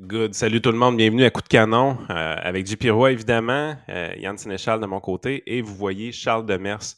Good. 0.00 0.32
Salut 0.32 0.60
tout 0.60 0.70
le 0.70 0.78
monde. 0.78 0.96
Bienvenue 0.96 1.24
à 1.24 1.30
Coup 1.30 1.42
de 1.42 1.48
canon 1.48 1.98
euh, 2.08 2.36
avec 2.38 2.68
JP 2.68 2.84
évidemment, 3.10 3.74
euh, 3.88 4.12
Yann 4.16 4.38
Sénéchal 4.38 4.78
de 4.78 4.86
mon 4.86 5.00
côté 5.00 5.42
et 5.44 5.60
vous 5.60 5.74
voyez 5.74 6.12
Charles 6.12 6.46
Demers, 6.46 6.94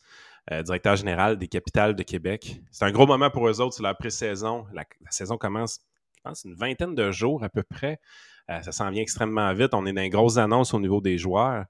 euh, 0.53 0.63
directeur 0.63 0.97
général 0.97 1.39
des 1.39 1.49
Capitales 1.49 1.97
de 1.97 2.03
Québec. 2.03 2.61
C'est 2.71 2.85
un 2.85 2.91
gros 2.91 3.07
moment 3.07 3.31
pour 3.31 3.49
eux 3.49 3.59
autres. 3.63 3.73
C'est 3.73 3.83
la 3.83 3.95
pré-saison. 3.95 4.67
La, 4.75 4.85
saison 5.09 5.39
commence, 5.39 5.81
je 6.19 6.21
pense, 6.25 6.45
une 6.45 6.55
vingtaine 6.55 6.95
de 6.95 7.11
jours 7.11 7.43
à 7.43 7.49
peu 7.49 7.63
près. 7.63 8.01
ça 8.49 8.71
s'en 8.71 8.91
vient 8.91 9.01
extrêmement 9.01 9.51
vite. 9.55 9.73
On 9.73 9.87
est 9.87 9.95
dans 9.95 10.03
une 10.03 10.11
grosse 10.11 10.37
annonce 10.37 10.75
au 10.75 10.79
niveau 10.79 11.01
des 11.01 11.17
joueurs. 11.17 11.65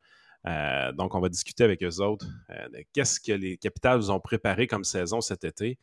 donc, 0.94 1.14
on 1.14 1.20
va 1.20 1.28
discuter 1.28 1.62
avec 1.62 1.80
eux 1.84 2.02
autres 2.02 2.26
de 2.48 2.84
qu'est-ce 2.92 3.20
que 3.20 3.30
les 3.30 3.56
Capitales 3.56 3.98
vous 3.98 4.10
ont 4.10 4.18
préparé 4.18 4.66
comme 4.66 4.82
saison 4.82 5.20
cet 5.20 5.44
été. 5.44 5.78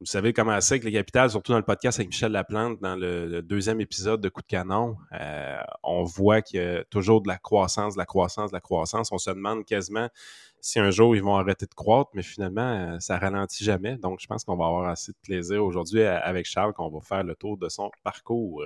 Vous 0.00 0.06
savez 0.06 0.32
comment 0.32 0.60
c'est 0.60 0.80
que 0.80 0.86
les 0.86 0.92
capitales, 0.92 1.30
surtout 1.30 1.52
dans 1.52 1.58
le 1.58 1.64
podcast 1.64 2.00
avec 2.00 2.08
Michel 2.08 2.32
Laplante, 2.32 2.80
dans 2.80 2.96
le, 2.96 3.40
deuxième 3.42 3.80
épisode 3.80 4.20
de 4.20 4.28
Coup 4.28 4.42
de 4.42 4.46
canon, 4.46 4.96
euh, 5.12 5.56
on 5.84 6.02
voit 6.02 6.42
qu'il 6.42 6.60
y 6.60 6.64
a 6.64 6.84
toujours 6.84 7.22
de 7.22 7.28
la 7.28 7.38
croissance, 7.38 7.94
de 7.94 7.98
la 7.98 8.04
croissance, 8.04 8.50
de 8.50 8.56
la 8.56 8.60
croissance. 8.60 9.12
On 9.12 9.18
se 9.18 9.30
demande 9.30 9.64
quasiment 9.64 10.08
si 10.60 10.80
un 10.80 10.90
jour 10.90 11.14
ils 11.14 11.22
vont 11.22 11.36
arrêter 11.36 11.66
de 11.66 11.74
croître, 11.74 12.10
mais 12.14 12.22
finalement, 12.22 12.94
euh, 12.94 12.98
ça 12.98 13.18
ralentit 13.18 13.62
jamais. 13.62 13.96
Donc, 13.96 14.18
je 14.20 14.26
pense 14.26 14.44
qu'on 14.44 14.56
va 14.56 14.66
avoir 14.66 14.88
assez 14.88 15.12
de 15.12 15.18
plaisir 15.22 15.64
aujourd'hui 15.64 16.00
euh, 16.00 16.20
avec 16.22 16.44
Charles, 16.46 16.72
qu'on 16.72 16.90
va 16.90 17.00
faire 17.00 17.22
le 17.22 17.36
tour 17.36 17.56
de 17.56 17.68
son 17.68 17.90
parcours. 18.02 18.64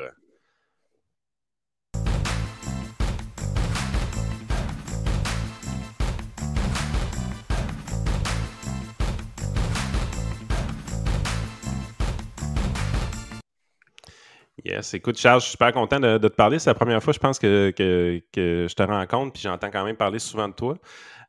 Yes, 14.68 14.92
écoute, 14.92 15.16
Charles, 15.16 15.40
je 15.40 15.44
suis 15.44 15.52
super 15.52 15.72
content 15.72 15.98
de, 15.98 16.18
te 16.18 16.26
parler. 16.26 16.58
C'est 16.58 16.68
la 16.68 16.74
première 16.74 17.02
fois, 17.02 17.14
je 17.14 17.18
pense, 17.18 17.38
que, 17.38 17.72
je 17.78 18.74
te 18.74 18.82
rencontre, 18.82 19.32
puis 19.32 19.42
j'entends 19.42 19.70
quand 19.70 19.82
même 19.82 19.96
parler 19.96 20.18
souvent 20.18 20.46
de 20.46 20.52
toi. 20.52 20.76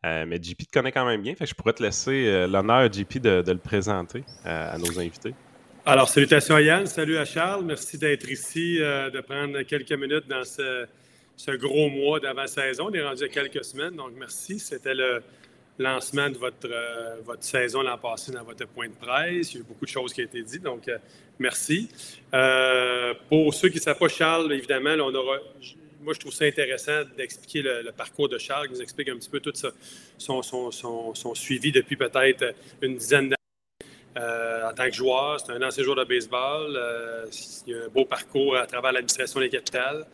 Euh, 0.06 0.26
mais 0.28 0.42
JP 0.42 0.58
te 0.68 0.72
connaît 0.72 0.92
quand 0.92 1.06
même 1.06 1.22
bien, 1.22 1.36
fait 1.36 1.46
que 1.46 1.50
je 1.50 1.56
pourrais 1.56 1.74
te 1.74 1.84
laisser 1.84 2.28
euh, 2.28 2.48
l'honneur, 2.48 2.92
JP, 2.92 3.20
de, 3.20 3.44
le 3.48 3.58
présenter 3.58 4.24
euh, 4.46 4.74
à 4.74 4.78
nos 4.78 5.00
invités. 5.00 5.34
Alors, 5.86 6.10
salutations 6.10 6.56
à 6.56 6.62
Yann, 6.62 6.86
salut 6.86 7.18
à 7.18 7.24
Charles. 7.24 7.64
Merci 7.64 7.98
d'être 7.98 8.30
ici, 8.30 8.78
de 8.80 9.22
prendre 9.22 9.62
quelques 9.62 9.94
minutes 9.94 10.28
dans 10.28 10.44
ce, 10.44 11.56
gros 11.56 11.90
mois 11.90 12.20
d'avant-saison. 12.20 12.88
On 12.90 12.94
est 12.94 13.02
rendu 13.02 13.24
à 13.24 13.30
quelques 13.30 13.64
semaines, 13.64 13.96
donc 13.96 14.12
merci. 14.18 14.60
C'était 14.60 14.94
le, 14.94 15.24
lancement 15.80 16.30
de 16.30 16.38
votre, 16.38 16.70
euh, 16.70 17.16
votre 17.24 17.44
saison 17.44 17.82
l'an 17.82 17.98
passé 17.98 18.32
dans 18.32 18.44
votre 18.44 18.68
point 18.68 18.88
de 18.88 18.94
presse. 18.94 19.54
Il 19.54 19.56
y 19.56 19.58
a 19.58 19.62
eu 19.62 19.64
beaucoup 19.64 19.86
de 19.86 19.90
choses 19.90 20.14
qui 20.14 20.22
ont 20.22 20.26
été 20.26 20.42
dites, 20.44 20.62
donc 20.62 20.88
euh, 20.88 20.98
merci. 21.40 21.90
Euh, 22.34 23.14
pour 23.30 23.54
ceux 23.54 23.70
qui 23.70 23.78
ne 23.78 23.82
savent 23.82 23.98
pas 23.98 24.10
Charles, 24.10 24.52
évidemment, 24.52 24.96
on 25.00 25.16
aura, 25.16 25.38
moi 26.02 26.14
je 26.14 26.20
trouve 26.20 26.34
ça 26.34 26.46
intéressant 26.46 27.04
d'expliquer 27.18 27.62
le, 27.62 27.92
parcours 27.92 28.28
de 28.28 28.38
Charles, 28.38 28.68
qui 28.68 28.74
nous 28.74 28.82
explique 28.82 29.10
un 29.10 29.16
petit 29.16 29.30
peu 29.30 29.40
tout 29.40 29.54
son, 30.18 30.42
son, 30.44 30.72
son, 30.72 31.36
suivi 31.36 31.72
depuis 31.72 31.96
peut-être 31.96 32.54
une 32.82 32.98
dizaine 32.98 33.30
d'années. 33.30 34.66
en 34.66 34.74
tant 34.74 34.86
que 34.86 34.96
joueur, 34.96 35.40
c'est 35.40 35.54
un 35.54 35.62
ancien 35.62 35.84
joueur 35.84 35.96
de 35.96 36.04
baseball. 36.04 36.78
il 37.68 37.76
a 37.76 37.86
un 37.86 37.88
beau 37.88 38.04
parcours 38.04 38.58
à 38.58 38.68
travers 38.68 38.92
l'administration 38.92 39.40
des 39.40 39.50
capitales. 39.50 40.06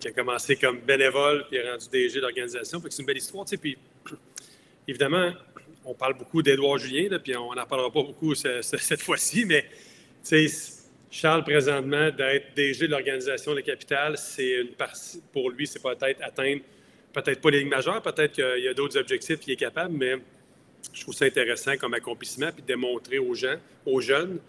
qui 0.00 0.08
a 0.08 0.12
commencé 0.12 0.56
comme 0.56 0.80
bénévole 0.80 1.44
puis 1.48 1.58
est 1.58 1.70
rendu 1.70 1.86
DG 1.92 2.20
d'organisation. 2.20 2.82
C'est 2.88 2.98
une 3.00 3.06
belle 3.06 3.18
histoire. 3.18 3.44
Puis 3.60 3.76
évidemment, 4.86 5.32
on 5.84 5.94
parle 5.94 6.14
beaucoup 6.14 6.42
d'Edouard 6.42 6.78
Julien, 6.78 7.18
puis 7.18 7.36
on 7.36 7.54
n'en 7.54 7.66
parlera 7.66 7.90
pas 7.90 8.02
beaucoup 8.02 8.34
cette 8.34 9.02
fois-ci, 9.02 9.44
mais 9.44 9.66
Charles, 11.10 11.44
présentement, 11.44 12.10
d'être 12.10 12.54
DG 12.56 12.86
de 12.86 12.90
l'organisation 12.90 13.54
des 13.54 13.62
capitales, 13.62 14.18
c'est 14.18 14.62
une 14.62 14.72
partie, 14.72 15.22
pour 15.32 15.50
lui, 15.50 15.66
c'est 15.66 15.82
peut-être 15.82 16.22
atteindre, 16.22 16.62
peut-être 17.12 17.40
pas 17.40 17.50
les 17.50 17.60
lignes 17.60 17.68
majeures, 17.68 18.02
peut-être 18.02 18.32
qu'il 18.32 18.64
y 18.64 18.68
a 18.68 18.74
d'autres 18.74 18.98
objectifs 18.98 19.38
qu'il 19.38 19.52
est 19.52 19.56
capable, 19.56 19.94
mais 19.96 20.16
je 20.92 21.02
trouve 21.02 21.14
ça 21.14 21.24
intéressant 21.24 21.76
comme 21.76 21.94
accomplissement, 21.94 22.50
puis 22.52 22.62
démontrer 22.62 23.18
aux 23.18 23.34
gens, 23.34 23.56
aux 23.86 24.00
jeunes, 24.00 24.40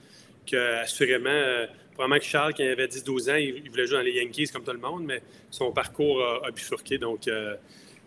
que 0.50 0.82
assurément, 0.82 1.30
euh, 1.30 1.68
probablement 1.94 2.20
que 2.20 2.26
Charles, 2.26 2.54
il 2.60 2.68
avait 2.68 2.88
10-12 2.88 3.32
ans, 3.32 3.36
il, 3.36 3.70
voulait 3.70 3.86
jouer 3.86 3.98
dans 3.98 4.04
les 4.04 4.14
Yankees 4.14 4.48
comme 4.48 4.64
tout 4.64 4.74
le 4.74 4.80
monde, 4.80 5.04
mais 5.06 5.22
son 5.50 5.72
parcours 5.72 6.24
a, 6.24 6.52
bifurqué. 6.52 6.98
Donc, 6.98 7.28
euh, 7.28 7.56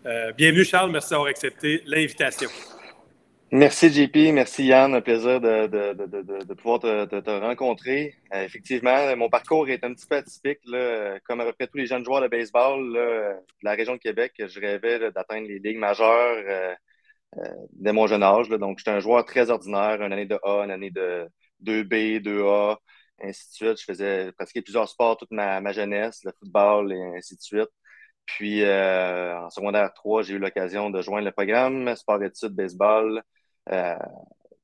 euh, 0.07 0.33
bienvenue, 0.33 0.65
Charles. 0.65 0.91
Merci 0.91 1.11
d'avoir 1.11 1.29
accepté 1.29 1.83
l'invitation. 1.87 2.49
Merci, 3.51 3.91
JP. 3.91 4.33
Merci, 4.33 4.67
Yann. 4.67 4.95
Un 4.95 5.01
plaisir 5.01 5.41
de, 5.41 6.55
pouvoir 6.55 6.81
te, 6.81 7.31
rencontrer. 7.41 8.15
Euh, 8.35 8.45
effectivement, 8.45 9.17
mon 9.17 9.31
parcours 9.31 9.69
est 9.69 9.83
un 9.85 9.95
petit 9.95 10.07
peu 10.07 10.17
atypique. 10.17 10.61
Comme 11.25 11.41
à 11.41 11.45
peu 11.45 11.53
près 11.53 11.67
tous 11.67 11.79
les 11.79 11.87
jeunes 11.87 12.05
joueurs 12.05 12.21
de 12.21 12.29
baseball 12.29 12.93
de 12.93 13.35
la 13.63 13.73
région 13.73 13.95
de 13.95 13.99
Québec, 13.99 14.33
je 14.39 14.61
rêvais 14.61 15.11
d'atteindre 15.11 15.49
les 15.49 15.59
ligues 15.59 15.79
majeures 15.79 16.75
euh, 17.37 17.43
dès 17.73 17.93
mon 17.93 18.07
jeune 18.07 18.23
âge. 18.23 18.49
Donc, 18.49 18.79
j'étais 18.79 18.91
un 18.91 19.01
joueur 19.01 19.25
très 19.25 19.51
ordinaire, 19.51 20.03
une 20.03 20.13
année 20.13 20.27
de 20.27 20.39
A, 20.43 20.65
une 20.65 20.71
année 20.71 20.91
de 20.91 21.29
2B, 21.63 22.21
2A, 22.23 22.77
ainsi 23.23 23.49
de 23.49 23.55
suite. 23.55 23.81
Je 23.81 23.85
faisais 23.85 24.33
pratiquer 24.33 24.63
plusieurs 24.63 24.89
sports 24.89 25.17
toute 25.17 25.31
ma, 25.31 25.61
ma 25.61 25.73
jeunesse, 25.73 26.21
le 26.25 26.33
football 26.39 26.93
et 26.93 27.17
ainsi 27.17 27.37
de 27.37 27.41
suite. 27.41 27.69
Puis 28.29 28.63
euh, 28.63 29.39
en 29.39 29.51
secondaire 29.51 29.93
3, 29.95 30.23
j'ai 30.23 30.35
eu 30.35 30.39
l'occasion 30.39 30.91
de 30.91 31.01
joindre 31.01 31.25
le 31.25 31.33
programme 31.33 31.97
sport-études 31.97 32.53
baseball, 32.53 33.23
euh, 33.71 33.97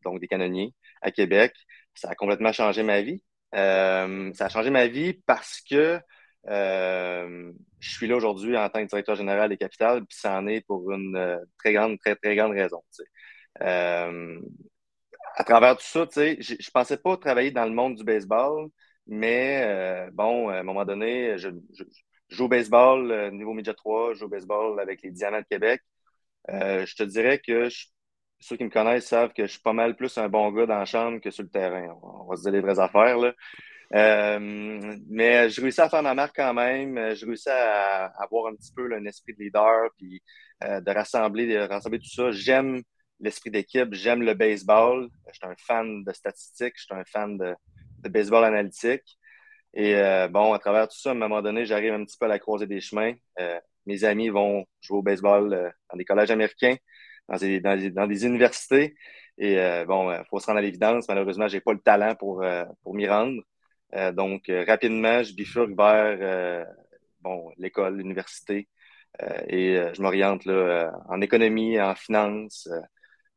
donc 0.05 0.21
des 0.21 0.29
canonniers 0.29 0.75
à 1.01 1.11
Québec. 1.11 1.55
Ça 1.95 2.11
a 2.11 2.15
complètement 2.15 2.53
changé 2.53 2.83
ma 2.83 3.01
vie. 3.01 3.23
Euh, 3.55 4.33
ça 4.35 4.47
a 4.47 4.49
changé 4.51 4.69
ma 4.71 4.87
vie 4.87 5.15
parce 5.27 5.61
que 5.63 5.99
je 6.47 7.55
suis 7.81 8.07
là 8.07 8.17
aujourd'hui 8.17 8.55
en 8.57 8.69
tant 8.69 8.83
que 8.83 8.89
directeur 8.89 9.17
général 9.17 9.49
des 9.49 9.57
capitales, 9.57 10.05
puis 10.05 10.19
ça 10.19 10.39
en 10.39 10.47
est 10.47 10.61
pour 10.67 10.93
une 10.93 11.41
très 11.59 11.73
grande, 11.73 11.99
très, 11.99 12.17
très 12.17 12.37
grande 12.37 12.53
raison. 12.53 12.83
à 13.61 15.45
travers 15.45 15.77
tout 15.79 15.85
ça, 15.85 16.07
je 16.15 16.53
ne 16.53 16.71
pensais 16.73 16.99
pas 16.99 17.17
travailler 17.17 17.51
dans 17.51 17.65
le 17.65 17.73
monde 17.73 17.95
du 17.97 18.05
baseball, 18.05 18.69
mais 19.07 20.07
bon, 20.13 20.51
à 20.51 20.59
un 20.59 20.63
moment 20.63 20.85
donné, 20.85 21.39
je, 21.39 21.49
je 21.73 21.85
joue 22.29 22.45
au 22.45 22.49
baseball, 22.49 23.11
euh, 23.11 23.31
niveau 23.31 23.53
Midget 23.53 23.75
3, 23.75 24.15
je 24.15 24.21
joue 24.21 24.27
au 24.27 24.29
baseball 24.29 24.81
avec 24.81 25.03
les 25.03 25.11
Diamants 25.11 25.41
de 25.41 25.47
Québec. 25.49 25.81
Euh, 26.51 26.85
je 26.87 26.95
te 26.95 27.03
dirais 27.03 27.39
que 27.39 27.69
ceux 28.41 28.57
qui 28.57 28.65
me 28.65 28.71
connaissent 28.71 29.07
savent 29.07 29.33
que 29.33 29.47
je 29.47 29.53
suis 29.53 29.61
pas 29.61 29.73
mal 29.73 29.97
plus 29.97 30.17
un 30.19 30.29
bon 30.29 30.51
gars 30.53 30.67
dans 30.67 30.79
la 30.79 30.85
chambre 30.85 31.21
que 31.21 31.31
sur 31.31 31.43
le 31.45 31.49
terrain. 31.49 31.97
On 32.03 32.27
va 32.27 32.37
se 32.37 32.43
dire 32.43 32.53
les 32.53 32.61
vraies 32.61 32.79
affaires. 32.79 33.19
Là. 33.19 33.33
Euh, 33.95 34.97
mais 35.09 35.49
je 35.49 35.61
réussis 35.61 35.81
à 35.81 35.89
faire 35.89 36.03
ma 36.03 36.15
marque 36.15 36.37
quand 36.37 36.53
même. 36.53 37.15
Je 37.15 37.25
réussis 37.25 37.49
à, 37.49 38.07
avoir 38.23 38.49
un 38.49 38.55
petit 38.55 38.73
peu 38.75 38.93
un 38.93 39.05
esprit 39.07 39.35
de 39.35 39.43
leader, 39.43 39.91
puis 39.97 40.23
de 40.63 40.91
rassembler, 40.91 41.47
de 41.47 41.59
rassembler 41.59 41.99
tout 41.99 42.11
ça. 42.11 42.31
J'aime 42.33 42.83
l'esprit 43.21 43.51
d'équipe, 43.51 43.93
j'aime 43.93 44.23
le 44.23 44.35
baseball. 44.35 45.09
Je 45.29 45.35
suis 45.35 45.47
un 45.47 45.55
fan 45.57 46.05
de 46.05 46.13
statistiques, 46.13 46.75
je 46.77 46.85
suis 46.85 46.95
un 46.95 47.05
fan 47.05 47.39
de 47.39 48.09
baseball 48.09 48.45
analytique. 48.45 49.19
Et 49.75 49.97
euh, 49.97 50.29
bon, 50.29 50.53
à 50.53 50.59
travers 50.59 50.89
tout 50.89 50.99
ça, 50.99 51.11
à 51.11 51.13
un 51.13 51.17
moment 51.17 51.43
donné, 51.43 51.67
j'arrive 51.67 51.93
un 51.95 52.05
petit 52.05 52.17
peu 52.17 52.27
à 52.27 52.29
la 52.29 52.39
croisée 52.39 52.67
des 52.67 52.81
chemins. 52.81 53.13
Euh, 53.41 53.59
mes 53.87 54.05
amis 54.05 54.29
vont 54.29 54.65
jouer 54.81 54.99
au 54.99 55.03
baseball 55.03 55.53
euh, 55.53 55.71
dans 55.91 55.97
des 55.97 56.05
collèges 56.05 56.31
américains, 56.31 56.77
dans 57.29 57.37
des, 57.37 57.61
dans 57.61 58.07
des, 58.07 58.27
universités. 58.27 58.95
Et 59.37 59.57
bon, 59.87 60.13
il 60.13 60.23
faut 60.31 60.39
se 60.39 60.47
rendre 60.47 60.59
à 60.59 60.63
l'évidence. 60.63 61.09
Malheureusement, 61.09 61.49
j'ai 61.49 61.61
pas 61.61 61.73
le 61.73 61.81
talent 61.81 62.15
pour, 62.15 62.45
pour 62.85 62.95
m'y 62.95 63.09
rendre. 63.09 63.43
donc, 64.13 64.45
rapidement, 64.49 65.25
je 65.25 65.35
bifurque 65.35 65.73
vers 65.77 66.67
bon, 67.21 67.51
l'école, 67.59 67.97
l'université. 67.97 68.69
et 69.49 69.77
je 69.93 70.01
m'oriente 70.03 70.47
en 70.47 71.21
économie, 71.21 71.81
en 71.81 71.97
finance, 71.97 72.69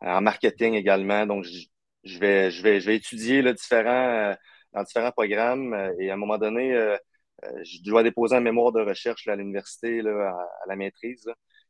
en 0.02 0.22
marketing 0.22 0.76
également. 0.76 1.26
Donc, 1.26 1.46
je, 1.46 1.66
je, 2.04 2.20
vais, 2.20 2.52
je, 2.52 2.62
vais, 2.62 2.80
je 2.80 2.86
vais 2.86 2.98
étudier 2.98 3.42
là, 3.42 3.54
différents 3.54 4.36
dans 4.74 4.84
différents 4.84 5.12
programmes. 5.12 5.74
Euh, 5.74 5.94
et 6.00 6.10
à 6.10 6.14
un 6.14 6.18
moment 6.18 6.38
donné, 6.38 6.74
euh, 6.74 6.98
euh, 7.46 7.64
je 7.64 7.82
dois 7.84 8.04
déposer 8.04 8.36
un 8.36 8.42
mémoire 8.42 8.72
de 8.72 8.82
recherche 8.82 9.28
à 9.28 9.36
l'université, 9.36 10.00
à, 10.02 10.36
la 10.68 10.76
maîtrise. 10.76 11.30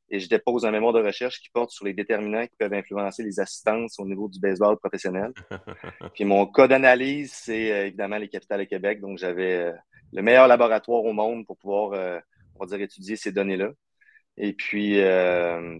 et 0.09 0.19
je 0.19 0.29
dépose 0.29 0.65
un 0.65 0.71
mémoire 0.71 0.93
de 0.93 1.03
recherche 1.03 1.41
qui 1.41 1.49
porte 1.49 1.71
sur 1.71 1.85
les 1.85 1.93
déterminants 1.93 2.47
qui 2.47 2.55
peuvent 2.57 2.73
influencer 2.73 3.23
les 3.23 3.39
assistances 3.39 3.99
au 3.99 4.05
niveau 4.05 4.29
du 4.29 4.39
baseball 4.39 4.77
professionnel. 4.77 5.33
Puis 6.15 6.23
mon 6.25 6.45
cas 6.45 6.67
d'analyse, 6.67 7.33
c'est 7.33 7.87
évidemment 7.87 8.17
les 8.17 8.29
capitales 8.29 8.61
de 8.61 8.65
Québec. 8.65 9.01
Donc, 9.01 9.17
j'avais 9.17 9.73
le 10.13 10.21
meilleur 10.21 10.47
laboratoire 10.47 11.03
au 11.03 11.13
monde 11.13 11.45
pour 11.45 11.57
pouvoir, 11.57 12.21
on 12.55 12.59
va 12.59 12.65
dire, 12.67 12.81
étudier 12.81 13.17
ces 13.17 13.33
données-là. 13.33 13.71
Et 14.37 14.53
puis, 14.53 15.01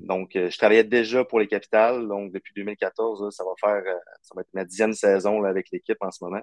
donc, 0.02 0.32
je 0.34 0.58
travaillais 0.58 0.84
déjà 0.84 1.24
pour 1.24 1.40
les 1.40 1.48
capitales. 1.48 2.08
Donc, 2.10 2.34
depuis 2.34 2.54
2014, 2.56 3.34
ça 3.34 3.46
va 3.46 3.52
faire, 3.62 3.84
ça 4.22 4.34
va 4.36 4.42
être 4.42 4.54
ma 4.54 4.66
dixième 4.66 4.94
saison 4.94 5.44
avec 5.46 5.68
l'équipe 5.72 5.98
en 6.02 6.12
ce 6.12 6.24
moment. 6.24 6.42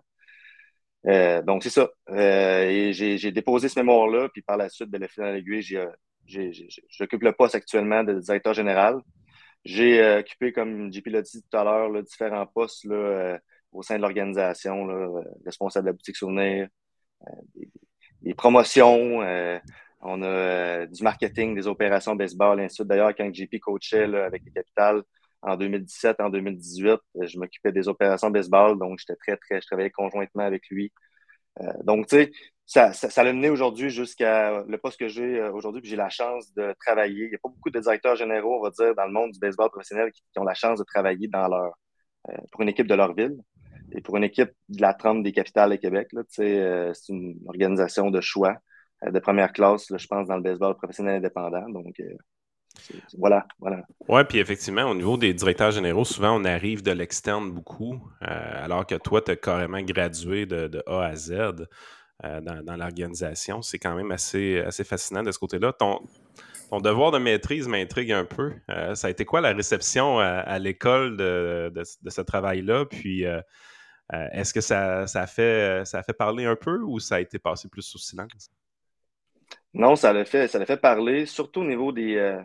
Euh, 1.06 1.42
donc, 1.42 1.62
c'est 1.62 1.70
ça. 1.70 1.88
Euh, 2.10 2.92
j'ai 2.92 3.32
déposé 3.32 3.68
ce 3.68 3.78
mémoire-là, 3.78 4.28
puis 4.30 4.42
par 4.42 4.56
la 4.56 4.68
suite, 4.68 4.90
de 4.90 4.98
l'effet 4.98 5.22
dans 5.22 5.32
l'aiguille, 5.32 5.62
j'occupe 6.26 7.22
le 7.22 7.32
poste 7.32 7.54
actuellement 7.54 8.04
de 8.04 8.18
directeur 8.20 8.54
général. 8.54 9.00
J'ai 9.64 10.00
euh, 10.02 10.20
occupé, 10.20 10.52
comme 10.52 10.92
JP 10.92 11.06
l'a 11.08 11.22
dit 11.22 11.42
tout 11.42 11.56
à 11.56 11.64
l'heure, 11.64 12.02
différents 12.02 12.46
postes 12.46 12.84
là, 12.84 13.38
au 13.72 13.82
sein 13.82 13.96
de 13.96 14.02
l'organisation, 14.02 14.86
responsable 15.44 15.86
de 15.86 15.90
la 15.90 15.92
boutique 15.94 16.16
souvenir, 16.16 16.68
des, 18.22 18.34
promotions, 18.34 19.20
on 20.00 20.22
a 20.22 20.86
du 20.86 21.02
marketing, 21.02 21.54
des 21.54 21.66
opérations 21.66 22.14
baseball, 22.14 22.60
ainsi 22.60 22.82
de. 22.82 22.88
D'ailleurs, 22.88 23.14
quand 23.14 23.32
JP 23.32 23.58
coachait 23.60 24.04
avec 24.04 24.42
les 24.44 24.52
capitales 24.52 25.02
en 25.46 25.56
2017, 25.56 26.20
en 26.20 26.30
2018, 26.30 26.98
je 27.22 27.38
m'occupais 27.38 27.72
des 27.72 27.88
opérations 27.88 28.30
baseball, 28.30 28.78
donc 28.78 28.98
j'étais 28.98 29.16
très, 29.16 29.36
très, 29.36 29.60
je 29.60 29.66
travaillais 29.66 29.90
conjointement 29.90 30.44
avec 30.44 30.68
lui. 30.70 30.92
donc, 31.84 32.08
tu 32.08 32.16
sais, 32.16 32.32
ça, 32.66 32.92
ça, 32.92 33.22
l'a 33.22 33.32
mené 33.32 33.50
aujourd'hui 33.50 33.90
jusqu'à 33.90 34.62
le 34.66 34.78
poste 34.78 34.98
que 34.98 35.08
j'ai 35.08 35.38
euh, 35.38 35.52
aujourd'hui, 35.52 35.82
puis 35.82 35.90
j'ai 35.90 35.96
la 35.96 36.08
chance 36.08 36.52
de 36.54 36.74
travailler. 36.80 37.24
Il 37.24 37.28
n'y 37.28 37.34
a 37.34 37.38
pas 37.38 37.50
beaucoup 37.50 37.70
de 37.70 37.78
directeurs 37.78 38.16
généraux, 38.16 38.58
on 38.58 38.62
va 38.62 38.70
dire, 38.70 38.94
dans 38.94 39.04
le 39.04 39.12
monde 39.12 39.32
du 39.32 39.38
baseball 39.38 39.70
professionnel 39.70 40.10
qui, 40.12 40.22
ont 40.38 40.44
la 40.44 40.54
chance 40.54 40.78
de 40.78 40.84
travailler 40.84 41.28
dans 41.28 41.46
leur, 41.48 41.74
euh, 42.30 42.36
pour 42.52 42.62
une 42.62 42.68
équipe 42.70 42.86
de 42.86 42.94
leur 42.94 43.14
ville 43.14 43.36
et 43.92 44.00
pour 44.00 44.16
une 44.16 44.24
équipe 44.24 44.50
de 44.70 44.80
la 44.80 44.94
trempe 44.94 45.22
des 45.22 45.32
capitales 45.32 45.70
de 45.70 45.76
Québec. 45.76 46.08
Euh, 46.40 46.92
c'est 46.94 47.12
une 47.12 47.38
organisation 47.46 48.10
de 48.10 48.20
choix 48.20 48.56
de 49.06 49.18
première 49.18 49.52
classe, 49.52 49.86
je 49.94 50.06
pense, 50.06 50.28
dans 50.28 50.36
le 50.36 50.42
baseball 50.42 50.74
professionnel 50.76 51.16
indépendant. 51.16 51.68
Donc, 51.68 52.00
voilà, 53.16 53.46
voilà. 53.58 53.82
Oui, 54.08 54.22
puis 54.28 54.38
effectivement, 54.38 54.84
au 54.84 54.94
niveau 54.94 55.16
des 55.16 55.32
directeurs 55.32 55.70
généraux, 55.70 56.04
souvent 56.04 56.38
on 56.40 56.44
arrive 56.44 56.82
de 56.82 56.92
l'externe 56.92 57.50
beaucoup, 57.50 58.02
alors 58.20 58.86
que 58.86 58.94
toi, 58.96 59.22
tu 59.22 59.30
as 59.30 59.36
carrément 59.36 59.80
gradué 59.82 60.46
de, 60.46 60.68
de 60.68 60.82
A 60.86 61.06
à 61.06 61.14
Z. 61.14 61.66
Euh, 62.22 62.40
dans, 62.40 62.76
l'organisation. 62.76 63.60
C'est 63.60 63.80
quand 63.80 63.94
même 63.96 64.12
assez, 64.12 64.60
assez 64.60 64.84
fascinant 64.84 65.24
de 65.24 65.32
ce 65.32 65.38
côté-là. 65.38 65.72
Ton, 65.72 66.00
ton 66.70 66.78
devoir 66.78 67.10
de 67.10 67.18
maîtrise 67.18 67.66
m'intrigue 67.66 68.12
un 68.12 68.24
peu. 68.24 68.52
Euh, 68.70 68.94
ça 68.94 69.08
a 69.08 69.10
été 69.10 69.24
quoi 69.24 69.40
la 69.40 69.52
réception 69.52 70.20
à, 70.20 70.58
l'école 70.60 71.16
de, 71.16 71.72
de, 71.74 72.10
ce 72.10 72.20
travail-là? 72.20 72.84
Puis, 72.86 73.26
euh, 73.26 73.40
est-ce 74.32 74.54
que 74.54 74.60
ça, 74.60 75.08
ça, 75.08 75.22
a 75.22 75.26
fait, 75.26 75.84
ça 75.84 75.98
a 75.98 76.02
fait 76.04 76.12
parler 76.12 76.44
un 76.46 76.54
peu 76.54 76.78
ou 76.82 77.00
ça 77.00 77.16
a 77.16 77.20
été 77.20 77.40
passé 77.40 77.68
plus 77.68 77.82
sous 77.82 77.98
silence? 77.98 78.48
Non, 79.74 79.96
ça 79.96 80.12
l'a 80.12 80.24
fait, 80.24 80.46
ça 80.46 80.64
fait 80.64 80.76
parler, 80.76 81.26
surtout 81.26 81.62
au 81.62 81.66
niveau 81.66 81.90
des 81.90 82.40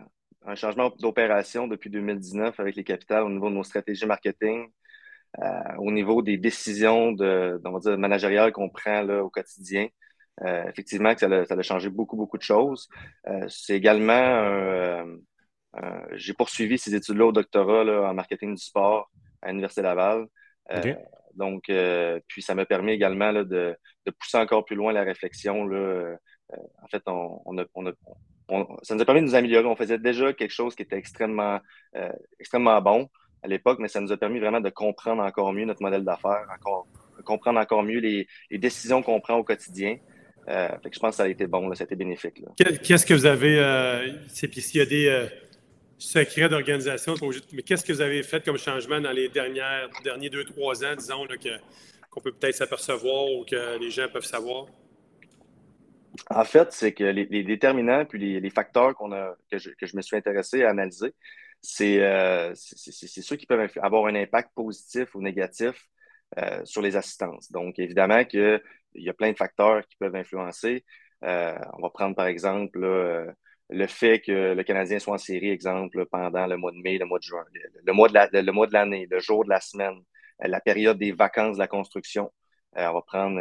un 0.45 0.55
changement 0.55 0.89
d'opération 0.99 1.67
depuis 1.67 1.89
2019 1.89 2.59
avec 2.59 2.75
les 2.75 2.83
capitales, 2.83 3.23
au 3.23 3.29
niveau 3.29 3.49
de 3.49 3.55
nos 3.55 3.63
stratégies 3.63 4.05
marketing. 4.05 4.69
Euh, 5.37 5.75
au 5.77 5.91
niveau 5.91 6.21
des 6.23 6.37
décisions 6.37 7.11
de, 7.11 7.61
on 7.63 7.71
va 7.71 7.79
dire, 7.79 7.97
managériales 7.97 8.51
qu'on 8.51 8.69
prend 8.69 9.03
là, 9.03 9.23
au 9.23 9.29
quotidien. 9.29 9.87
Euh, 10.41 10.63
effectivement, 10.67 11.15
ça 11.15 11.27
a, 11.27 11.45
ça 11.45 11.53
a, 11.53 11.61
changé 11.61 11.89
beaucoup, 11.89 12.15
beaucoup 12.17 12.37
de 12.37 12.43
choses. 12.43 12.89
Euh, 13.27 13.45
c'est 13.47 13.75
également, 13.75 15.05
j'ai 16.13 16.33
poursuivi 16.33 16.77
ces 16.77 16.95
études-là 16.95 17.27
au 17.27 17.31
doctorat 17.31 17.83
là, 17.83 18.09
en 18.09 18.13
marketing 18.13 18.55
du 18.55 18.63
sport 18.63 19.11
à 19.41 19.49
l'Université 19.49 19.81
Laval. 19.81 20.25
Donc, 21.35 21.71
puis 22.27 22.41
ça 22.41 22.55
m'a 22.55 22.65
permis 22.65 22.93
également 22.93 23.31
là, 23.31 23.43
de, 23.43 23.77
de, 24.05 24.11
pousser 24.11 24.37
encore 24.37 24.65
plus 24.65 24.75
loin 24.75 24.91
la 24.93 25.03
réflexion. 25.03 25.65
Là. 25.65 26.15
en 26.81 26.87
fait, 26.87 27.03
on, 27.05 27.41
on, 27.45 27.57
a, 27.59 27.65
on, 27.75 27.85
a, 27.85 27.91
ça 28.83 28.95
nous 28.95 29.01
a 29.01 29.05
permis 29.05 29.21
de 29.21 29.25
nous 29.25 29.35
améliorer. 29.35 29.65
On 29.67 29.75
faisait 29.75 29.97
déjà 29.97 30.33
quelque 30.33 30.51
chose 30.51 30.75
qui 30.75 30.83
était 30.83 30.97
extrêmement, 30.97 31.59
extrêmement 32.39 32.81
bon 32.81 33.09
à 33.43 33.47
l'époque, 33.47 33.79
mais 33.79 33.87
ça 33.87 34.01
nous 34.01 34.11
a 34.11 34.17
permis 34.17 34.39
vraiment 34.39 34.61
de 34.61 34.69
comprendre 34.69 35.23
encore 35.23 35.53
mieux 35.53 35.65
notre 35.65 35.81
modèle 35.81 36.03
d'affaires, 36.03 36.45
encore, 36.53 36.87
comprendre 37.23 37.59
encore 37.59 37.83
mieux 37.83 37.99
les, 37.99 38.27
décisions 38.51 39.01
qu'on 39.01 39.19
prend 39.19 39.35
au 39.35 39.43
quotidien. 39.43 39.97
Euh, 40.47 40.69
je 40.91 40.99
pense 40.99 41.11
que 41.11 41.15
ça 41.17 41.23
a 41.23 41.27
été 41.27 41.47
bon, 41.47 41.73
ça 41.75 41.83
a 41.83 41.85
été 41.85 41.95
bénéfique. 41.95 42.41
Qu'est-ce 42.83 43.05
que 43.05 43.13
vous 43.13 43.25
avez, 43.25 43.59
euh, 43.59 44.09
puis 44.27 44.61
s'il 44.61 44.79
y 44.79 44.81
a 44.81 44.85
des 44.85 45.07
euh, 45.07 45.27
secrets 45.97 46.49
d'organisation, 46.49 47.13
mais 47.53 47.61
qu'est-ce 47.61 47.85
que 47.85 47.93
vous 47.93 48.01
avez 48.01 48.23
fait 48.23 48.43
comme 48.43 48.57
changement 48.57 48.99
dans 48.99 49.11
les 49.11 49.29
dernières, 49.29 49.89
derniers 50.03 50.29
deux, 50.29 50.43
trois 50.43 50.83
ans, 50.83 50.95
disons, 50.97 51.27
qu'on 52.11 52.21
peut 52.21 52.31
peut-être 52.31 52.55
s'apercevoir 52.55 53.25
ou 53.31 53.45
que 53.45 53.79
les 53.79 53.91
gens 53.91 54.07
peuvent 54.11 54.25
savoir? 54.25 54.65
En 56.29 56.43
fait, 56.43 56.71
c'est 56.71 56.93
que 56.93 57.03
les, 57.03 57.43
déterminants 57.43 58.05
puis 58.05 58.39
les, 58.39 58.49
facteurs 58.49 58.95
qu'on 58.95 59.11
a, 59.11 59.35
que 59.51 59.57
je, 59.57 59.69
que, 59.71 59.85
je, 59.85 59.95
me 59.95 60.01
suis 60.01 60.17
intéressé 60.17 60.63
à 60.63 60.69
analyser, 60.69 61.13
euh, 61.81 62.51
c'est 62.55 63.21
ceux 63.21 63.35
qui 63.35 63.45
peuvent 63.45 63.69
avoir 63.81 64.05
un 64.07 64.15
impact 64.15 64.51
positif 64.55 65.13
ou 65.15 65.21
négatif 65.21 65.87
euh, 66.37 66.63
sur 66.65 66.81
les 66.81 66.95
assistances. 66.95 67.51
Donc, 67.51 67.79
évidemment 67.79 68.23
qu'il 68.25 68.61
y 68.95 69.09
a 69.09 69.13
plein 69.13 69.31
de 69.31 69.37
facteurs 69.37 69.85
qui 69.87 69.95
peuvent 69.97 70.15
influencer. 70.15 70.85
Euh, 71.23 71.57
on 71.73 71.81
va 71.81 71.89
prendre 71.89 72.15
par 72.15 72.27
exemple 72.27 72.79
le 73.69 73.87
fait 73.87 74.21
que 74.21 74.53
le 74.53 74.63
Canadien 74.63 74.99
soit 74.99 75.15
en 75.15 75.17
série, 75.17 75.49
exemple, 75.49 76.05
pendant 76.05 76.47
le 76.47 76.57
mois 76.57 76.71
de 76.71 76.77
mai, 76.77 76.97
le 76.97 77.05
mois 77.05 77.19
de 77.19 77.23
juin, 77.23 77.43
le, 77.85 77.93
mois 77.93 78.07
de 78.09 78.73
l'année, 78.73 79.07
le 79.09 79.19
jour 79.19 79.43
de 79.43 79.49
la 79.49 79.59
semaine, 79.59 79.99
la 80.39 80.61
période 80.61 80.97
des 80.97 81.11
vacances 81.11 81.57
de 81.57 81.59
la 81.59 81.67
construction. 81.67 82.31
on 82.75 82.93
va 82.93 83.01
prendre 83.01 83.39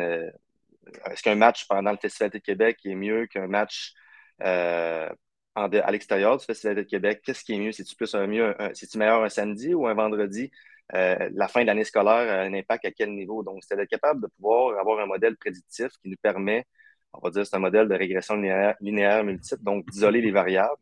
est-ce 1.10 1.22
qu'un 1.22 1.34
match 1.34 1.66
pendant 1.66 1.92
le 1.92 1.98
Festival 1.98 2.30
de 2.30 2.38
Québec 2.38 2.78
est 2.84 2.94
mieux 2.94 3.26
qu'un 3.26 3.46
match 3.46 3.94
à 4.40 5.90
l'extérieur 5.90 6.36
du 6.36 6.44
Festival 6.44 6.76
de 6.76 6.82
Québec, 6.82 7.20
qu'est-ce 7.24 7.44
qui 7.44 7.54
est 7.54 7.58
mieux? 7.58 7.72
C'est-tu 7.72 7.96
plus 7.96 8.14
un 8.14 8.26
mieux, 8.26 8.54
c'est-tu 8.74 8.98
meilleur 8.98 9.22
un 9.22 9.28
samedi 9.28 9.74
ou 9.74 9.86
un 9.86 9.94
vendredi? 9.94 10.50
Euh, 10.94 11.28
la 11.34 11.48
fin 11.48 11.62
de 11.62 11.66
l'année 11.66 11.84
scolaire 11.84 12.32
a 12.32 12.40
un 12.42 12.54
impact 12.54 12.84
à 12.86 12.90
quel 12.90 13.10
niveau? 13.10 13.42
Donc, 13.42 13.62
c'est 13.62 13.76
d'être 13.76 13.90
capable 13.90 14.22
de 14.22 14.26
pouvoir 14.28 14.78
avoir 14.78 15.00
un 15.00 15.06
modèle 15.06 15.36
prédictif 15.36 15.88
qui 16.02 16.08
nous 16.08 16.16
permet, 16.22 16.64
on 17.12 17.20
va 17.20 17.30
dire, 17.30 17.46
c'est 17.46 17.56
un 17.56 17.60
modèle 17.60 17.88
de 17.88 17.94
régression 17.94 18.36
linéaire, 18.36 19.24
multiple, 19.24 19.62
donc 19.62 19.86
d'isoler 19.90 20.20
les 20.20 20.30
variables 20.30 20.80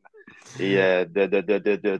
et 0.60 0.78
euh, 0.80 1.04
de, 1.04 1.26
de, 1.26 1.40
de, 1.40 1.98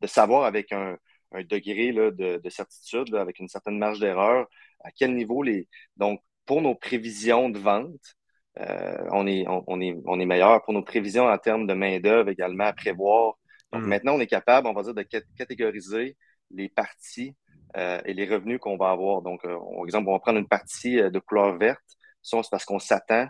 de, 0.00 0.06
savoir 0.06 0.44
avec 0.44 0.72
un, 0.72 0.96
degré 1.32 1.92
de, 1.92 2.48
certitude, 2.48 3.14
avec 3.14 3.38
une 3.38 3.48
certaine 3.48 3.78
marge 3.78 4.00
d'erreur, 4.00 4.46
à 4.84 4.90
quel 4.92 5.14
niveau 5.14 5.42
les. 5.42 5.68
Donc, 5.96 6.20
pour 6.48 6.62
nos 6.62 6.74
prévisions 6.74 7.50
de 7.50 7.58
vente, 7.58 8.16
euh, 8.58 9.06
on, 9.12 9.26
est, 9.26 9.44
on, 9.46 9.80
est, 9.82 9.94
on 10.06 10.18
est 10.18 10.24
meilleur 10.24 10.64
pour 10.64 10.72
nos 10.72 10.82
prévisions 10.82 11.26
en 11.26 11.36
termes 11.36 11.66
de 11.66 11.74
main-d'œuvre 11.74 12.30
également 12.30 12.64
à 12.64 12.72
prévoir. 12.72 13.34
Donc 13.70 13.82
hmm. 13.82 13.86
maintenant, 13.86 14.14
on 14.14 14.20
est 14.20 14.26
capable, 14.26 14.66
on 14.66 14.72
va 14.72 14.82
dire, 14.82 14.94
de 14.94 15.04
catégoriser 15.36 16.16
les 16.50 16.70
parties 16.70 17.36
euh, 17.76 18.00
et 18.06 18.14
les 18.14 18.24
revenus 18.24 18.58
qu'on 18.60 18.78
va 18.78 18.90
avoir. 18.90 19.20
Donc, 19.20 19.42
par 19.42 19.52
euh, 19.52 19.84
exemple, 19.84 20.08
on 20.08 20.12
va 20.12 20.20
prendre 20.20 20.38
une 20.38 20.48
partie 20.48 20.96
de 20.96 21.18
couleur 21.18 21.58
verte. 21.58 21.84
Ça, 22.22 22.42
c'est 22.42 22.50
parce 22.50 22.64
qu'on 22.64 22.78
s'attend, 22.78 23.28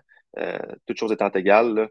toutes 0.87 0.97
choses 0.97 1.13
étant 1.13 1.31
égales, 1.31 1.89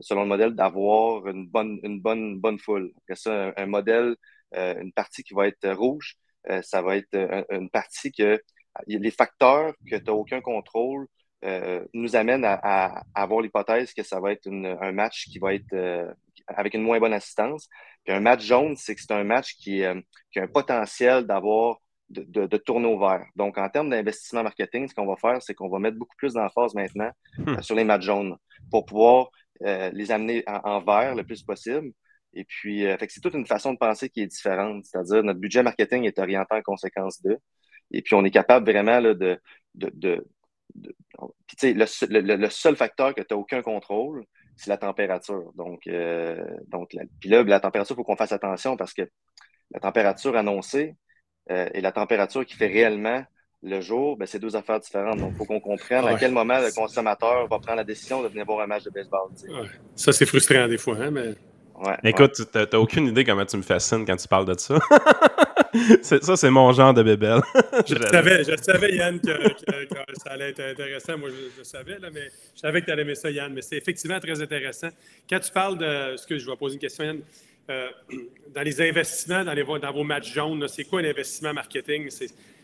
selon 0.00 0.22
le 0.22 0.28
modèle, 0.28 0.54
d'avoir 0.54 1.26
une 1.28 1.46
bonne, 1.46 1.78
une 1.84 2.00
bonne, 2.00 2.40
bonne 2.40 2.58
foule. 2.58 2.92
Après 2.98 3.14
ça, 3.14 3.52
un, 3.56 3.66
modèle, 3.66 4.16
une 4.52 4.92
partie 4.92 5.22
qui 5.22 5.34
va 5.34 5.46
être 5.46 5.70
rouge, 5.70 6.16
ça 6.62 6.82
va 6.82 6.96
être 6.96 7.46
une 7.50 7.70
partie 7.70 8.10
que 8.12 8.40
les 8.86 9.10
facteurs 9.10 9.74
que 9.88 9.96
tu 9.96 10.04
n'as 10.04 10.12
aucun 10.12 10.40
contrôle 10.40 11.06
euh, 11.44 11.84
nous 11.92 12.14
amène 12.14 12.44
à, 12.44 13.02
avoir 13.14 13.40
l'hypothèse 13.40 13.92
que 13.92 14.04
ça 14.04 14.20
va 14.20 14.30
être 14.30 14.46
un 14.48 14.92
match 14.92 15.26
qui 15.26 15.40
va 15.40 15.54
être 15.54 15.72
euh, 15.72 16.12
avec 16.46 16.74
une 16.74 16.82
moins 16.82 17.00
bonne 17.00 17.12
assistance. 17.12 17.68
Puis 18.04 18.14
un 18.14 18.20
match 18.20 18.44
jaune, 18.44 18.76
c'est 18.76 18.94
que 18.94 19.00
c'est 19.00 19.12
un 19.12 19.24
match 19.24 19.56
qui, 19.56 19.82
euh, 19.82 20.00
qui, 20.32 20.38
a 20.38 20.44
un 20.44 20.46
potentiel 20.46 21.26
d'avoir 21.26 21.78
de, 22.10 22.22
de, 22.22 22.46
de 22.46 22.56
tourner 22.58 22.96
vert. 22.96 23.26
Donc, 23.34 23.58
en 23.58 23.68
termes 23.68 23.90
d'investissement 23.90 24.44
marketing, 24.44 24.86
ce 24.86 24.94
qu'on 24.94 25.06
va 25.06 25.16
faire, 25.16 25.42
c'est 25.42 25.54
qu'on 25.54 25.68
va 25.68 25.80
mettre 25.80 25.98
beaucoup 25.98 26.16
plus 26.16 26.34
d'emphase 26.34 26.74
maintenant 26.74 27.10
hmm. 27.38 27.60
sur 27.60 27.74
les 27.74 27.84
matchs 27.84 28.04
jaunes 28.04 28.36
pour 28.70 28.84
pouvoir 28.84 29.30
les 29.60 30.10
amener 30.10 30.42
en, 30.48 30.80
vert 30.80 31.14
le 31.14 31.22
plus 31.22 31.42
possible. 31.44 31.92
Et 32.34 32.44
puis, 32.44 32.84
c'est 33.08 33.20
toute 33.20 33.34
une 33.34 33.46
façon 33.46 33.72
de 33.72 33.78
penser 33.78 34.08
qui 34.10 34.22
est 34.22 34.26
différente. 34.26 34.84
C'est-à-dire, 34.84 35.22
notre 35.22 35.38
budget 35.38 35.62
marketing 35.62 36.04
est 36.04 36.18
orienté 36.18 36.56
en 36.56 36.62
conséquence 36.62 37.22
d'eux. 37.22 37.38
Et 37.92 38.02
puis, 38.02 38.14
on 38.14 38.24
est 38.24 38.30
capable 38.30 38.70
vraiment 38.70 39.00
là, 39.00 39.14
de, 39.14 39.38
de, 39.74 40.24
le, 41.62 42.48
seul 42.48 42.76
facteur 42.76 43.14
que 43.14 43.20
tu 43.20 43.34
n'as 43.34 43.36
aucun 43.36 43.62
contrôle, 43.62 44.24
c'est 44.56 44.70
la 44.70 44.78
température. 44.78 45.52
Donc, 45.54 45.86
euh, 45.86 46.42
donc 46.68 46.96
puis 47.20 47.30
là, 47.30 47.42
la 47.42 47.60
température, 47.60 47.94
il 47.94 47.96
faut 47.96 48.04
qu'on 48.04 48.16
fasse 48.16 48.32
attention 48.32 48.76
parce 48.76 48.92
que 48.92 49.02
la 49.70 49.80
température 49.80 50.36
annoncée 50.36 50.96
euh, 51.50 51.68
et 51.74 51.80
la 51.80 51.92
température 51.92 52.44
qui 52.44 52.54
fait 52.54 52.66
réellement 52.66 53.24
le 53.62 53.80
jour, 53.80 54.16
ben, 54.16 54.26
c'est 54.26 54.40
deux 54.40 54.56
affaires 54.56 54.80
différentes. 54.80 55.18
Donc, 55.18 55.32
il 55.32 55.36
faut 55.36 55.44
qu'on 55.44 55.60
comprenne 55.60 56.04
à 56.06 56.16
quel 56.16 56.32
moment 56.32 56.58
le 56.58 56.74
consommateur 56.74 57.46
va 57.46 57.58
prendre 57.60 57.76
la 57.76 57.84
décision 57.84 58.22
de 58.22 58.28
venir 58.28 58.44
voir 58.44 58.60
un 58.60 58.66
match 58.66 58.82
de 58.82 58.90
baseball. 58.90 59.28
Ça, 59.94 60.12
c'est 60.12 60.26
frustrant 60.26 60.66
des 60.66 60.78
fois, 60.78 60.96
hein, 60.98 61.10
mais 61.10 61.34
Écoute, 62.04 62.34
tu 62.34 62.58
n'as 62.58 62.78
aucune 62.78 63.06
idée 63.08 63.24
comment 63.24 63.44
tu 63.44 63.56
me 63.56 63.62
fascines 63.62 64.04
quand 64.04 64.16
tu 64.16 64.28
parles 64.28 64.46
de 64.46 64.58
ça. 64.58 64.78
ça, 66.02 66.36
c'est 66.36 66.50
mon 66.50 66.72
genre 66.72 66.94
de 66.94 67.02
bébelle. 67.02 67.40
je, 67.86 67.94
savais, 67.94 68.44
je 68.44 68.56
savais, 68.62 68.94
Yann, 68.94 69.20
que, 69.20 69.30
ça 70.22 70.30
allait 70.30 70.50
être 70.50 70.60
intéressant. 70.60 71.18
Moi, 71.18 71.30
je, 71.58 71.62
savais, 71.62 71.98
là, 71.98 72.08
mais 72.12 72.28
je 72.54 72.60
savais 72.60 72.80
que 72.80 72.86
tu 72.86 72.92
allais 72.92 73.02
aimer 73.02 73.14
ça, 73.14 73.30
Yann. 73.30 73.52
Mais 73.52 73.62
c'est 73.62 73.76
effectivement 73.76 74.20
très 74.20 74.40
intéressant. 74.40 74.88
Quand 75.28 75.40
tu 75.40 75.52
parles 75.52 75.78
de. 75.78 76.16
ce 76.16 76.26
que 76.26 76.38
je 76.38 76.48
vais 76.48 76.56
poser 76.56 76.74
une 76.74 76.80
question, 76.80 77.04
Yann. 77.04 77.20
Euh, 77.70 77.88
dans 78.52 78.62
les 78.62 78.80
investissements, 78.82 79.44
dans, 79.44 79.52
les, 79.52 79.64
dans 79.64 79.92
vos 79.92 80.02
matchs 80.02 80.32
jaunes, 80.32 80.66
c'est 80.66 80.84
quoi 80.84 81.00
un 81.00 81.04
investissement 81.04 81.54
marketing? 81.54 82.10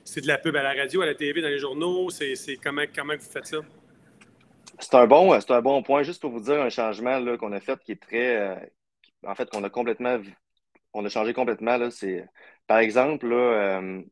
C'est 0.05 0.21
de 0.21 0.27
la 0.27 0.39
pub 0.39 0.57
à 0.57 0.63
la 0.63 0.75
radio, 0.75 1.03
à 1.03 1.07
la 1.07 1.15
TV, 1.15 1.41
dans 1.41 1.49
les 1.49 1.59
journaux? 1.59 2.11
C'est 2.11 2.35
comment, 2.63 2.83
comment 2.95 3.15
vous 3.15 3.31
faites 3.31 3.47
ça? 3.47 3.59
C'est 4.81 4.95
un, 4.95 5.07
bon, 5.07 5.33
un 5.33 5.61
bon 5.61 5.83
point. 5.83 6.03
Juste 6.03 6.21
pour 6.21 6.31
vous 6.31 6.41
dire 6.41 6.61
un 6.61 6.69
changement 6.69 7.37
qu'on 7.37 7.53
a 7.53 7.61
fait 7.61 7.79
qui 7.85 7.93
est 7.93 8.01
très, 8.01 8.37
euh, 8.37 8.55
en 9.27 9.35
fait, 9.35 9.51
qu'on 9.51 9.65
a 9.65 9.71
complètement, 9.71 10.19
on 10.93 11.05
a 11.05 11.09
changé 11.09 11.33
complètement. 11.35 11.79
Par 12.67 12.79
exemple, 12.79 13.27
euh, 13.33 14.03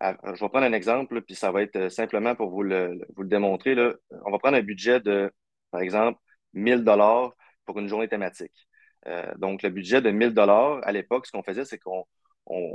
je 0.00 0.40
vais 0.40 0.48
prendre 0.48 0.64
un 0.66 0.72
exemple, 0.72 1.22
puis 1.22 1.34
ça 1.34 1.52
va 1.52 1.62
être 1.62 1.76
euh, 1.76 1.88
simplement 1.90 2.34
pour 2.34 2.50
vous 2.50 2.62
le, 2.62 3.00
démontrer. 3.18 3.76
On 4.24 4.30
va 4.30 4.38
prendre 4.38 4.56
un 4.56 4.62
budget 4.62 5.00
de 5.00 5.30
Par 5.70 5.80
exemple, 5.80 6.18
1000 6.54 6.84
dollars 6.84 7.32
pour 7.66 7.78
une 7.78 7.88
journée 7.88 8.08
thématique. 8.08 8.68
Euh, 9.06 9.32
donc, 9.38 9.62
le 9.62 9.70
budget 9.70 10.02
de 10.02 10.10
1000 10.10 10.34
dollars 10.34 10.80
à 10.84 10.92
l'époque, 10.92 11.26
ce 11.26 11.32
qu'on 11.32 11.42
faisait, 11.42 11.64
c'est 11.64 11.78
qu'on 11.78 12.06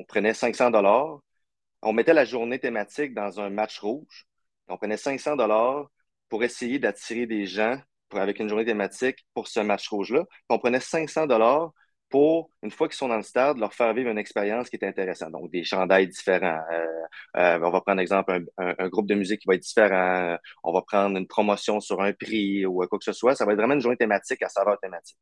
prenait 0.07 0.33
500 0.33 0.71
dollars, 0.71 1.19
on 1.81 1.93
mettait 1.93 2.13
la 2.13 2.25
journée 2.25 2.59
thématique 2.59 3.13
dans 3.13 3.39
un 3.39 3.49
match 3.49 3.79
rouge. 3.79 4.25
On 4.67 4.77
prenait 4.77 4.97
500 4.97 5.35
dollars 5.35 5.89
pour 6.29 6.43
essayer 6.43 6.79
d'attirer 6.79 7.27
des 7.27 7.45
gens 7.45 7.79
avec 8.11 8.39
une 8.39 8.49
journée 8.49 8.65
thématique 8.65 9.25
pour 9.33 9.47
ce 9.47 9.59
match 9.59 9.87
rouge-là. 9.89 10.25
On 10.49 10.59
prenait 10.59 10.79
500 10.79 11.27
dollars 11.27 11.71
pour, 12.09 12.51
une 12.63 12.71
fois 12.71 12.87
qu'ils 12.87 12.97
sont 12.97 13.07
dans 13.07 13.17
le 13.17 13.23
stade, 13.23 13.57
leur 13.57 13.73
faire 13.73 13.93
vivre 13.93 14.09
une 14.09 14.17
expérience 14.17 14.69
qui 14.69 14.77
est 14.77 14.85
intéressante. 14.85 15.31
Donc, 15.31 15.51
des 15.51 15.63
chandails 15.63 16.07
différents. 16.07 16.61
Euh, 16.71 16.85
euh, 17.37 17.59
on 17.61 17.71
va 17.71 17.81
prendre, 17.81 18.01
exemple, 18.01 18.45
un, 18.57 18.87
groupe 18.89 19.07
de 19.07 19.15
musique 19.15 19.41
qui 19.41 19.47
va 19.47 19.55
être 19.55 19.61
différent. 19.61 20.37
On 20.63 20.71
va 20.71 20.81
prendre 20.81 21.17
une 21.17 21.27
promotion 21.27 21.79
sur 21.79 22.01
un 22.01 22.13
prix 22.13 22.65
ou 22.65 22.85
quoi 22.87 22.97
que 22.99 23.03
ce 23.05 23.13
soit. 23.13 23.35
Ça 23.35 23.45
va 23.45 23.53
être 23.53 23.57
vraiment 23.57 23.73
une 23.73 23.81
journée 23.81 23.97
thématique 23.97 24.41
à 24.43 24.49
saveur 24.49 24.79
thématique. 24.79 25.17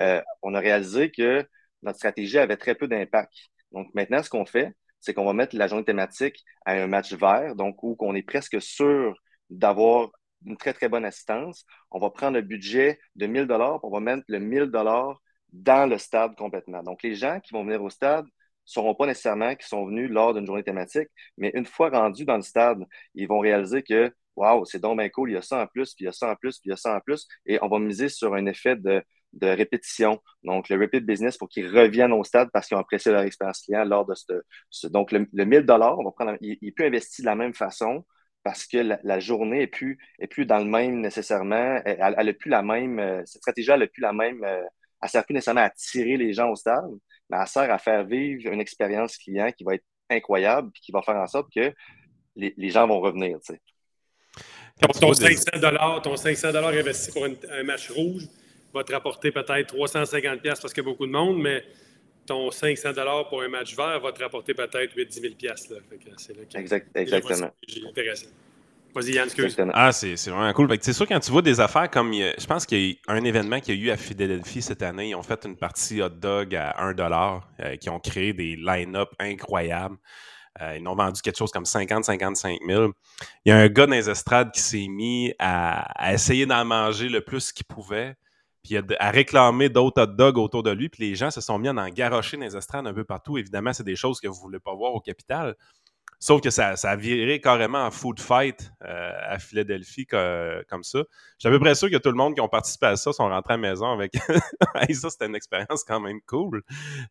Euh, 0.00 0.22
on 0.42 0.54
a 0.54 0.60
réalisé 0.60 1.10
que 1.10 1.44
notre 1.82 1.98
stratégie 1.98 2.38
avait 2.38 2.56
très 2.56 2.74
peu 2.74 2.88
d'impact. 2.88 3.32
Donc, 3.72 3.88
maintenant, 3.94 4.22
ce 4.22 4.30
qu'on 4.30 4.46
fait, 4.46 4.72
c'est 5.00 5.14
qu'on 5.14 5.24
va 5.24 5.32
mettre 5.32 5.56
la 5.56 5.68
journée 5.68 5.84
thématique 5.84 6.44
à 6.64 6.72
un 6.72 6.86
match 6.86 7.12
vert, 7.12 7.54
donc 7.54 7.82
où 7.82 7.96
on 8.00 8.14
est 8.14 8.22
presque 8.22 8.60
sûr 8.60 9.14
d'avoir 9.50 10.10
une 10.44 10.56
très, 10.56 10.72
très 10.72 10.88
bonne 10.88 11.04
assistance. 11.04 11.64
On 11.90 11.98
va 11.98 12.10
prendre 12.10 12.34
le 12.36 12.42
budget 12.42 12.98
de 13.16 13.26
1000 13.26 13.46
dollars, 13.46 13.80
on 13.84 13.90
va 13.90 14.00
mettre 14.00 14.24
le 14.28 14.38
1000 14.38 14.66
dollars 14.66 15.20
dans 15.56 15.88
le 15.88 15.98
stade 15.98 16.36
complètement. 16.36 16.82
Donc, 16.82 17.02
les 17.02 17.14
gens 17.14 17.40
qui 17.40 17.52
vont 17.52 17.64
venir 17.64 17.82
au 17.82 17.90
stade 17.90 18.24
ne 18.24 18.30
seront 18.64 18.94
pas 18.94 19.06
nécessairement 19.06 19.54
qui 19.54 19.66
sont 19.66 19.86
venus 19.86 20.10
lors 20.10 20.34
d'une 20.34 20.46
journée 20.46 20.64
thématique, 20.64 21.08
mais 21.36 21.50
une 21.54 21.66
fois 21.66 21.90
rendus 21.90 22.24
dans 22.24 22.36
le 22.36 22.42
stade, 22.42 22.84
ils 23.14 23.28
vont 23.28 23.40
réaliser 23.40 23.82
que 23.82 24.12
Waouh, 24.36 24.66
c'est 24.66 24.78
donc 24.80 24.98
bien 24.98 25.08
cool, 25.08 25.30
il 25.30 25.34
y 25.34 25.36
a 25.36 25.42
ça 25.42 25.62
en 25.62 25.66
plus, 25.66 25.94
puis 25.94 26.04
il 26.04 26.06
y 26.06 26.08
a 26.08 26.12
ça 26.12 26.30
en 26.30 26.36
plus, 26.36 26.58
puis 26.58 26.68
il 26.68 26.70
y 26.70 26.72
a 26.74 26.76
ça 26.76 26.94
en 26.94 27.00
plus. 27.00 27.26
Et 27.46 27.58
on 27.62 27.68
va 27.68 27.78
miser 27.78 28.10
sur 28.10 28.34
un 28.34 28.44
effet 28.46 28.76
de, 28.76 29.02
de 29.32 29.46
répétition. 29.46 30.20
Donc, 30.42 30.68
le 30.68 30.76
repeat 30.78 31.04
business 31.06 31.38
pour 31.38 31.48
qu'ils 31.48 31.68
reviennent 31.68 32.12
au 32.12 32.24
stade 32.24 32.50
parce 32.52 32.68
qu'ils 32.68 32.76
ont 32.76 32.80
apprécié 32.80 33.12
leur 33.12 33.22
expérience 33.22 33.62
client 33.62 33.84
lors 33.84 34.06
de 34.06 34.14
ce. 34.14 34.86
donc, 34.88 35.12
le, 35.12 35.26
1000 35.32 35.62
dollars, 35.62 35.98
on 35.98 36.04
va 36.04 36.10
prendre, 36.12 36.36
il, 36.40 36.72
peut 36.74 36.84
investir 36.84 37.22
de 37.22 37.26
la 37.26 37.34
même 37.34 37.54
façon 37.54 38.04
parce 38.42 38.66
que 38.66 38.78
la, 38.78 39.20
journée 39.20 39.62
est 39.62 39.66
plus, 39.66 39.98
est 40.18 40.26
plus 40.28 40.46
dans 40.46 40.58
le 40.58 40.64
même 40.66 41.00
nécessairement. 41.00 41.80
Elle 41.84 41.98
n'a 41.98 42.32
plus 42.34 42.50
la 42.50 42.62
même, 42.62 42.98
euh, 42.98 43.22
cette 43.24 43.42
stratégie, 43.42 43.70
elle 43.70 43.80
n'a 43.80 43.86
plus 43.86 44.02
la 44.02 44.12
même, 44.12 44.44
euh, 44.44 44.62
elle 45.06 45.10
sert 45.10 45.24
plus 45.24 45.34
nécessairement 45.34 45.62
à 45.62 45.64
attirer 45.64 46.16
les 46.16 46.32
gens 46.32 46.50
au 46.50 46.56
stade, 46.56 46.90
mais 47.30 47.38
elle 47.40 47.46
sert 47.46 47.70
à 47.70 47.78
faire 47.78 48.04
vivre 48.04 48.52
une 48.52 48.60
expérience 48.60 49.16
client 49.16 49.50
qui 49.52 49.64
va 49.64 49.74
être 49.74 49.84
incroyable 50.10 50.70
et 50.74 50.80
qui 50.80 50.92
va 50.92 51.02
faire 51.02 51.16
en 51.16 51.26
sorte 51.26 51.48
que 51.54 51.72
les, 52.36 52.70
gens 52.70 52.86
vont 52.86 53.00
revenir. 53.00 53.38
Ton, 54.80 55.12
500 55.14 55.50
ton 56.02 56.16
500 56.16 56.54
investi 56.54 57.12
pour 57.12 57.24
un 57.24 57.62
match 57.62 57.90
rouge 57.90 58.24
va 58.74 58.84
te 58.84 58.92
rapporter 58.92 59.32
peut-être 59.32 59.74
350 59.74 60.42
parce 60.42 60.74
qu'il 60.74 60.82
y 60.82 60.86
a 60.86 60.90
beaucoup 60.90 61.06
de 61.06 61.12
monde, 61.12 61.40
mais 61.40 61.64
ton 62.26 62.50
500 62.50 62.92
pour 63.30 63.42
un 63.42 63.48
match 63.48 63.74
vert 63.74 64.00
va 64.00 64.12
te 64.12 64.22
rapporter 64.22 64.52
peut-être 64.52 64.94
8-10 64.94 65.12
000 65.12 65.34
là. 65.70 66.60
exact, 66.60 66.94
exactement. 66.94 67.50
Intéressant. 67.88 68.26
Vas-y, 68.96 69.12
Yann, 69.12 69.26
excuse. 69.26 69.54
Ah, 69.74 69.92
c'est 69.92 70.16
vraiment 70.26 70.50
cool. 70.54 70.74
C'est 70.80 70.94
sûr, 70.94 71.06
quand 71.06 71.20
tu 71.20 71.30
vois 71.30 71.42
des 71.42 71.60
affaires 71.60 71.90
comme. 71.90 72.14
Je 72.14 72.46
pense 72.46 72.64
qu'il 72.64 72.80
y 72.80 72.98
a 73.06 73.12
un 73.12 73.22
événement 73.24 73.60
qu'il 73.60 73.74
y 73.76 73.78
a 73.78 73.84
eu 73.84 73.90
à 73.90 73.98
Philadelphie 73.98 74.62
cette 74.62 74.82
année. 74.82 75.10
Ils 75.10 75.14
ont 75.14 75.22
fait 75.22 75.44
une 75.44 75.54
partie 75.54 76.00
hot 76.00 76.08
dog 76.08 76.54
à 76.54 76.74
1 76.82 76.94
euh, 77.60 77.76
qui 77.76 77.90
ont 77.90 78.00
créé 78.00 78.32
des 78.32 78.56
line-up 78.56 79.10
incroyables. 79.18 79.98
Euh, 80.62 80.78
ils 80.80 80.88
ont 80.88 80.94
vendu 80.94 81.20
quelque 81.20 81.36
chose 81.36 81.52
comme 81.52 81.64
50-55 81.64 82.66
000. 82.66 82.92
Il 83.44 83.50
y 83.50 83.52
a 83.52 83.58
un 83.58 83.68
gars 83.68 83.86
dans 83.86 83.92
les 83.92 84.08
estrades 84.08 84.50
qui 84.50 84.60
s'est 84.60 84.88
mis 84.88 85.34
à, 85.38 85.82
à 86.02 86.14
essayer 86.14 86.46
d'en 86.46 86.64
manger 86.64 87.10
le 87.10 87.20
plus 87.20 87.52
qu'il 87.52 87.66
pouvait 87.66 88.16
puis 88.66 88.78
à 88.98 89.10
réclamer 89.10 89.68
d'autres 89.68 90.02
hot 90.02 90.06
dogs 90.06 90.38
autour 90.38 90.62
de 90.64 90.72
lui, 90.72 90.88
puis 90.88 91.08
les 91.08 91.14
gens 91.14 91.30
se 91.30 91.40
sont 91.40 91.56
mis 91.58 91.68
à 91.68 91.72
en 91.72 91.88
garocher 91.88 92.36
dans 92.36 92.42
les 92.42 92.56
estrades 92.56 92.86
un 92.86 92.92
peu 92.92 93.04
partout. 93.04 93.38
Évidemment, 93.38 93.72
c'est 93.72 93.84
des 93.84 93.94
choses 93.94 94.20
que 94.20 94.26
vous 94.26 94.34
ne 94.34 94.40
voulez 94.40 94.58
pas 94.58 94.74
voir 94.74 94.92
au 94.92 95.00
Capital. 95.00 95.54
Sauf 96.18 96.40
que 96.40 96.50
ça, 96.50 96.76
ça 96.76 96.90
a 96.90 96.96
viré 96.96 97.40
carrément 97.40 97.84
en 97.84 97.90
food 97.90 98.20
fight 98.20 98.72
euh, 98.84 99.12
à 99.26 99.38
Philadelphie 99.38 100.06
comme 100.06 100.82
ça. 100.82 101.00
J'ai 101.38 101.48
à 101.48 101.52
peu 101.52 101.58
près 101.58 101.74
sûr 101.74 101.90
que 101.90 101.96
tout 101.96 102.08
le 102.08 102.16
monde 102.16 102.34
qui 102.34 102.40
ont 102.40 102.48
participé 102.48 102.86
à 102.86 102.96
ça 102.96 103.12
sont 103.12 103.28
rentrés 103.28 103.54
à 103.54 103.56
la 103.56 103.60
maison 103.60 103.92
avec 103.92 104.14
ça, 104.94 105.10
c'était 105.10 105.26
une 105.26 105.36
expérience 105.36 105.84
quand 105.84 106.00
même 106.00 106.20
cool. 106.22 106.62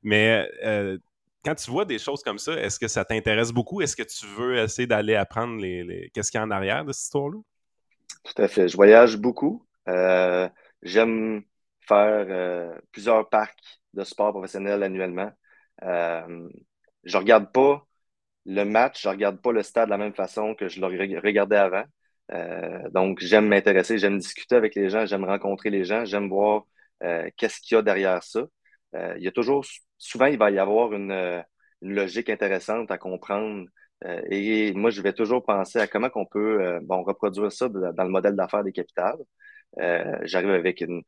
Mais 0.01 0.49
euh, 0.63 0.97
quand 1.43 1.55
tu 1.55 1.69
vois 1.69 1.85
des 1.85 1.99
choses 1.99 2.23
comme 2.23 2.39
ça, 2.39 2.53
est-ce 2.53 2.79
que 2.79 2.87
ça 2.87 3.05
t'intéresse 3.05 3.51
beaucoup? 3.51 3.81
Est-ce 3.81 3.95
que 3.95 4.03
tu 4.03 4.25
veux 4.25 4.57
essayer 4.57 4.87
d'aller 4.87 5.15
apprendre 5.15 5.61
les, 5.61 6.09
qu'est-ce 6.13 6.31
qu'il 6.31 6.39
y 6.39 6.41
a 6.41 6.45
en 6.45 6.51
arrière 6.51 6.83
de 6.83 6.91
cette 6.91 7.03
histoire-là? 7.03 7.37
Tout 8.23 8.41
à 8.41 8.47
fait. 8.47 8.67
Je 8.67 8.75
voyage 8.75 9.17
beaucoup. 9.17 9.65
Euh, 9.87 10.49
J'aime 10.81 11.43
faire 11.81 12.79
plusieurs 12.91 13.27
parcs 13.29 13.79
de 13.95 14.03
sport 14.03 14.31
professionnel 14.31 14.83
annuellement. 14.83 15.31
Euh, 15.83 16.47
je 17.03 17.17
regarde 17.17 17.51
pas 17.51 17.85
le 18.45 18.63
match, 18.63 19.03
je 19.03 19.09
regarde 19.09 19.41
pas 19.41 19.51
le 19.51 19.63
stade 19.63 19.85
de 19.85 19.91
la 19.91 19.97
même 19.97 20.13
façon 20.13 20.55
que 20.55 20.67
je 20.69 20.79
le 20.79 20.87
regardais 21.19 21.57
avant. 21.57 21.83
Euh, 22.31 22.89
donc, 22.91 23.19
j'aime 23.21 23.47
m'intéresser, 23.47 23.97
j'aime 23.97 24.17
discuter 24.17 24.55
avec 24.55 24.75
les 24.75 24.89
gens, 24.89 25.05
j'aime 25.05 25.25
rencontrer 25.25 25.69
les 25.69 25.83
gens, 25.85 26.05
j'aime 26.05 26.29
voir 26.29 26.63
euh, 27.03 27.29
qu'est-ce 27.37 27.59
qu'il 27.61 27.75
y 27.75 27.77
a 27.77 27.81
derrière 27.81 28.23
ça. 28.23 28.45
il 29.17 29.23
y 29.23 29.27
a 29.27 29.31
toujours, 29.31 29.65
souvent, 29.97 30.27
il 30.27 30.37
va 30.37 30.51
y 30.51 30.59
avoir 30.59 30.93
une, 30.93 31.11
une 31.81 31.93
logique 31.95 32.29
intéressante 32.29 32.91
à 32.91 32.97
comprendre. 32.97 33.67
et 34.29 34.73
moi, 34.73 34.89
je 34.91 35.01
vais 35.01 35.13
toujours 35.13 35.43
penser 35.45 35.79
à 35.79 35.87
comment 35.87 36.09
on 36.15 36.25
peut 36.25 36.79
bon, 36.83 37.03
reproduire 37.03 37.51
ça 37.51 37.69
dans 37.69 38.03
le 38.03 38.09
modèle 38.09 38.35
d'affaires 38.35 38.63
des 38.63 38.71
capitales. 38.71 39.17
Euh, 39.79 40.17
j'arrive 40.23 40.51
avec 40.51 40.81
une, 40.81 41.03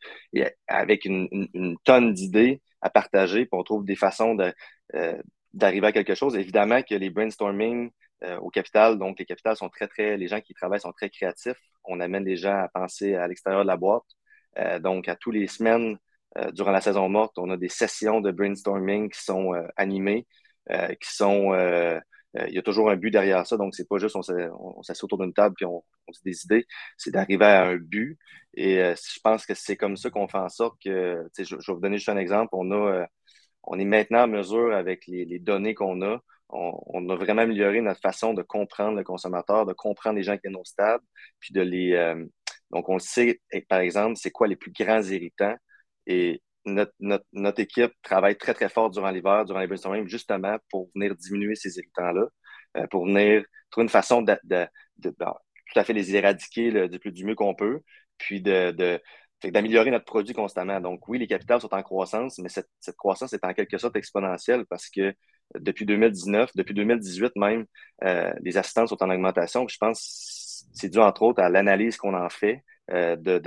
avec 0.67 1.06
une, 1.06 1.27
une, 1.53 1.77
tonne 1.84 2.13
d'idées 2.13 2.62
à 2.82 2.89
partager, 2.89 3.46
puis 3.46 3.50
on 3.53 3.63
trouve 3.63 3.86
des 3.86 3.96
façons 3.96 4.36
de, 4.36 4.53
euh, 4.96 5.22
d'arriver 5.58 5.88
à 5.88 5.92
quelque 5.92 6.16
chose. 6.16 6.36
Évidemment 6.36 6.82
que 6.82 6.96
les 6.96 7.10
brainstorming 7.10 7.92
euh, 8.24 8.38
au 8.38 8.50
capital, 8.50 8.98
donc 8.98 9.20
les 9.20 9.26
capitales 9.26 9.58
sont 9.58 9.70
très, 9.70 9.88
très, 9.88 10.18
les 10.18 10.28
gens 10.28 10.42
qui 10.42 10.54
travaillent 10.54 10.82
sont 10.82 10.94
très 10.94 11.10
créatifs. 11.10 11.58
On 11.86 12.00
amène 12.00 12.26
les 12.26 12.38
gens 12.38 12.58
à 12.58 12.68
penser 12.70 13.16
à 13.16 13.28
l'extérieur 13.28 13.64
de 13.64 13.68
la 13.68 13.78
boîte. 13.78 14.04
donc, 14.82 15.08
à 15.08 15.16
tous 15.16 15.32
les 15.32 15.48
semaines, 15.48 15.98
durant 16.54 16.72
la 16.72 16.82
saison 16.82 17.08
morte, 17.10 17.38
on 17.38 17.50
a 17.52 17.58
des 17.58 17.70
sessions 17.70 18.22
de 18.22 18.32
brainstorming 18.32 19.10
qui 19.10 19.24
sont 19.24 19.54
animées, 19.78 20.28
qui 20.70 21.16
sont 21.16 21.54
euh, 22.38 22.46
il 22.48 22.56
y 22.56 22.60
a 22.60 22.62
toujours 22.62 22.90
un 22.90 22.96
but 22.96 23.12
derrière 23.12 23.46
ça. 23.46 23.58
Donc, 23.58 23.76
c'est 23.76 23.88
pas 23.88 23.98
juste 23.98 24.16
on 24.16 24.84
s'assied 24.84 25.04
autour 25.04 25.20
d'une 25.20 25.34
table 25.34 25.56
et 25.62 25.66
on, 25.66 25.84
on 26.08 26.14
se 26.14 26.22
des 26.24 26.44
idées. 26.46 26.66
C'est 26.98 27.12
d'arriver 27.12 27.46
à 27.46 27.66
un 27.68 27.78
but. 27.78 28.18
Et 28.54 28.82
euh, 28.82 28.96
je 28.96 29.20
pense 29.22 29.46
que 29.46 29.54
c'est 29.54 29.78
comme 29.78 29.98
ça 29.98 30.10
qu'on 30.10 30.28
fait 30.28 30.38
en 30.38 30.50
sorte 30.50 30.78
que, 30.84 31.28
je, 31.38 31.44
je, 31.44 31.56
vais 31.56 31.74
vous 31.74 31.80
donner 31.80 31.98
juste 31.98 32.10
un 32.10 32.18
exemple. 32.18 32.50
On 32.54 32.72
a, 32.72 32.76
euh, 32.76 33.06
on 33.68 33.80
est 33.80 33.86
maintenant 33.86 34.24
en 34.24 34.28
mesure 34.28 34.74
avec 34.74 35.06
les, 35.08 35.40
données 35.40 35.76
qu'on 35.76 36.02
a. 36.02 36.20
On, 36.50 37.10
a 37.10 37.16
vraiment 37.16 37.42
amélioré 37.42 37.82
notre 37.82 38.00
façon 38.00 38.34
de 38.34 38.42
comprendre 38.42 38.98
le 38.98 39.04
consommateur, 39.04 39.66
de 39.66 39.74
comprendre 39.74 40.16
les 40.16 40.24
gens 40.24 40.36
qui 40.36 40.44
viennent 40.44 40.56
au 40.56 40.66
stade, 40.66 41.02
puis 41.40 41.54
de 41.54 41.62
les. 41.62 42.16
donc, 42.72 42.88
on 42.88 43.00
sait, 43.00 43.42
par 43.68 43.80
exemple, 43.80 44.16
c'est 44.16 44.32
quoi 44.32 44.48
les 44.48 44.56
plus 44.56 44.72
grands 44.72 45.04
irritants. 45.04 45.56
Et 46.06 46.42
notre, 46.68 47.60
équipe 47.60 47.92
travaille 48.02 48.38
très, 48.38 48.54
très 48.54 48.70
fort 48.70 48.90
durant 48.90 49.10
l'hiver, 49.12 49.46
durant 49.46 49.60
les 49.60 49.68
brainstorming, 49.68 50.08
justement 50.08 50.58
pour 50.70 50.90
venir 50.96 51.16
diminuer 51.16 51.56
ces 51.56 51.78
irritants-là, 51.78 52.28
euh, 52.78 52.88
pour 52.88 53.06
venir 53.06 53.44
trouver 53.70 53.84
une 53.84 53.90
façon 53.90 54.22
de, 54.22 54.38
tout 55.02 55.80
à 55.80 55.84
fait 55.84 55.94
les 55.94 56.16
éradiquer 56.16 56.88
du, 56.88 57.00
plus, 57.00 57.12
du 57.12 57.26
mieux 57.26 57.36
qu'on 57.36 57.56
peut, 57.56 57.82
puis 58.18 58.42
de, 58.42 59.00
d'améliorer 59.44 59.91
notre 59.91 60.06
produit 60.06 60.34
constamment. 60.34 60.79
Donc 60.82 61.08
oui, 61.08 61.20
les 61.20 61.27
capitales 61.27 61.62
sont 61.62 61.74
en 61.74 61.84
croissance, 61.84 62.39
mais 62.39 62.50
cette, 62.50 62.67
croissance 62.98 63.34
est 63.34 63.46
en 63.46 63.53
quelque 63.53 63.77
sorte 63.77 63.96
exponentielle 63.96 64.65
parce 64.65 64.89
que 64.89 65.13
depuis 65.60 65.86
2019, 65.86 66.51
depuis 66.56 66.74
2018 66.74 67.36
même, 67.36 67.65
euh, 68.03 68.34
les 68.41 68.58
assistances 68.58 68.89
sont 68.89 69.01
en 69.03 69.10
augmentation. 69.10 69.67
Je 69.67 69.77
pense 69.77 70.00
que 70.00 70.77
c'est 70.79 70.89
dû 70.89 71.00
entre 71.00 71.24
autres 71.24 71.41
à 71.41 71.50
l'analyse 71.50 71.98
qu'on 71.98 72.13
en 72.13 72.29
fait, 72.29 72.63
euh, 72.91 73.15
de, 73.15 73.38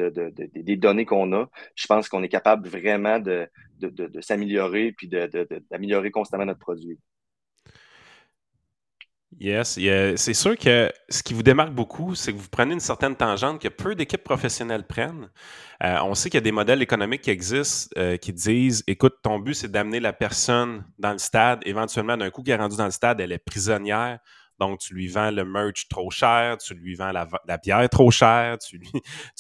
des 0.54 0.76
données 0.76 1.06
qu'on 1.06 1.32
a. 1.32 1.47
Je 1.75 1.87
pense 1.87 2.09
qu'on 2.09 2.23
est 2.23 2.28
capable 2.28 2.68
vraiment 2.68 3.18
de, 3.18 3.49
s'améliorer 4.20 4.92
puis 4.92 5.09
d'améliorer 5.09 6.11
constamment 6.11 6.44
notre 6.44 6.61
produit. 6.61 6.99
Yes, 9.38 9.78
c'est 10.16 10.34
sûr 10.34 10.56
que 10.58 10.92
ce 11.08 11.22
qui 11.22 11.34
vous 11.34 11.44
démarque 11.44 11.70
beaucoup, 11.70 12.14
c'est 12.14 12.32
que 12.32 12.38
vous 12.38 12.49
prenez 12.49 12.75
une 12.75 12.80
certaine 12.80 13.14
tangente 13.14 13.60
que 13.60 13.68
peu 13.68 13.94
d'équipes 13.94 14.25
professionnelles 14.25 14.87
prennent. 14.87 15.30
Euh, 15.84 15.99
on 16.02 16.14
sait 16.14 16.28
qu'il 16.30 16.37
y 16.37 16.42
a 16.42 16.42
des 16.42 16.52
modèles 16.52 16.82
économiques 16.82 17.22
qui 17.22 17.30
existent 17.30 17.88
euh, 17.96 18.16
qui 18.16 18.32
disent 18.32 18.82
écoute, 18.88 19.14
ton 19.22 19.38
but, 19.38 19.54
c'est 19.54 19.70
d'amener 19.70 20.00
la 20.00 20.12
personne 20.12 20.84
dans 20.99 21.12
le 21.12 21.18
stade. 21.18 21.60
Éventuellement, 21.64 22.16
d'un 22.16 22.30
coup, 22.30 22.42
qui 22.42 22.50
est 22.50 22.56
rendue 22.56 22.76
dans 22.76 22.87
le 22.87 22.90
stade, 22.90 23.20
elle 23.20 23.32
est 23.32 23.38
prisonnière. 23.38 24.18
Donc, 24.58 24.80
tu 24.80 24.94
lui 24.94 25.06
vends 25.06 25.30
le 25.30 25.44
merch 25.44 25.88
trop 25.88 26.10
cher, 26.10 26.58
tu 26.58 26.75
lui 26.75 26.94
vends 26.94 27.12
la, 27.12 27.56
bière 27.56 27.88
trop 27.88 28.10
chère, 28.10 28.58
tu 28.68 28.78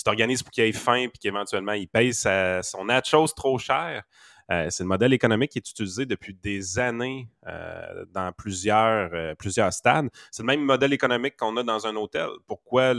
t'organises 0.02 0.42
pour 0.42 0.50
qu'il 0.50 0.64
ait 0.64 0.72
faim 0.72 1.08
puis 1.08 1.18
qu'éventuellement 1.20 1.74
il 1.74 1.88
paye 1.88 2.14
son 2.14 2.60
son 2.62 2.86
chose 3.04 3.34
trop 3.34 3.58
cher. 3.58 4.02
Euh, 4.50 4.66
c'est 4.68 4.82
le 4.82 4.88
modèle 4.88 5.12
économique 5.12 5.52
qui 5.52 5.58
est 5.58 5.70
utilisé 5.70 6.06
depuis 6.06 6.34
des 6.34 6.78
années 6.78 7.28
euh, 7.46 8.04
dans 8.12 8.32
plusieurs, 8.32 9.10
euh, 9.14 9.34
plusieurs 9.36 9.72
stades. 9.72 10.08
C'est 10.32 10.42
le 10.42 10.48
même 10.48 10.62
modèle 10.62 10.92
économique 10.92 11.36
qu'on 11.36 11.56
a 11.56 11.62
dans 11.62 11.86
un 11.86 11.94
hôtel. 11.94 12.28
Pourquoi, 12.46 12.94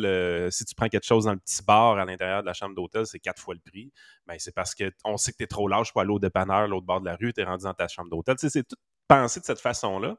si 0.50 0.64
tu 0.64 0.76
prends 0.76 0.88
quelque 0.88 1.06
chose 1.06 1.26
dans 1.26 1.34
le 1.34 1.40
petit 1.40 1.62
bar 1.64 1.98
à 1.98 2.06
l'intérieur 2.06 2.42
de 2.42 2.48
la 2.48 2.54
chambre 2.54 2.76
d'hôtel, 2.76 3.06
c'est 3.06 3.20
quatre 3.20 3.42
fois 3.42 3.54
le 3.54 3.60
prix? 3.60 3.92
Ben, 4.28 4.36
c'est 4.40 4.54
parce 4.54 4.74
qu'on 4.74 5.18
sait 5.18 5.32
que 5.34 5.38
tu 5.38 5.44
es 5.44 5.48
trop 5.48 5.68
large 5.68 5.92
pour 5.92 6.02
aller 6.02 6.12
au 6.12 6.20
dépanneur, 6.20 6.68
l'autre 6.68 6.86
bord 6.86 7.02
de 7.02 7.06
la 7.06 7.16
rue, 7.16 7.34
tu 7.34 7.42
es 7.42 7.44
rendu 7.44 7.64
dans 7.64 7.74
ta 7.74 7.88
chambre 7.88 8.10
d'hôtel. 8.10 8.36
C'est 8.38 8.68
tout 8.68 8.78
pensé 9.08 9.42
de 9.42 9.46
cette 9.46 9.60
façon-là. 9.60 10.16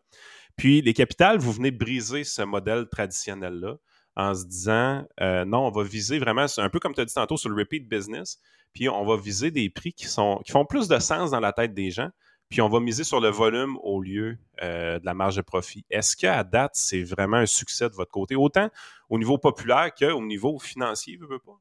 Puis 0.57 0.83
les 0.83 0.93
capitales, 0.93 1.39
vous 1.39 1.53
venez 1.53 1.71
briser 1.71 2.25
ce 2.25 2.43
modèle 2.43 2.89
traditionnel-là 2.91 3.77
en 4.17 4.35
se 4.35 4.45
disant 4.45 5.07
non, 5.21 5.67
on 5.67 5.71
va 5.71 5.83
viser 5.83 6.19
vraiment, 6.19 6.47
un 6.57 6.69
peu 6.69 6.79
comme 6.79 6.95
tu 6.95 7.01
as 7.01 7.05
dit 7.05 7.15
tantôt 7.15 7.37
sur 7.37 7.49
le 7.49 7.57
repeat 7.57 7.89
business, 7.89 8.39
puis 8.73 8.89
on 8.89 9.05
va 9.05 9.17
viser 9.17 9.51
des 9.51 9.71
prix 9.71 9.93
qui, 9.93 10.07
sont, 10.07 10.41
qui 10.45 10.53
font 10.53 10.65
plus 10.65 10.89
de 10.89 10.99
sens 10.99 11.31
dans 11.31 11.41
la 11.41 11.53
tête 11.53 11.75
des 11.75 11.91
gens, 11.91 12.11
puis 12.53 12.61
on 12.61 12.69
va 12.69 12.81
miser 12.81 13.03
sur 13.03 13.19
le 13.19 13.29
volume 13.29 13.79
au 13.83 14.03
lieu 14.03 14.37
euh, 14.63 14.99
de 14.99 15.07
la 15.07 15.15
marge 15.15 15.37
de 15.37 15.41
profit. 15.41 15.87
Est-ce 15.89 16.15
qu'à 16.15 16.45
date, 16.45 16.73
c'est 16.75 17.03
vraiment 17.03 17.39
un 17.39 17.47
succès 17.47 17.89
de 17.89 17.95
votre 17.95 18.11
côté, 18.11 18.35
autant 18.37 18.69
au 19.09 19.19
niveau 19.19 19.39
populaire 19.39 19.91
qu'au 19.95 20.23
niveau 20.23 20.59
financier, 20.59 21.17
veux, 21.17 21.27
veux 21.27 21.39
pas? 21.39 21.59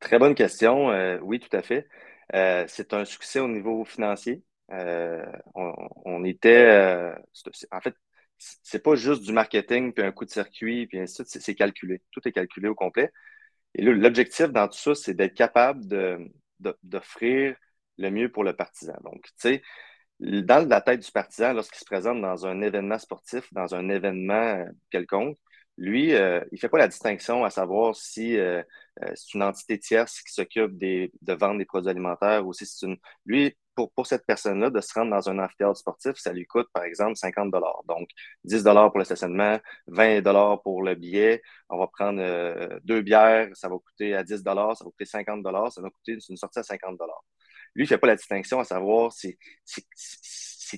Très 0.00 0.18
bonne 0.18 0.34
question. 0.34 0.90
Euh, 0.90 1.18
oui, 1.20 1.38
tout 1.38 1.54
à 1.54 1.60
fait. 1.60 1.86
Euh, 2.34 2.64
c'est 2.66 2.94
un 2.94 3.04
succès 3.04 3.40
au 3.40 3.48
niveau 3.48 3.84
financier. 3.84 4.42
On, 5.54 6.24
était, 6.24 7.12
en 7.70 7.80
fait, 7.82 7.94
c'est 8.62 8.82
pas 8.82 8.94
juste 8.94 9.22
du 9.22 9.32
marketing 9.32 9.92
puis 9.92 10.04
un 10.04 10.12
coup 10.12 10.24
de 10.24 10.30
circuit 10.30 10.86
puis 10.86 10.98
ainsi 10.98 11.22
de 11.22 11.28
suite, 11.28 11.42
c'est 11.42 11.54
calculé. 11.54 12.02
Tout 12.10 12.20
est 12.26 12.32
calculé 12.32 12.68
au 12.68 12.74
complet. 12.74 13.12
Et 13.74 13.82
l'objectif 13.82 14.48
dans 14.48 14.68
tout 14.68 14.78
ça, 14.78 14.94
c'est 14.94 15.14
d'être 15.14 15.34
capable 15.34 15.84
d'offrir 16.82 17.56
le 17.98 18.10
mieux 18.10 18.30
pour 18.30 18.44
le 18.44 18.54
partisan. 18.54 18.94
Donc, 19.04 19.22
tu 19.24 19.32
sais, 19.38 19.62
dans 20.20 20.68
la 20.68 20.80
tête 20.80 21.00
du 21.04 21.10
partisan, 21.10 21.52
lorsqu'il 21.54 21.78
se 21.78 21.84
présente 21.84 22.20
dans 22.20 22.46
un 22.46 22.60
événement 22.62 22.98
sportif, 22.98 23.52
dans 23.52 23.74
un 23.74 23.88
événement 23.88 24.64
quelconque, 24.90 25.38
lui, 25.78 26.14
euh, 26.14 26.40
il 26.52 26.56
ne 26.56 26.58
fait 26.58 26.68
pas 26.68 26.78
la 26.78 26.88
distinction 26.88 27.44
à 27.44 27.50
savoir 27.50 27.96
si 27.96 28.36
euh, 28.38 28.62
euh, 29.02 29.12
c'est 29.14 29.34
une 29.34 29.42
entité 29.42 29.78
tierce 29.78 30.20
qui 30.22 30.32
s'occupe 30.32 30.76
de 30.78 31.32
vendre 31.32 31.58
des 31.58 31.64
produits 31.64 31.90
alimentaires 31.90 32.46
ou 32.46 32.52
si 32.52 32.66
c'est 32.66 32.86
une. 32.86 32.96
Lui, 33.24 33.56
pour, 33.74 33.92
pour 33.92 34.06
cette 34.06 34.26
personne-là, 34.26 34.70
de 34.70 34.80
se 34.80 34.92
rendre 34.94 35.10
dans 35.10 35.28
un 35.28 35.38
amphithéâtre 35.38 35.76
sportif, 35.76 36.12
ça 36.16 36.32
lui 36.32 36.46
coûte, 36.46 36.68
par 36.72 36.84
exemple, 36.84 37.16
50 37.16 37.50
Donc, 37.88 38.08
10 38.44 38.62
pour 38.62 38.98
le 38.98 39.04
stationnement, 39.04 39.58
20 39.88 40.22
pour 40.62 40.82
le 40.82 40.94
billet. 40.94 41.42
On 41.68 41.78
va 41.78 41.86
prendre 41.86 42.20
deux 42.84 43.02
bières, 43.02 43.48
ça 43.54 43.68
va 43.68 43.76
coûter 43.78 44.14
à 44.14 44.24
10 44.24 44.42
ça 44.42 44.54
va 44.54 44.74
coûter 44.74 45.04
50 45.04 45.44
ça 45.70 45.82
va 45.82 45.90
coûter 45.90 46.18
une 46.28 46.36
sortie 46.36 46.58
à 46.58 46.62
50 46.62 46.98
Lui, 47.74 47.84
il 47.84 47.86
ne 47.86 47.86
fait 47.86 47.98
pas 47.98 48.06
la 48.08 48.16
distinction 48.16 48.60
à 48.60 48.64
savoir 48.64 49.12
c'est 49.12 49.36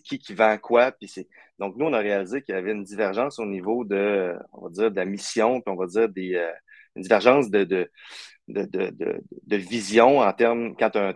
qui 0.00 0.18
qui 0.18 0.34
vend 0.34 0.58
quoi. 0.58 0.92
Puis 0.92 1.08
c'est... 1.08 1.28
Donc, 1.58 1.76
nous, 1.76 1.86
on 1.86 1.92
a 1.92 1.98
réalisé 1.98 2.42
qu'il 2.42 2.54
y 2.54 2.58
avait 2.58 2.72
une 2.72 2.84
divergence 2.84 3.38
au 3.38 3.46
niveau 3.46 3.84
de, 3.84 4.36
on 4.52 4.64
va 4.64 4.70
dire, 4.70 4.90
de 4.90 4.96
la 4.96 5.04
mission, 5.04 5.60
puis 5.60 5.72
on 5.72 5.76
va 5.76 5.86
dire 5.86 6.08
des, 6.08 6.34
euh, 6.34 6.52
une 6.96 7.02
divergence 7.02 7.50
de, 7.50 7.64
de, 7.64 7.90
de, 8.48 8.66
de, 9.46 9.56
vision 9.56 10.18
en 10.20 10.32
termes, 10.32 10.76
quand 10.76 10.90
tu 10.90 10.98
as, 10.98 11.14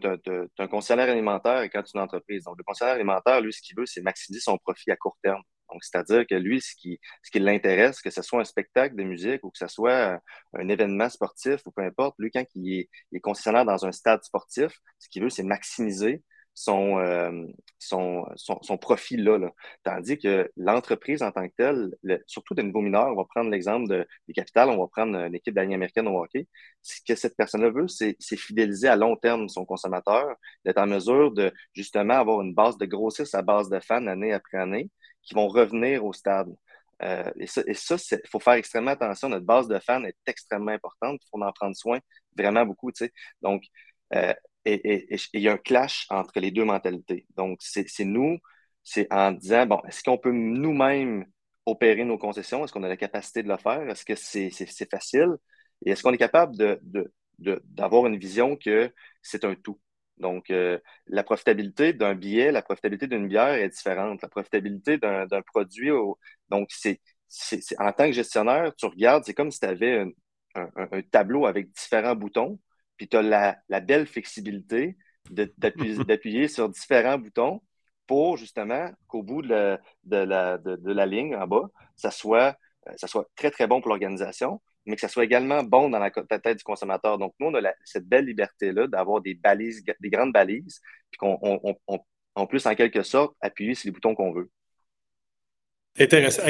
un 0.59 0.67
concessionnaire 0.69 1.11
alimentaire 1.11 1.63
et 1.63 1.71
quand 1.71 1.83
tu 1.83 1.93
une 1.95 2.01
entreprise. 2.01 2.45
Donc, 2.45 2.57
le 2.59 2.65
concessionnaire 2.65 2.97
alimentaire, 2.97 3.41
lui, 3.41 3.53
ce 3.53 3.61
qu'il 3.63 3.77
veut, 3.77 3.87
c'est 3.87 4.01
maximiser 4.01 4.41
son 4.41 4.59
profit 4.59 4.91
à 4.91 4.97
court 4.97 5.17
terme. 5.23 5.43
Donc, 5.71 5.85
c'est-à-dire 5.85 6.27
que 6.27 6.35
lui, 6.35 6.61
ce 6.63 6.75
qui, 6.75 6.99
ce 7.23 7.31
qui 7.31 7.41
l'intéresse, 7.41 8.01
que 8.01 8.11
ce 8.11 8.23
soit 8.23 8.41
un 8.41 8.45
spectacle 8.45 8.97
de 8.97 9.03
musique 9.03 9.45
ou 9.45 9.51
que 9.51 9.59
ce 9.59 9.69
soit 9.69 10.19
un, 10.55 10.69
événement 10.69 11.11
sportif 11.11 11.61
ou 11.67 11.71
peu 11.71 11.83
importe, 11.83 12.15
lui, 12.19 12.31
quand 12.31 12.45
il 12.55 12.81
est, 12.81 12.89
il 13.13 13.19
est 13.19 13.21
concessionnaire 13.21 13.67
dans 13.67 13.85
un 13.85 13.93
stade 13.93 14.23
sportif, 14.25 14.73
ce 14.99 15.09
qu'il 15.11 15.23
veut, 15.23 15.31
c'est 15.31 15.43
maximiser 15.43 16.23
euh, 16.69 17.47
son, 17.79 18.27
son, 18.37 18.59
son, 18.63 18.79
profil 18.79 19.25
là, 19.25 19.39
Tandis 19.85 20.19
que 20.19 20.51
l'entreprise 20.57 21.23
en 21.23 21.31
tant 21.31 21.47
que 21.49 21.55
telle, 21.57 21.95
surtout 22.27 22.55
des 22.55 22.63
nouveaux 22.63 22.81
mineurs, 22.81 23.09
on 23.09 23.17
va 23.17 23.25
prendre 23.25 23.51
l'exemple 23.51 23.89
de, 23.89 24.07
des 24.27 24.35
capitales, 24.35 24.69
on 24.71 24.79
va 24.79 24.89
prendre 24.89 25.17
une 25.17 25.35
équipe 25.35 25.55
d'année 25.55 25.75
américaine 25.75 26.09
au 26.09 26.23
hockey. 26.23 26.47
Ce 26.83 27.01
que 27.07 27.15
cette 27.15 27.37
personne-là 27.37 27.71
veut, 27.71 27.89
c'est 27.89 28.17
fidéliser 28.37 28.89
à 28.89 28.97
long 28.97 29.17
terme 29.17 29.49
son 29.49 29.65
consommateur, 29.65 30.37
d'être 30.65 30.79
en 30.79 30.87
mesure 30.87 31.33
de 31.33 31.53
justement 31.75 32.15
avoir 32.15 32.43
une 32.43 32.55
base, 32.55 32.77
de 32.79 32.87
grossir 32.87 33.27
sa 33.27 33.43
base 33.43 33.69
de 33.69 33.79
fans 33.81 34.07
année 34.07 34.33
après 34.33 34.59
année 34.59 34.91
qui 35.23 35.35
vont 35.35 35.49
revenir 35.49 36.05
au 36.05 36.13
stade. 36.13 36.49
Euh, 37.03 37.31
et 37.37 37.47
ça, 37.47 37.63
il 37.67 38.29
faut 38.29 38.41
faire 38.41 38.55
extrêmement 38.55 38.91
attention. 38.93 39.29
Notre 39.29 39.47
base 39.47 39.69
de 39.69 39.79
fans 39.79 40.03
est 40.05 40.17
extrêmement 40.27 40.73
importante. 40.73 41.21
Il 41.23 41.29
faut 41.31 41.43
en 41.43 41.53
prendre 41.53 41.77
soin 41.77 42.01
vraiment 42.37 42.67
beaucoup. 42.67 42.91
Tu 42.93 43.05
sais. 43.05 43.13
Donc, 43.43 43.63
euh, 44.15 44.35
et 44.65 45.07
il 45.33 45.41
y 45.41 45.49
a 45.49 45.53
un 45.53 45.59
clash 45.59 46.07
entre 46.11 46.41
les 46.41 46.51
deux 46.51 46.65
mentalités. 46.65 47.27
Donc, 47.37 47.59
c'est 47.61 47.87
nous, 48.05 48.39
c'est 48.83 49.07
en 49.13 49.33
disant, 49.33 49.67
bon, 49.67 49.81
est-ce 49.87 50.03
qu'on 50.03 50.19
peut 50.19 50.33
nous-mêmes 50.33 51.27
opérer 51.67 52.05
nos 52.05 52.19
concessions? 52.19 52.65
Est-ce 52.65 52.73
qu'on 52.73 52.83
a 52.83 52.89
la 52.89 52.97
capacité 52.97 53.43
de 53.43 53.49
le 53.49 53.57
faire? 53.57 53.89
Est-ce 53.89 54.05
que 54.05 54.15
c'est 54.15 54.91
facile? 54.91 55.37
Et 55.85 55.91
est-ce 55.91 56.03
qu'on 56.03 56.13
est 56.13 56.19
capable 56.19 56.57
d'avoir 57.39 58.07
une 58.07 58.19
vision 58.19 58.57
que 58.57 58.93
c'est 59.23 59.45
un 59.45 59.55
tout? 59.55 59.81
Donc, 60.19 60.51
euh, 60.51 60.79
la 61.07 61.23
profitabilité 61.23 61.93
d'un 61.93 62.15
billet, 62.15 62.51
la 62.51 62.63
profitabilité 62.63 63.07
d'une 63.07 63.29
bière 63.29 63.55
est 63.55 63.69
différente. 63.69 64.21
La 64.23 64.29
profitabilité 64.29 64.99
d'un 64.99 65.43
produit, 65.43 65.91
donc, 66.49 66.69
c'est 66.71 67.01
en 67.79 67.93
tant 67.93 68.07
que 68.07 68.13
gestionnaire, 68.13 68.75
tu 68.77 68.87
regardes, 68.87 69.25
c'est 69.25 69.35
comme 69.35 69.51
si 69.51 69.61
tu 69.61 69.67
avais 69.67 70.05
un, 70.55 71.03
tableau 71.11 71.47
avec 71.47 71.71
différents 71.73 72.17
boutons 72.17 72.59
puis 72.99 73.09
tu 73.09 73.17
as 73.17 73.23
la, 73.23 73.81
belle 73.81 74.07
flexibilité 74.07 74.99
d'appuyer 75.31 76.49
sur 76.49 76.69
différents 76.69 77.19
boutons 77.19 77.63
pour 78.07 78.37
justement 78.37 78.91
qu'au 79.07 79.23
bout 79.23 79.43
de 79.43 79.49
la, 79.49 80.59
de, 80.59 80.93
la, 80.93 81.07
ligne 81.07 81.37
en 81.37 81.47
bas, 81.47 81.71
ça 81.97 82.11
soit, 82.11 82.57
euh, 82.89 82.93
ça 82.97 83.07
soit 83.07 83.27
très, 83.37 83.51
très 83.51 83.67
bon 83.67 83.81
pour 83.81 83.91
l'organisation, 83.91 84.61
mais 84.87 84.97
que 84.97 85.01
ça 85.01 85.09
soit 85.09 85.25
également 85.25 85.63
bon 85.63 85.91
dans 85.91 85.99
la, 85.99 86.11
tête 86.11 86.59
du 86.59 86.65
consommateur. 86.65 87.19
Donc, 87.19 87.35
nous, 87.39 87.49
on 87.49 87.55
a 87.55 87.73
cette 87.85 88.07
belle 88.07 88.25
liberté-là 88.25 88.87
d'avoir 88.87 89.21
des 89.21 89.35
balises, 89.35 89.85
des 90.01 90.11
grandes 90.11 90.33
balises, 90.33 90.81
puis 91.11 91.19
qu'on 91.19 91.39
on, 91.43 91.77
on, 91.87 91.99
en 92.35 92.47
plus, 92.47 92.67
en 92.67 92.75
quelque 92.75 93.03
sorte, 93.03 93.37
appuyer 93.41 93.75
sur 93.75 93.89
les 93.89 93.93
boutons 93.93 94.15
qu'on 94.15 94.33
veut. 94.33 94.51
Intéressant. 95.99 96.43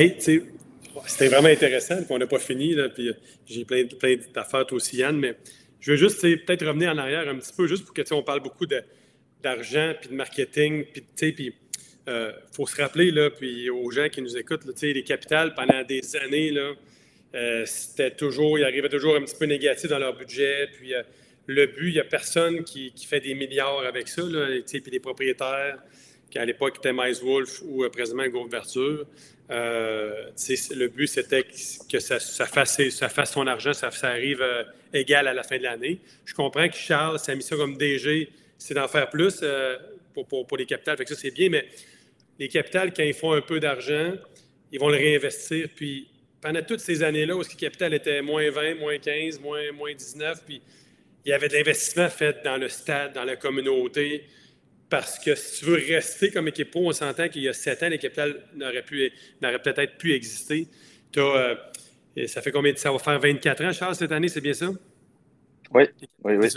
c'était 1.06 1.28
vraiment 1.28 1.48
intéressant, 1.48 1.96
on 2.11 2.18
n'a 2.18 2.26
pas 2.26 2.38
fini, 2.38 2.74
là, 2.74 2.88
puis 2.88 3.12
j'ai 3.46 3.64
plein, 3.64 3.87
plein 3.87 4.16
d'affaires 4.32 4.66
aussi, 4.72 4.98
Yann, 4.98 5.16
mais 5.16 5.37
je 5.80 5.92
veux 5.92 5.96
juste 5.96 6.20
peut-être 6.20 6.66
revenir 6.66 6.90
en 6.90 6.98
arrière 6.98 7.28
un 7.28 7.36
petit 7.36 7.52
peu, 7.56 7.66
juste 7.66 7.84
pour 7.84 7.94
que 7.94 8.02
on 8.12 8.22
parle 8.22 8.40
beaucoup 8.40 8.66
d'argent, 8.66 9.94
puis 10.00 10.10
de 10.10 10.14
marketing, 10.14 10.84
puis 10.92 11.04
il 11.38 11.52
euh, 12.08 12.32
faut 12.52 12.66
se 12.66 12.80
rappeler, 12.80 13.10
là, 13.10 13.30
puis 13.30 13.70
aux 13.70 13.90
gens 13.90 14.08
qui 14.08 14.22
nous 14.22 14.36
écoutent, 14.36 14.64
là, 14.64 14.72
les 14.82 15.04
capitales, 15.04 15.54
pendant 15.54 15.82
des 15.82 16.16
années, 16.16 16.50
là, 16.50 16.72
euh, 17.34 17.64
c'était 17.66 18.10
toujours, 18.10 18.58
ils 18.58 18.64
arrivaient 18.64 18.88
toujours 18.88 19.14
un 19.16 19.22
petit 19.22 19.36
peu 19.38 19.44
négatif 19.44 19.90
dans 19.90 19.98
leur 19.98 20.16
budget, 20.16 20.68
puis 20.72 20.94
euh, 20.94 21.02
le 21.46 21.66
but, 21.66 21.88
il 21.88 21.94
n'y 21.94 22.00
a 22.00 22.04
personne 22.04 22.64
qui, 22.64 22.92
fait 23.06 23.20
des 23.20 23.34
milliards 23.34 23.84
avec 23.86 24.08
ça, 24.08 24.22
là, 24.22 24.46
puis 24.66 24.82
les 24.90 25.00
propriétaires, 25.00 25.78
qui 26.30 26.38
à 26.38 26.44
l'époque 26.44 26.76
étaient 26.78 26.92
Mice 26.92 27.22
Wolf 27.22 27.62
ou 27.64 27.88
présentement 27.88 28.26
Gouverture, 28.28 29.06
euh, 29.50 30.30
le 30.70 30.87
but, 30.88 31.06
c'était 31.06 31.44
que 31.90 31.98
ça, 32.00 32.18
fasse, 32.46 33.32
son 33.32 33.46
argent, 33.46 33.72
ça, 33.72 33.90
arrive 34.02 34.42
euh, 34.42 34.64
égal 34.92 35.26
à 35.26 35.34
la 35.34 35.42
fin 35.42 35.56
de 35.56 35.62
l'année. 35.62 35.98
Je 36.24 36.34
comprends 36.34 36.68
que 36.68 36.76
Charles, 36.76 37.18
sa 37.18 37.34
mission 37.34 37.56
comme 37.56 37.76
DG, 37.76 38.30
c'est 38.58 38.74
d'en 38.74 38.88
faire 38.88 39.08
plus 39.08 39.40
euh, 39.42 39.76
pour, 40.12 40.46
pour, 40.46 40.56
les 40.56 40.66
capitales. 40.66 40.98
Fait 40.98 41.04
que 41.04 41.14
ça, 41.14 41.20
c'est 41.20 41.30
bien, 41.30 41.48
mais 41.48 41.66
les 42.38 42.48
capitales, 42.48 42.92
quand 42.92 43.02
ils 43.02 43.14
font 43.14 43.32
un 43.32 43.40
peu 43.40 43.58
d'argent, 43.58 44.12
ils 44.70 44.78
vont 44.78 44.90
le 44.90 44.96
réinvestir. 44.96 45.68
Puis 45.74 46.08
pendant 46.40 46.62
toutes 46.62 46.80
ces 46.80 47.02
années-là 47.02 47.37
où 47.37 47.42
ce 47.42 47.56
capital 47.56 47.94
était 47.94 48.20
moins 48.20 48.50
20, 48.50 48.74
moins 48.76 48.98
15, 48.98 49.40
moins, 49.40 49.72
moins 49.72 49.94
19, 49.94 50.44
puis 50.44 50.61
il 51.24 51.30
y 51.30 51.32
avait 51.32 51.48
de 51.48 51.54
l'investissement 51.54 52.08
fait 52.08 52.42
dans 52.44 52.56
le 52.56 52.68
stade, 52.68 53.14
dans 53.14 53.24
la 53.24 53.37
communauté, 53.37 54.24
parce 54.90 55.18
que 55.18 55.35
si 55.35 55.61
tu 55.61 55.66
veux 55.66 55.74
rester 55.74 56.31
comme 56.31 56.48
équipe 56.48 56.70
pro, 56.70 56.88
on 56.88 56.92
s'entend 56.92 57.29
qu'il 57.29 57.42
y 57.42 57.48
a 57.48 57.53
sept 57.53 57.83
ans, 57.83 57.88
les 57.88 57.98
capitales 57.98 58.42
n'auraient 58.55 58.83
peut-être 59.62 59.98
pu 59.98 60.14
exister. 60.14 60.66
Euh, 61.16 61.55
ça 62.27 62.40
fait 62.40 62.53
combien 62.53 62.72
de 62.72 62.79
Ça 62.79 62.90
va 62.90 62.98
faire 62.98 63.18
24 63.18 63.64
ans, 63.64 63.72
Charles, 63.72 63.94
cette 63.94 64.12
année, 64.12 64.29
c'est 64.29 64.40
bien 64.40 64.55
ça? 64.55 64.70
Oui, 65.74 65.85
oui, 66.24 66.37
oui. 66.37 66.48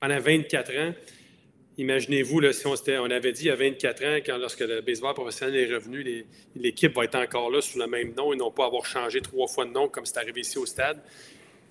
Pendant 0.00 0.18
24 0.18 0.72
ans, 0.78 0.94
imaginez-vous, 1.76 2.52
si 2.52 2.66
on, 2.66 2.74
on, 2.74 3.10
avait 3.10 3.32
dit 3.32 3.42
il 3.42 3.48
y 3.48 3.50
a 3.50 3.56
24 3.56 4.04
ans, 4.04 4.16
quand 4.24 4.38
lorsque 4.38 4.60
le 4.60 4.80
baseball 4.80 5.14
professionnel 5.14 5.56
est 5.56 5.74
revenu, 5.74 6.24
l'équipe 6.54 6.94
va 6.94 7.04
être 7.04 7.16
encore 7.16 7.50
là 7.50 7.60
sous 7.60 7.78
le 7.78 7.86
même 7.88 8.14
nom 8.14 8.32
et 8.32 8.36
non 8.36 8.52
pas 8.52 8.66
avoir 8.66 8.86
changé 8.86 9.20
trois 9.20 9.48
fois 9.48 9.64
de 9.64 9.70
nom 9.70 9.88
comme 9.88 10.06
c'est 10.06 10.18
arrivé 10.18 10.42
ici 10.42 10.58
au 10.58 10.66
stade 10.66 11.00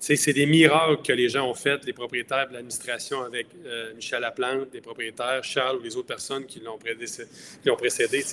c'est 0.02 0.32
des 0.32 0.46
miracles 0.46 1.00
que 1.02 1.12
les 1.12 1.28
gens 1.28 1.48
ont 1.48 1.54
fait, 1.54 1.84
les 1.84 1.92
propriétaires 1.92 2.48
de 2.48 2.54
l'administration 2.54 3.22
avec 3.22 3.46
euh, 3.64 3.94
Michel 3.94 4.20
Laplante, 4.20 4.68
les 4.74 4.80
propriétaires, 4.80 5.44
Charles 5.44 5.76
ou 5.78 5.82
les 5.82 5.96
autres 5.96 6.08
personnes 6.08 6.44
qui 6.44 6.60
l'ont 6.60 7.76
précédé. 7.76 8.24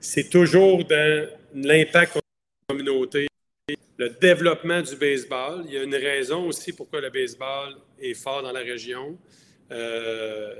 C'est 0.00 0.28
toujours 0.28 0.84
dans 0.84 1.28
l'impact 1.54 2.16
de 2.16 2.20
la 2.20 2.74
communauté, 2.74 3.28
le 3.96 4.08
développement 4.20 4.82
du 4.82 4.96
baseball. 4.96 5.62
Il 5.66 5.74
y 5.74 5.78
a 5.78 5.84
une 5.84 5.94
raison 5.94 6.48
aussi 6.48 6.72
pourquoi 6.72 7.00
le 7.00 7.10
baseball 7.10 7.76
est 8.00 8.14
fort 8.14 8.42
dans 8.42 8.52
la 8.52 8.60
région. 8.60 9.16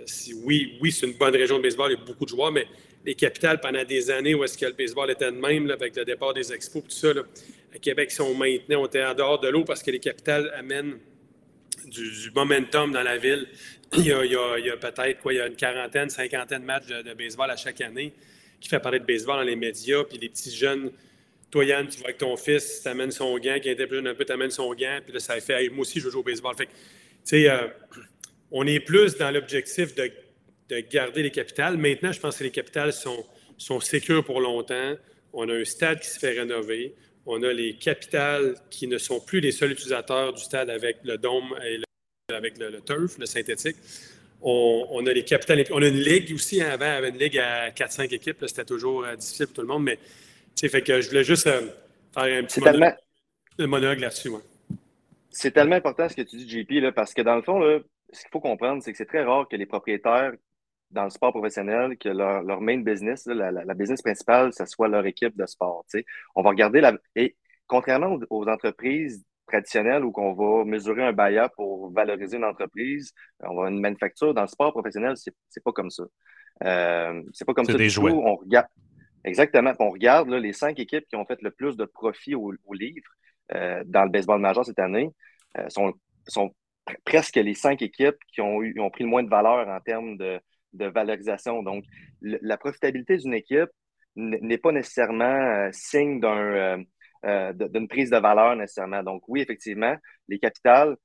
si, 0.06 0.32
oui, 0.44 0.78
oui 0.80 0.92
c'est 0.92 1.06
une 1.06 1.14
bonne 1.14 1.34
région 1.34 1.58
de 1.58 1.62
baseball, 1.62 1.90
il 1.90 1.98
y 1.98 2.00
a 2.00 2.04
beaucoup 2.04 2.24
de 2.24 2.30
joueurs, 2.30 2.52
mais 2.52 2.68
les 3.04 3.16
capitales, 3.16 3.60
pendant 3.60 3.84
des 3.84 4.10
années 4.10 4.34
où 4.34 4.44
est-ce 4.44 4.56
que 4.56 4.66
le 4.66 4.72
baseball 4.72 5.10
était 5.10 5.30
de 5.30 5.36
même, 5.36 5.70
avec 5.70 5.96
le 5.96 6.04
départ 6.04 6.32
des 6.32 6.52
expos, 6.52 6.84
tout 6.84 6.90
ça, 6.90 7.08
à 7.74 7.78
Québec, 7.78 8.10
si 8.10 8.20
on 8.20 8.34
maintenait, 8.34 8.76
on 8.76 8.86
était 8.86 9.04
en 9.04 9.14
dehors 9.14 9.40
de 9.40 9.48
l'eau 9.48 9.64
parce 9.64 9.82
que 9.82 9.90
les 9.90 9.98
capitales 9.98 10.52
amènent 10.56 10.98
du, 11.86 12.30
momentum 12.34 12.92
dans 12.92 13.02
la 13.02 13.18
ville. 13.18 13.48
Il 13.96 14.06
y 14.06 14.12
a, 14.12 14.76
peut-être 14.76 15.20
quoi, 15.20 15.32
il 15.32 15.36
y 15.36 15.40
a 15.40 15.46
une 15.46 15.54
quarantaine, 15.54 16.10
cinquantaine 16.10 16.62
de 16.62 16.66
matchs 16.66 16.86
de, 16.86 17.14
baseball 17.14 17.48
à 17.48 17.56
chaque 17.56 17.80
année 17.80 18.12
qui 18.60 18.68
fait 18.68 18.80
parler 18.80 18.98
de 18.98 19.04
baseball 19.04 19.36
dans 19.36 19.42
les 19.42 19.54
médias. 19.54 20.02
Puis 20.02 20.18
les 20.18 20.28
petits 20.28 20.50
jeunes, 20.50 20.90
toi 21.48 21.64
Yann, 21.64 21.86
tu 21.86 21.98
vois 21.98 22.06
avec 22.06 22.18
ton 22.18 22.36
fils, 22.36 22.80
tu 22.82 22.88
amènes 22.88 23.12
son 23.12 23.38
gant, 23.38 23.60
qui 23.60 23.68
était 23.68 23.86
plus 23.86 23.98
jeune 23.98 24.08
un 24.08 24.14
peu, 24.14 24.24
tu 24.24 24.32
amènes 24.32 24.50
son 24.50 24.74
gant, 24.74 24.98
puis 25.04 25.12
là, 25.12 25.20
ça 25.20 25.40
fait, 25.40 25.68
moi 25.68 25.82
aussi, 25.82 26.00
je 26.00 26.08
jouer 26.08 26.20
au 26.20 26.24
baseball. 26.24 26.56
Fait 26.56 26.66
tu 26.66 26.72
sais, 27.22 27.48
euh, 27.48 27.68
on 28.50 28.66
est 28.66 28.80
plus 28.80 29.16
dans 29.16 29.30
l'objectif 29.30 29.94
de, 29.94 30.10
garder 30.90 31.22
les 31.22 31.30
capitales. 31.30 31.76
Maintenant, 31.76 32.10
je 32.10 32.18
pense 32.18 32.38
que 32.38 32.42
les 32.42 32.50
capitales 32.50 32.92
sont, 32.92 33.24
sont 33.58 33.78
sécures 33.78 34.24
pour 34.24 34.40
longtemps. 34.40 34.94
On 35.32 35.48
a 35.48 35.54
un 35.54 35.64
stade 35.64 36.00
qui 36.00 36.08
se 36.08 36.18
fait 36.18 36.32
rénover. 36.32 36.96
On 37.26 37.42
a 37.42 37.52
les 37.52 37.74
capitales 37.76 38.54
qui 38.70 38.86
ne 38.86 38.98
sont 38.98 39.20
plus 39.20 39.40
les 39.40 39.52
seuls 39.52 39.72
utilisateurs 39.72 40.32
du 40.32 40.42
stade 40.42 40.68
avec 40.68 40.98
le 41.04 41.16
dôme 41.16 41.54
et 41.64 41.80
avec 42.32 42.58
le, 42.58 42.80
turf, 42.80 43.18
le 43.18 43.26
synthétique. 43.26 43.76
On, 44.42 45.06
a 45.06 45.12
les 45.12 45.24
capitales. 45.24 45.64
On 45.70 45.82
a 45.82 45.88
une 45.88 46.00
ligue 46.00 46.34
aussi. 46.34 46.62
Hein, 46.62 46.70
avant, 46.72 46.84
avait 46.84 47.08
une 47.08 47.18
ligue 47.18 47.38
à 47.38 47.70
4-5 47.70 48.12
équipes. 48.14 48.44
C'était 48.46 48.66
toujours 48.66 49.04
euh, 49.04 49.16
difficile 49.16 49.46
pour 49.46 49.54
tout 49.54 49.62
le 49.62 49.68
monde. 49.68 49.84
Mais 49.84 49.98
fait 50.68 50.82
que 50.82 51.00
je 51.00 51.08
voulais 51.08 51.24
juste 51.24 51.46
euh, 51.46 51.62
faire 52.12 52.24
un 52.24 52.44
petit 52.44 52.60
monologue, 53.66 54.00
là-dessus. 54.00 54.30
C'est 55.30 55.52
tellement 55.52 55.76
important 55.76 56.08
ce 56.08 56.16
que 56.16 56.22
tu 56.22 56.36
dis, 56.36 56.48
JP, 56.48 56.70
là, 56.82 56.92
parce 56.92 57.14
que 57.14 57.22
dans 57.22 57.36
le 57.36 57.42
fond, 57.42 57.58
là, 57.58 57.78
ce 58.12 58.20
qu'il 58.20 58.30
faut 58.30 58.40
comprendre, 58.40 58.82
c'est 58.82 58.92
que 58.92 58.98
c'est 58.98 59.06
très 59.06 59.24
rare 59.24 59.48
que 59.48 59.56
les 59.56 59.66
propriétaires 59.66 60.32
dans 60.94 61.04
le 61.04 61.10
sport 61.10 61.32
professionnel 61.32 61.98
que 61.98 62.08
leur, 62.08 62.60
main 62.60 62.78
business, 62.78 63.26
la, 63.26 63.74
business 63.74 64.00
principale, 64.00 64.52
ce 64.52 64.64
soit 64.64 64.88
leur 64.88 65.04
équipe 65.04 65.36
de 65.36 65.44
sport. 65.44 65.84
On 66.36 66.42
va 66.42 66.50
regarder 66.50 66.80
la. 66.80 66.94
Et 67.16 67.36
contrairement 67.66 68.18
aux, 68.30 68.48
entreprises 68.48 69.24
traditionnelles 69.46 70.04
où 70.04 70.12
on 70.16 70.32
va 70.32 70.64
mesurer 70.64 71.04
un 71.04 71.12
BAYA 71.12 71.50
pour 71.50 71.92
valoriser 71.92 72.36
une 72.36 72.44
entreprise, 72.44 73.12
on 73.40 73.56
va 73.56 73.70
une 73.70 73.80
manufacture. 73.80 74.32
Dans 74.32 74.42
le 74.42 74.46
sport 74.46 74.72
professionnel, 74.72 75.14
c'est 75.16 75.64
pas 75.64 75.72
comme 75.72 75.90
ça. 75.90 76.04
Euh, 76.62 77.22
c'est 77.32 77.44
pas 77.44 77.54
comme 77.54 77.64
ça 77.64 77.74
des 77.74 77.88
jouets. 77.88 78.12
On 78.12 78.36
regarde. 78.36 78.68
Exactement. 79.24 79.72
On 79.80 79.90
regarde 79.90 80.30
les 80.30 80.52
cinq 80.52 80.78
équipes 80.78 81.06
qui 81.08 81.16
ont 81.16 81.26
fait 81.26 81.42
le 81.42 81.50
plus 81.50 81.76
de 81.76 81.86
profit 81.86 82.34
au, 82.34 82.52
livre 82.72 83.08
euh, 83.54 83.82
dans 83.86 84.04
le 84.04 84.10
baseball 84.10 84.40
majeur 84.40 84.64
cette 84.64 84.78
année. 84.78 85.10
Euh, 85.58 85.68
sont, 85.68 85.92
sont 86.28 86.54
presque 87.04 87.36
les 87.36 87.54
cinq 87.54 87.82
équipes 87.82 88.18
qui 88.32 88.40
ont, 88.42 88.62
eu, 88.62 88.78
ont 88.78 88.90
pris 88.90 89.02
le 89.02 89.10
moins 89.10 89.22
de 89.22 89.30
valeur 89.30 89.66
en 89.66 89.80
termes 89.80 90.18
de, 90.18 90.38
de 90.74 90.86
valorisation. 90.86 91.62
Donc, 91.62 91.84
la 92.20 92.56
profitabilité 92.56 93.16
d'une 93.16 93.34
équipe 93.34 93.70
n'est 94.16 94.58
pas 94.58 94.72
nécessairement 94.72 95.24
euh, 95.24 95.68
signe 95.72 96.20
d'un, 96.20 96.38
euh, 96.38 96.84
euh, 97.26 97.52
d'une 97.52 97.88
prise 97.88 98.10
de 98.10 98.16
valeur 98.18 98.56
nécessairement. 98.56 99.02
Donc, 99.02 99.22
oui, 99.28 99.40
effectivement, 99.40 99.96
les 100.28 100.38
capitales, 100.38 100.96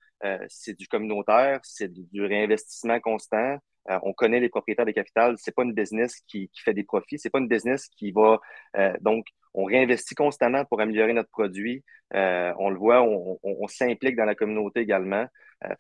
c'est 0.50 0.78
du 0.78 0.86
communautaire, 0.90 1.62
c'est 1.64 1.88
du, 1.88 2.26
réinvestissement 2.26 3.00
constant. 3.00 3.58
on 4.04 4.12
connaît 4.12 4.42
les 4.42 4.50
propriétaires 4.50 4.86
des 4.86 4.94
capitales. 4.94 5.36
C'est 5.38 5.56
pas 5.56 5.64
une 5.64 5.74
business 5.74 6.20
qui, 6.28 6.52
fait 6.66 6.74
des 6.74 6.84
profits. 6.84 7.18
C'est 7.18 7.30
pas 7.30 7.40
une 7.40 7.48
business 7.48 7.88
qui 7.88 8.12
va. 8.12 8.38
donc, 9.00 9.26
on 9.54 9.64
réinvestit 9.64 10.16
constamment 10.16 10.66
pour 10.66 10.82
améliorer 10.82 11.14
notre 11.14 11.30
produit. 11.30 11.86
on 12.12 12.70
le 12.70 12.78
voit, 12.78 13.02
on 13.02 13.68
s'implique 13.68 14.18
dans 14.18 14.26
la 14.26 14.36
communauté 14.36 14.82
également. 14.82 15.26
Euh, 15.66 15.76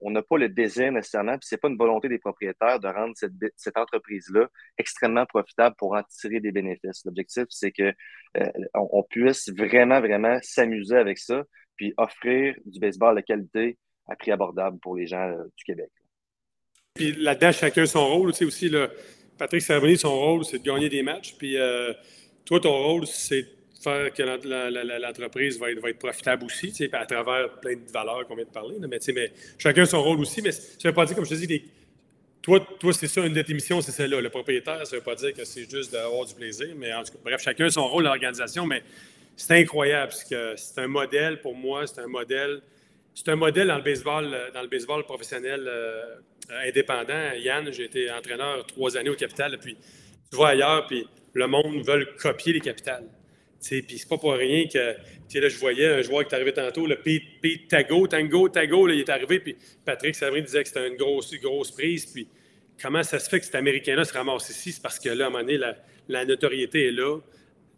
on 0.00 0.10
n'a 0.10 0.22
pas 0.22 0.38
le 0.38 0.48
désir 0.48 0.92
nécessairement, 0.92 1.32
puis 1.32 1.48
c'est 1.48 1.56
pas 1.56 1.68
une 1.68 1.76
volonté 1.76 2.08
des 2.08 2.18
propriétaires 2.18 2.78
de 2.78 2.86
rendre 2.86 3.14
cette, 3.16 3.76
entreprise-là 3.76 4.48
extrêmement 4.78 5.26
profitable 5.26 5.74
pour 5.76 5.96
en 5.96 6.02
tirer 6.04 6.38
des 6.38 6.52
bénéfices. 6.52 7.04
L'objectif, 7.04 7.44
c'est 7.48 7.72
que 7.72 7.92
euh, 8.36 8.50
on, 8.74 9.02
puisse 9.02 9.50
vraiment, 9.50 10.00
vraiment 10.00 10.38
s'amuser 10.42 10.96
avec 10.96 11.18
ça, 11.18 11.42
puis 11.76 11.92
offrir 11.96 12.54
du 12.66 12.78
baseball 12.78 13.16
de 13.16 13.20
qualité 13.22 13.78
à 14.06 14.14
prix 14.14 14.30
abordable 14.30 14.78
pour 14.78 14.96
les 14.96 15.08
gens 15.08 15.28
euh, 15.28 15.44
du 15.56 15.64
Québec. 15.64 15.90
Puis 16.94 17.12
là-dedans, 17.12 17.52
chacun 17.52 17.86
son 17.86 18.06
rôle. 18.06 18.30
Tu 18.32 18.38
sais, 18.38 18.44
aussi, 18.44 18.68
là, 18.68 18.88
Patrick 19.38 19.62
Savoni, 19.62 19.96
son 19.96 20.16
rôle, 20.16 20.44
c'est 20.44 20.58
de 20.60 20.64
gagner 20.64 20.88
des 20.88 21.02
matchs. 21.02 21.36
Puis 21.36 21.56
toi, 22.44 22.60
ton 22.60 22.76
rôle, 22.76 23.06
c'est 23.06 23.57
faire 23.80 24.12
que 24.12 24.22
l'entreprise 24.22 25.58
va 25.58 25.70
être, 25.70 25.98
profitable 25.98 26.44
aussi, 26.44 26.72
à 26.92 27.06
travers 27.06 27.60
plein 27.60 27.74
de 27.74 27.90
valeurs 27.92 28.26
qu'on 28.26 28.34
vient 28.34 28.44
de 28.44 28.50
parler. 28.50 28.76
mais, 28.80 28.98
mais, 29.14 29.32
chacun 29.56 29.84
son 29.84 30.02
rôle 30.02 30.20
aussi. 30.20 30.42
Mais 30.42 30.52
ça 30.52 30.62
ne 30.84 30.88
veut 30.88 30.94
pas 30.94 31.04
dire, 31.04 31.14
comme 31.14 31.24
je 31.24 31.30
te 31.30 31.46
dis, 31.46 31.64
toi, 32.42 32.60
toi 32.80 32.92
c'est 32.92 33.06
ça, 33.06 33.24
une 33.24 33.34
de 33.34 33.42
tes 33.42 33.54
missions, 33.54 33.80
c'est 33.80 33.92
celle-là. 33.92 34.20
Le 34.20 34.30
propriétaire, 34.30 34.86
ça 34.86 34.96
ne 34.96 35.00
veut 35.00 35.04
pas 35.04 35.14
dire 35.14 35.32
que 35.32 35.44
c'est 35.44 35.68
juste 35.70 35.92
d'avoir 35.92 36.24
du 36.24 36.34
plaisir. 36.34 36.68
Mais 36.76 36.92
en 36.92 37.02
tout 37.02 37.12
cas, 37.12 37.18
bref, 37.24 37.42
chacun 37.42 37.70
son 37.70 37.86
rôle 37.86 38.04
dans 38.04 38.10
l'organisation. 38.10 38.66
Mais 38.66 38.82
c'est 39.36 39.54
incroyable 39.60 40.08
parce 40.08 40.24
que 40.24 40.54
c'est 40.56 40.80
un 40.80 40.88
modèle 40.88 41.40
pour 41.40 41.54
moi, 41.54 41.86
c'est 41.86 42.00
un 42.00 42.08
modèle. 42.08 42.60
C'est 43.14 43.28
un 43.30 43.36
modèle 43.36 43.66
dans 43.66 43.76
le 43.76 43.82
baseball, 43.82 44.30
dans 44.54 44.62
le 44.62 44.68
baseball 44.68 45.04
professionnel 45.04 45.64
euh, 45.66 46.04
indépendant. 46.66 47.32
Yann, 47.36 47.72
j'ai 47.72 47.84
été 47.84 48.10
entraîneur 48.12 48.64
trois 48.66 48.96
années 48.96 49.10
au 49.10 49.16
Capital, 49.16 49.58
puis 49.58 49.76
tu 50.30 50.36
vois 50.36 50.50
ailleurs, 50.50 50.86
puis 50.86 51.06
le 51.32 51.46
monde 51.48 51.84
veut 51.84 52.06
copier 52.16 52.52
les 52.52 52.60
capitales. 52.60 53.04
Puis 53.60 53.98
c'est 53.98 54.08
pas 54.08 54.18
pour 54.18 54.32
rien 54.32 54.66
que 54.68 54.96
là, 55.34 55.48
je 55.48 55.58
voyais 55.58 55.86
un 55.86 56.02
joueur 56.02 56.26
qui 56.26 56.34
est 56.34 56.36
arrivé 56.36 56.52
tantôt, 56.52 56.86
le 56.86 56.96
Pete, 56.96 57.68
Tago, 57.68 58.06
Tango, 58.06 58.48
Tago, 58.48 58.88
il 58.88 59.00
est 59.00 59.08
arrivé, 59.08 59.40
puis 59.40 59.56
Patrick 59.84 60.14
Savry 60.14 60.42
disait 60.42 60.62
que 60.62 60.68
c'était 60.68 60.88
une 60.88 60.96
grosse, 60.96 61.34
grosse 61.34 61.70
prise. 61.70 62.06
Puis 62.06 62.28
comment 62.80 63.02
ça 63.02 63.18
se 63.18 63.28
fait 63.28 63.40
que 63.40 63.44
cet 63.44 63.54
Américain-là 63.54 64.04
se 64.04 64.12
ramasse 64.12 64.48
ici? 64.50 64.72
C'est 64.72 64.82
parce 64.82 64.98
que 64.98 65.08
là, 65.08 65.24
à 65.24 65.26
un 65.28 65.30
moment 65.30 65.44
donné, 65.44 65.58
la, 66.08 66.24
notoriété 66.24 66.88
est 66.88 66.92
là, 66.92 67.18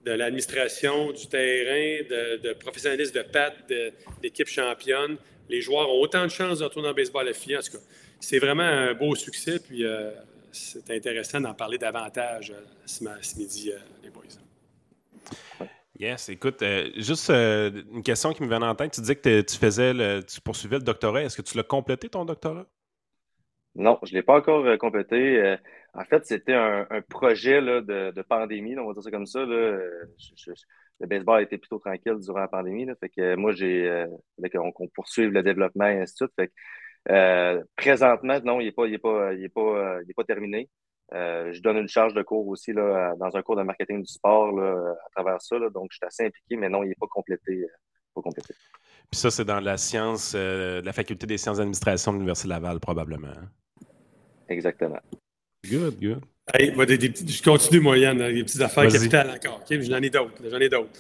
de 0.05 0.13
l'administration, 0.13 1.13
du 1.13 1.27
terrain, 1.27 2.05
de, 2.43 2.53
professionnalisme 2.55 3.15
de 3.15 3.23
patte, 3.23 3.73
d'équipe 4.23 4.49
championne. 4.49 5.17
Les 5.49 5.61
joueurs 5.61 5.91
ont 5.91 6.01
autant 6.01 6.25
de 6.25 6.31
chances 6.31 6.61
de 6.61 6.65
retourner 6.65 6.89
en 6.89 6.95
baseball 6.95 7.29
à 7.29 7.33
filles. 7.33 7.57
En 7.57 7.61
tout 7.61 7.73
cas, 7.73 7.85
c'est 8.21 8.39
vraiment 8.39 8.63
un 8.63 8.95
beau 8.95 9.15
succès, 9.15 9.59
puis 9.59 9.85
euh, 9.85 10.11
c'est 10.53 10.91
intéressant 10.91 11.41
d'en 11.41 11.55
parler 11.55 11.79
davantage 11.79 12.51
euh, 12.51 12.61
ce, 12.87 13.37
midi, 13.37 13.73
euh, 13.73 13.79
les 14.03 14.11
boys. 14.11 14.40
Yes, 16.01 16.31
écoute, 16.31 16.63
euh, 16.63 16.89
juste 16.97 17.29
euh, 17.29 17.71
une 17.93 18.03
question 18.03 18.33
qui 18.33 18.43
me 18.43 18.49
vient 18.49 18.63
en 18.63 18.75
tête. 18.75 18.91
Tu 18.93 19.03
disais 19.03 19.17
que 19.17 19.43
tu 19.43 19.59
faisais, 19.59 19.93
le, 19.93 20.23
tu 20.23 20.41
poursuivais 20.41 20.79
le 20.79 20.83
doctorat. 20.83 21.25
Est-ce 21.25 21.37
que 21.37 21.43
tu 21.43 21.59
l'as 21.59 21.63
complété 21.63 22.09
ton 22.09 22.25
doctorat? 22.25 22.65
Non, 23.75 23.99
je 24.05 24.15
ne 24.15 24.17
l'ai 24.17 24.23
pas 24.23 24.39
encore 24.39 24.65
euh, 24.65 24.79
complété. 24.79 25.59
en 25.93 26.05
fait, 26.05 26.25
c'était 26.25 26.55
un, 26.55 26.87
projet 27.07 27.61
de, 27.61 28.23
pandémie, 28.23 28.79
on 28.79 28.87
va 28.87 28.95
dire 28.95 29.03
ça 29.03 29.11
comme 29.11 29.27
ça. 29.27 29.45
le 29.45 30.01
baseball 31.03 31.41
a 31.41 31.43
été 31.43 31.59
plutôt 31.59 31.79
tranquille 31.79 32.17
durant 32.19 32.41
la 32.41 32.49
pandémie. 32.49 32.87
fait 32.99 33.11
que 33.11 33.35
moi, 33.35 33.53
j'ai 33.53 34.07
qu'on 34.55 34.89
poursuive 34.95 35.33
le 35.33 35.43
développement 35.43 35.87
et 35.87 36.01
ainsi 36.01 36.15
de 36.15 36.17
suite. 36.17 36.51
Fait 37.05 37.63
présentement, 37.77 38.41
non, 38.43 38.61
il 38.63 38.73
n'est 38.73 38.73
pas, 38.73 38.87
pas, 39.55 39.99
pas 40.17 40.25
terminé. 40.25 40.71
Euh, 41.13 41.53
je 41.53 41.61
donne 41.61 41.77
une 41.77 41.89
charge 41.89 42.15
de 42.15 42.23
cours 42.23 42.47
aussi 42.47 42.73
là, 42.73 43.15
dans 43.19 43.37
un 43.37 43.43
cours 43.43 43.57
de 43.57 43.63
marketing 43.63 44.03
du 44.03 44.13
sport 44.13 44.53
là, 44.53 44.95
à 45.07 45.11
travers 45.11 45.43
ça. 45.43 45.59
Là, 45.59 45.69
donc, 45.71 45.89
je 45.91 45.97
suis 45.97 46.07
assez 46.07 46.27
impliqué, 46.27 46.57
mais 46.57 46.69
non, 46.69 46.83
il 46.83 46.89
n'est 46.89 46.95
pas 46.95 47.09
complété. 47.09 47.63
Euh, 47.63 47.67
pas 48.15 48.23
complété. 48.23 48.55
Puis 49.11 49.21
ça, 49.21 49.31
c'est 49.31 49.45
dans 49.45 49.61
la 49.61 49.77
science, 49.77 50.35
euh, 50.37 50.81
la 50.83 50.93
faculté 50.93 51.27
des 51.27 51.39
sciences 51.39 51.59
d'administration 51.59 52.13
de 52.13 52.19
l'Université 52.19 52.49
Laval, 52.49 52.79
probablement. 52.79 53.29
Hein? 53.29 53.49
Exactement. 54.49 55.01
Good, 55.69 56.01
good. 56.01 56.21
Hey, 56.53 56.73
je 56.75 57.43
continue, 57.43 57.81
moi, 57.81 57.97
Yann, 57.99 58.19
des 58.19 58.43
petites 58.43 58.61
affaires 58.61 58.91
capitales 58.91 59.31
encore. 59.31 59.63
J'en 59.69 60.03
ai 60.03 60.11
d'autres. 60.11 60.43
J'en 60.49 60.59
ai 60.59 60.69
d'autres. 60.69 60.91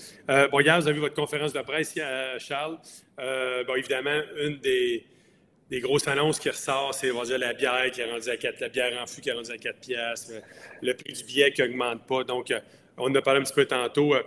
bon, 0.50 0.60
hier, 0.60 0.80
vous 0.80 0.86
avez 0.86 0.94
vu 0.94 1.00
votre 1.00 1.14
conférence 1.14 1.52
de 1.52 1.60
presse, 1.62 1.98
Charles. 2.38 2.78
bon, 3.16 3.74
évidemment, 3.74 4.20
une 4.40 4.58
des, 4.58 5.04
des 5.70 5.80
grosses 5.80 6.08
annonces 6.08 6.40
qui 6.40 6.50
ressortent, 6.50 6.94
c'est 6.94 7.12
dire, 7.12 7.38
la 7.38 7.52
bière 7.52 7.90
qui 7.92 8.00
est 8.00 8.10
rendue 8.10 8.28
à 8.28 8.36
4, 8.36 8.60
la 8.60 8.68
bière 8.68 9.00
en 9.00 9.06
fût 9.06 9.20
qui 9.20 9.28
est 9.28 9.32
rendue 9.32 9.52
à 9.52 9.56
4 9.56 9.78
piastres, 9.78 10.32
le 10.82 10.94
prix 10.94 11.12
du 11.12 11.24
billet 11.24 11.52
qui 11.52 11.62
n'augmente 11.62 12.06
pas. 12.06 12.24
Donc, 12.24 12.50
euh, 12.50 12.58
on 12.96 13.04
en 13.04 13.14
a 13.14 13.22
parlé 13.22 13.40
un 13.40 13.44
petit 13.44 13.54
peu 13.54 13.64
tantôt. 13.66 14.14
Euh, 14.14 14.22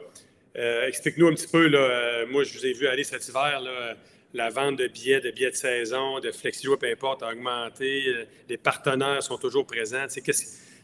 euh, 0.57 0.87
explique-nous 0.87 1.27
un 1.27 1.33
petit 1.33 1.47
peu, 1.47 1.67
là, 1.67 2.25
moi, 2.27 2.43
je 2.43 2.53
vous 2.53 2.65
ai 2.65 2.71
vu 2.71 2.87
aller 2.87 3.03
cet 3.03 3.27
hiver, 3.27 3.59
là, 3.59 3.95
la 4.33 4.49
vente 4.49 4.77
de 4.77 4.87
billets, 4.87 5.19
de 5.19 5.31
billets 5.31 5.51
de 5.51 5.55
saison, 5.55 6.19
de 6.19 6.31
flexio, 6.31 6.77
peu 6.77 6.89
importe, 6.89 7.23
a 7.23 7.29
augmenté. 7.29 8.25
Les 8.47 8.57
partenaires 8.57 9.21
sont 9.21 9.37
toujours 9.37 9.67
présents. 9.67 10.05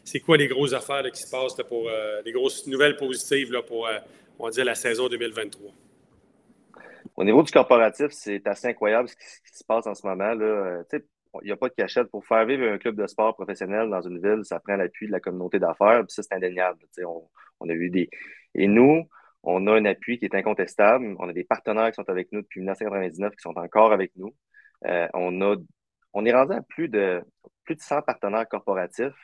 C'est 0.04 0.20
quoi 0.20 0.36
les 0.36 0.46
grosses 0.46 0.72
affaires 0.72 1.10
qui 1.10 1.22
se 1.22 1.30
passent 1.30 1.56
pour 1.68 1.90
les 2.24 2.32
grosses 2.32 2.66
nouvelles 2.66 2.96
positives 2.96 3.60
pour, 3.66 3.88
on 4.38 4.44
va 4.44 4.50
dire, 4.50 4.64
la 4.64 4.76
saison 4.76 5.08
2023? 5.08 5.72
Au 7.16 7.24
niveau 7.24 7.42
du 7.42 7.50
corporatif, 7.52 8.08
c'est 8.10 8.46
assez 8.46 8.68
incroyable 8.68 9.08
ce 9.08 9.16
qui, 9.16 9.58
se 9.58 9.64
passe 9.64 9.86
en 9.86 9.94
ce 9.94 10.06
moment. 10.06 10.34
Là. 10.34 10.82
Il 11.42 11.46
n'y 11.46 11.52
a 11.52 11.56
pas 11.56 11.68
de 11.68 11.74
cachette. 11.74 12.10
Pour 12.10 12.26
faire 12.26 12.44
vivre 12.44 12.64
un 12.64 12.78
club 12.78 12.96
de 12.96 13.06
sport 13.06 13.34
professionnel 13.34 13.88
dans 13.88 14.02
une 14.02 14.20
ville, 14.20 14.44
ça 14.44 14.58
prend 14.60 14.76
l'appui 14.76 15.06
de 15.06 15.12
la 15.12 15.20
communauté 15.20 15.58
d'affaires. 15.58 16.04
Ça, 16.08 16.22
c'est 16.22 16.34
indéniable. 16.34 16.80
On, 17.04 17.28
on, 17.60 17.68
a 17.68 17.72
eu 17.72 17.90
des. 17.90 18.10
Et 18.54 18.66
nous, 18.66 19.08
on 19.42 19.66
a 19.66 19.72
un 19.72 19.84
appui 19.84 20.18
qui 20.18 20.24
est 20.24 20.34
incontestable. 20.34 21.14
On 21.18 21.28
a 21.28 21.32
des 21.32 21.44
partenaires 21.44 21.90
qui 21.90 21.96
sont 21.96 22.08
avec 22.08 22.32
nous 22.32 22.42
depuis 22.42 22.60
1999 22.60 23.34
qui 23.36 23.42
sont 23.42 23.56
encore 23.56 23.92
avec 23.92 24.12
nous. 24.16 24.34
Euh, 24.86 25.08
on 25.14 25.40
a 25.42 25.56
on 26.12 26.24
est 26.24 26.32
rendu 26.32 26.54
à 26.54 26.62
plus 26.62 26.88
de, 26.88 27.22
plus 27.64 27.76
de 27.76 27.80
100 27.80 28.02
partenaires 28.02 28.48
corporatifs 28.48 29.14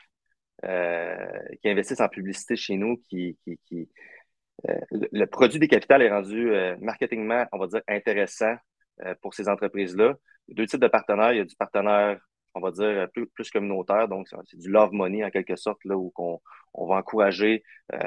qui 0.63 1.69
investissent 1.69 2.01
en 2.01 2.09
publicité 2.09 2.57
chez 2.57 2.77
nous, 2.77 2.97
qui, 2.97 3.37
qui, 3.45 3.91
le 4.65 5.25
produit 5.27 5.59
des 5.59 5.69
capitales 5.69 6.03
est 6.03 6.11
rendu 6.11 6.51
marketingment, 6.81 7.47
on 7.53 7.59
va 7.59 7.67
dire, 7.67 7.83
intéressant 7.89 8.55
pour 9.21 9.35
ces 9.35 9.49
entreprises-là. 9.49 10.15
Deux 10.49 10.67
types 10.67 10.81
de 10.81 10.89
partenaires. 10.89 11.33
Il 11.33 11.39
y 11.39 11.41
a 11.41 11.45
du 11.45 11.57
partenaire 11.57 12.19
on 12.57 12.61
va 12.61 12.71
dire, 12.71 13.09
plus, 13.13 13.27
plus 13.27 13.51
communautaire. 13.51 14.09
Donc, 14.09 14.29
c'est 14.47 14.59
du 14.59 14.71
love 14.71 14.93
money 14.93 15.23
en 15.23 15.31
quelque 15.31 15.57
sorte, 15.57 15.85
là, 15.85 15.97
où 15.97 16.11
on, 16.17 16.41
on 16.73 16.87
va 16.87 16.97
encourager 16.97 17.63
euh, 17.93 17.99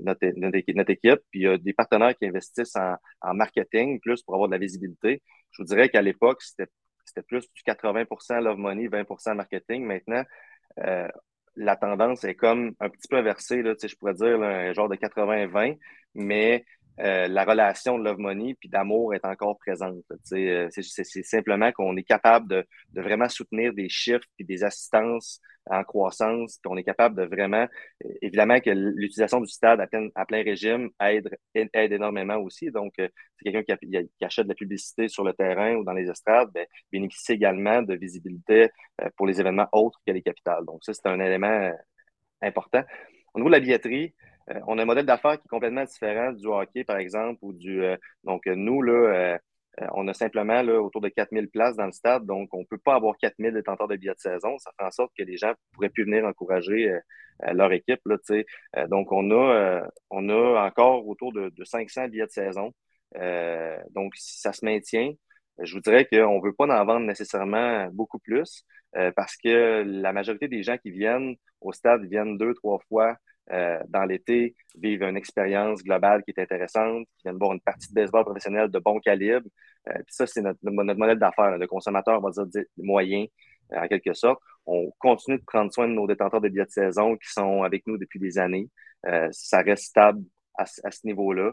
notre, 0.00 0.26
notre, 0.36 0.90
équipe. 0.90 1.20
Puis 1.30 1.40
il 1.40 1.42
y 1.42 1.46
a 1.46 1.58
des 1.58 1.74
partenaires 1.74 2.16
qui 2.16 2.26
investissent 2.26 2.76
en, 2.76 2.96
en 3.20 3.34
marketing, 3.34 4.00
plus 4.00 4.22
pour 4.22 4.34
avoir 4.34 4.48
de 4.48 4.54
la 4.54 4.58
visibilité. 4.58 5.22
Je 5.50 5.62
vous 5.62 5.66
dirais 5.66 5.90
qu'à 5.90 6.00
l'époque, 6.00 6.42
c'était 6.42 7.22
plus 7.26 7.46
du 7.52 7.62
80% 7.66 8.40
love 8.42 8.58
money, 8.58 8.88
20% 8.88 9.34
marketing. 9.34 9.84
Maintenant, 9.84 10.24
euh, 10.80 11.08
la 11.58 11.76
tendance 11.76 12.24
est 12.24 12.34
comme 12.34 12.74
un 12.80 12.88
petit 12.88 13.08
peu 13.08 13.16
inversée, 13.16 13.62
là, 13.62 13.74
je 13.82 13.94
pourrais 13.96 14.14
dire 14.14 14.42
un 14.42 14.72
genre 14.72 14.88
de 14.88 14.96
80-20, 14.96 15.74
mais 16.14 16.64
euh, 17.00 17.28
la 17.28 17.44
relation 17.44 17.98
de 17.98 18.04
love 18.04 18.18
money 18.18 18.54
puis 18.58 18.68
d'amour 18.68 19.14
est 19.14 19.24
encore 19.24 19.56
présente. 19.58 20.02
Euh, 20.32 20.68
c'est 20.70 21.22
simplement 21.22 21.70
qu'on 21.72 21.96
est 21.96 22.02
capable 22.02 22.48
de, 22.48 22.66
de, 22.92 23.00
vraiment 23.00 23.28
soutenir 23.28 23.72
des 23.72 23.88
chiffres 23.88 24.26
puis 24.36 24.44
des 24.44 24.64
assistances 24.64 25.40
en 25.70 25.84
croissance, 25.84 26.58
puis 26.62 26.72
on 26.72 26.76
est 26.78 26.82
capable 26.82 27.14
de 27.14 27.24
vraiment, 27.24 27.68
euh, 28.04 28.08
évidemment 28.22 28.58
que 28.58 28.70
l'utilisation 28.70 29.40
du 29.40 29.48
stade 29.48 29.80
à 29.80 29.86
plein, 29.86 30.08
à 30.14 30.24
plein 30.24 30.42
régime 30.42 30.88
aide, 31.00 31.28
aide 31.54 31.92
énormément 31.92 32.36
aussi. 32.36 32.70
Donc, 32.70 32.94
c'est 32.96 33.52
quelqu'un 33.52 33.76
qui, 33.76 33.90
qui, 33.90 34.24
achète 34.24 34.46
de 34.46 34.48
la 34.48 34.54
publicité 34.54 35.08
sur 35.08 35.24
le 35.24 35.34
terrain 35.34 35.74
ou 35.76 35.84
dans 35.84 35.92
les 35.92 36.08
estrades, 36.08 36.50
ben, 36.52 36.66
bénéficie 36.90 37.32
également 37.32 37.82
de 37.82 37.94
visibilité 37.94 38.70
pour 39.16 39.26
les 39.26 39.40
événements 39.40 39.68
autres 39.72 40.00
que 40.06 40.12
les 40.12 40.22
capitales. 40.22 40.64
Donc, 40.64 40.82
ça, 40.82 40.94
c'est 40.94 41.06
un 41.06 41.20
élément 41.20 41.70
important. 42.40 42.82
Au 43.34 43.40
niveau 43.40 43.50
de 43.50 43.54
la 43.54 43.60
billetterie, 43.60 44.14
euh, 44.50 44.60
on 44.66 44.78
a 44.78 44.82
un 44.82 44.84
modèle 44.84 45.06
d'affaires 45.06 45.38
qui 45.38 45.46
est 45.46 45.48
complètement 45.48 45.84
différent 45.84 46.32
du 46.32 46.46
hockey, 46.46 46.84
par 46.84 46.98
exemple, 46.98 47.38
ou 47.42 47.52
du. 47.52 47.82
Euh, 47.82 47.96
donc, 48.24 48.46
nous, 48.46 48.82
là, 48.82 48.92
euh, 48.92 49.38
on 49.92 50.08
a 50.08 50.14
simplement 50.14 50.62
là, 50.62 50.80
autour 50.80 51.00
de 51.00 51.08
4000 51.08 51.48
places 51.48 51.76
dans 51.76 51.86
le 51.86 51.92
stade, 51.92 52.26
donc 52.26 52.52
on 52.52 52.60
ne 52.60 52.64
peut 52.64 52.78
pas 52.78 52.94
avoir 52.94 53.16
4000 53.18 53.52
détenteurs 53.52 53.88
de 53.88 53.96
billets 53.96 54.14
de 54.14 54.18
saison. 54.18 54.58
Ça 54.58 54.70
fait 54.78 54.84
en 54.84 54.90
sorte 54.90 55.12
que 55.16 55.22
les 55.22 55.36
gens 55.36 55.52
pourraient 55.72 55.88
plus 55.88 56.04
venir 56.04 56.24
encourager 56.24 56.92
leur 57.52 57.72
équipe. 57.72 58.00
Là, 58.06 58.16
donc, 58.88 59.12
on 59.12 59.30
a, 59.30 59.88
on 60.10 60.28
a 60.28 60.66
encore 60.66 61.06
autour 61.06 61.32
de, 61.32 61.52
500 61.64 62.08
billets 62.08 62.26
de 62.26 62.30
saison. 62.30 62.72
donc, 63.90 64.14
ça 64.16 64.52
se 64.52 64.64
maintient, 64.64 65.12
je 65.60 65.74
vous 65.74 65.80
dirais 65.80 66.06
qu'on 66.06 66.38
ne 66.38 66.44
veut 66.44 66.52
pas 66.52 66.66
en 66.66 66.84
vendre 66.84 67.06
nécessairement 67.06 67.88
beaucoup 67.92 68.18
plus 68.18 68.64
parce 69.14 69.36
que 69.36 69.84
la 69.86 70.12
majorité 70.12 70.48
des 70.48 70.64
gens 70.64 70.76
qui 70.78 70.90
viennent 70.90 71.36
au 71.60 71.72
stade 71.72 72.04
viennent 72.04 72.36
deux, 72.36 72.54
trois 72.54 72.80
fois 72.88 73.16
euh, 73.50 73.78
dans 73.88 74.04
l'été, 74.04 74.54
vivent 74.76 75.02
une 75.02 75.16
expérience 75.16 75.82
globale 75.82 76.22
qui 76.22 76.32
est 76.32 76.40
intéressante, 76.40 77.06
qui 77.16 77.22
viennent 77.24 77.38
voir 77.38 77.52
une 77.52 77.60
partie 77.60 77.88
de 77.88 77.94
baseball 77.94 78.24
professionnel 78.24 78.70
de 78.70 78.78
bon 78.78 79.00
calibre. 79.00 79.46
Euh, 79.88 79.94
puis 79.94 80.14
ça, 80.14 80.26
c'est 80.26 80.42
notre, 80.42 80.58
notre, 80.62 80.98
modèle 80.98 81.18
d'affaires. 81.18 81.56
Le 81.56 81.66
consommateur, 81.66 82.18
on 82.22 82.28
va 82.28 82.44
dire, 82.44 82.64
moyen, 82.76 83.24
euh, 83.72 83.80
en 83.80 83.88
quelque 83.88 84.12
sorte. 84.12 84.40
On 84.66 84.92
continue 84.98 85.38
de 85.38 85.44
prendre 85.44 85.72
soin 85.72 85.88
de 85.88 85.94
nos 85.94 86.06
détenteurs 86.06 86.42
de 86.42 86.48
billets 86.48 86.66
de 86.66 86.70
saison 86.70 87.16
qui 87.16 87.30
sont 87.30 87.62
avec 87.62 87.86
nous 87.86 87.96
depuis 87.96 88.18
des 88.18 88.38
années. 88.38 88.68
ça 89.30 89.62
reste 89.62 89.84
stable 89.84 90.22
à, 90.54 90.66
ce 90.66 91.06
niveau-là. 91.06 91.52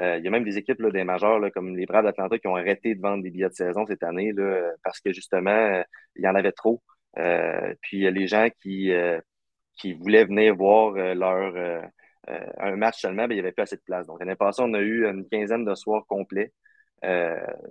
il 0.00 0.24
y 0.24 0.28
a 0.28 0.30
même 0.30 0.44
des 0.44 0.56
équipes 0.56 0.80
là, 0.80 0.90
des 0.90 1.04
majeurs 1.04 1.38
là, 1.40 1.50
comme 1.50 1.76
les 1.76 1.84
Braves 1.84 2.04
d'Atlanta 2.04 2.38
qui 2.38 2.46
ont 2.46 2.56
arrêté 2.56 2.94
de 2.94 3.02
vendre 3.02 3.22
des 3.22 3.30
billets 3.30 3.50
de 3.50 3.54
saison 3.54 3.84
cette 3.86 4.02
année 4.02 4.32
là, 4.32 4.72
parce 4.82 5.00
que 5.00 5.12
justement, 5.12 5.82
il 6.16 6.24
y 6.24 6.28
en 6.28 6.34
avait 6.34 6.52
trop. 6.52 6.82
puis 7.14 7.98
il 7.98 8.02
y 8.04 8.06
a 8.06 8.10
les 8.10 8.26
gens 8.26 8.48
qui, 8.62 8.92
qui 9.76 9.92
voulaient 9.92 10.24
venir 10.24 10.54
voir 10.54 10.94
euh, 10.96 11.14
leur 11.14 11.54
euh, 11.56 11.82
euh, 12.30 12.46
un 12.58 12.76
match 12.76 13.00
seulement, 13.00 13.26
ben, 13.26 13.32
il 13.32 13.36
n'y 13.36 13.40
avait 13.40 13.52
plus 13.52 13.62
assez 13.62 13.76
de 13.76 13.82
place. 13.82 14.06
Donc, 14.06 14.20
l'année 14.20 14.36
passée, 14.36 14.62
on 14.64 14.72
a 14.74 14.80
eu 14.80 15.06
une 15.06 15.28
quinzaine 15.28 15.64
de 15.64 15.74
soirs 15.74 16.04
complets. 16.06 16.52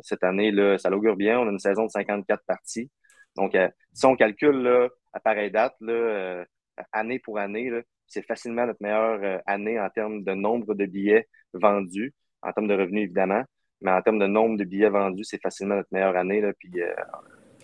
cette 0.01 0.23
année, 0.23 0.51
là, 0.51 0.77
ça 0.77 0.89
l'augure 0.89 1.15
bien. 1.15 1.39
On 1.39 1.47
a 1.47 1.51
une 1.51 1.59
saison 1.59 1.85
de 1.85 1.89
54 1.89 2.43
parties. 2.45 2.91
Donc, 3.35 3.57
si 3.93 4.05
on 4.05 4.15
calcule 4.15 4.61
là, 4.61 4.89
à 5.11 5.19
pareille 5.19 5.49
date, 5.49 5.75
là, 5.81 6.45
année 6.91 7.17
pour 7.17 7.39
année, 7.39 7.71
c'est 8.05 8.21
facilement 8.21 8.67
notre 8.67 8.81
meilleure 8.81 9.41
année 9.47 9.79
en 9.79 9.89
termes 9.89 10.23
de 10.23 10.33
nombre 10.33 10.75
de 10.75 10.85
billets 10.85 11.27
vendus, 11.53 12.13
en 12.43 12.51
termes 12.51 12.67
de 12.67 12.75
revenus 12.75 13.05
évidemment, 13.05 13.43
mais 13.81 13.91
en 13.91 14.01
termes 14.03 14.19
de 14.19 14.27
nombre 14.27 14.57
de 14.57 14.65
billets 14.65 14.89
vendus, 14.89 15.23
c'est 15.23 15.41
facilement 15.41 15.77
notre 15.77 15.89
meilleure 15.91 16.15
année. 16.15 16.39
Là, 16.41 16.53
puis, 16.53 16.71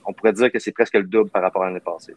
on 0.08 0.14
pourrait 0.14 0.34
dire 0.34 0.52
que 0.52 0.58
c'est 0.58 0.72
presque 0.72 0.96
le 0.96 1.04
double 1.04 1.30
par 1.30 1.44
rapport 1.44 1.62
à 1.62 1.68
l'année 1.68 1.82
passée. 1.82 2.16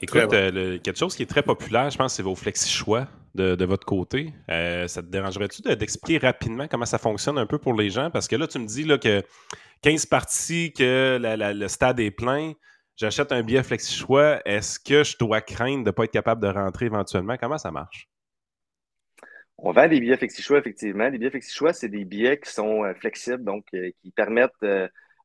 Écoute, 0.00 0.32
euh, 0.32 0.78
quelque 0.78 0.98
chose 0.98 1.16
qui 1.16 1.22
est 1.22 1.30
très 1.30 1.42
populaire, 1.42 1.88
je 1.90 1.96
pense, 1.96 2.14
c'est 2.14 2.22
vos 2.22 2.34
flexi-choix 2.34 3.08
de, 3.34 3.64
votre 3.64 3.86
côté. 3.86 4.32
Euh, 4.50 4.86
ça 4.88 5.02
te 5.02 5.08
dérangerait-tu 5.08 5.62
d'expliquer 5.62 6.18
rapidement 6.26 6.68
comment 6.68 6.86
ça 6.86 6.98
fonctionne 6.98 7.38
un 7.38 7.46
peu 7.46 7.58
pour 7.58 7.74
les 7.74 7.90
gens? 7.90 8.10
Parce 8.10 8.28
que 8.28 8.36
là, 8.36 8.46
tu 8.46 8.58
me 8.58 8.66
dis 8.66 8.84
là, 8.84 8.98
que 8.98 9.22
15 9.82 10.06
parties, 10.06 10.72
que 10.72 11.18
le 11.20 11.68
stade 11.68 12.00
est 12.00 12.10
plein, 12.10 12.52
j'achète 12.96 13.32
un 13.32 13.42
billet 13.42 13.62
flexi-choix. 13.62 14.40
Est-ce 14.44 14.78
que 14.78 15.02
je 15.02 15.16
dois 15.18 15.40
craindre 15.40 15.84
de 15.84 15.88
ne 15.88 15.90
pas 15.90 16.04
être 16.04 16.12
capable 16.12 16.42
de 16.42 16.48
rentrer 16.48 16.86
éventuellement? 16.86 17.36
Comment 17.38 17.58
ça 17.58 17.70
marche? 17.70 18.08
On 19.58 19.72
vend 19.72 19.88
des 19.88 20.00
billets 20.00 20.18
flexi-choix, 20.18 20.58
effectivement. 20.58 21.08
Les 21.08 21.16
billets 21.16 21.30
flexi-choix, 21.30 21.72
c'est 21.72 21.88
des 21.88 22.04
billets 22.04 22.38
qui 22.38 22.50
sont 22.50 22.84
euh, 22.84 22.92
flexibles, 22.94 23.44
donc 23.44 23.64
qui 23.70 24.10
permettent 24.10 24.52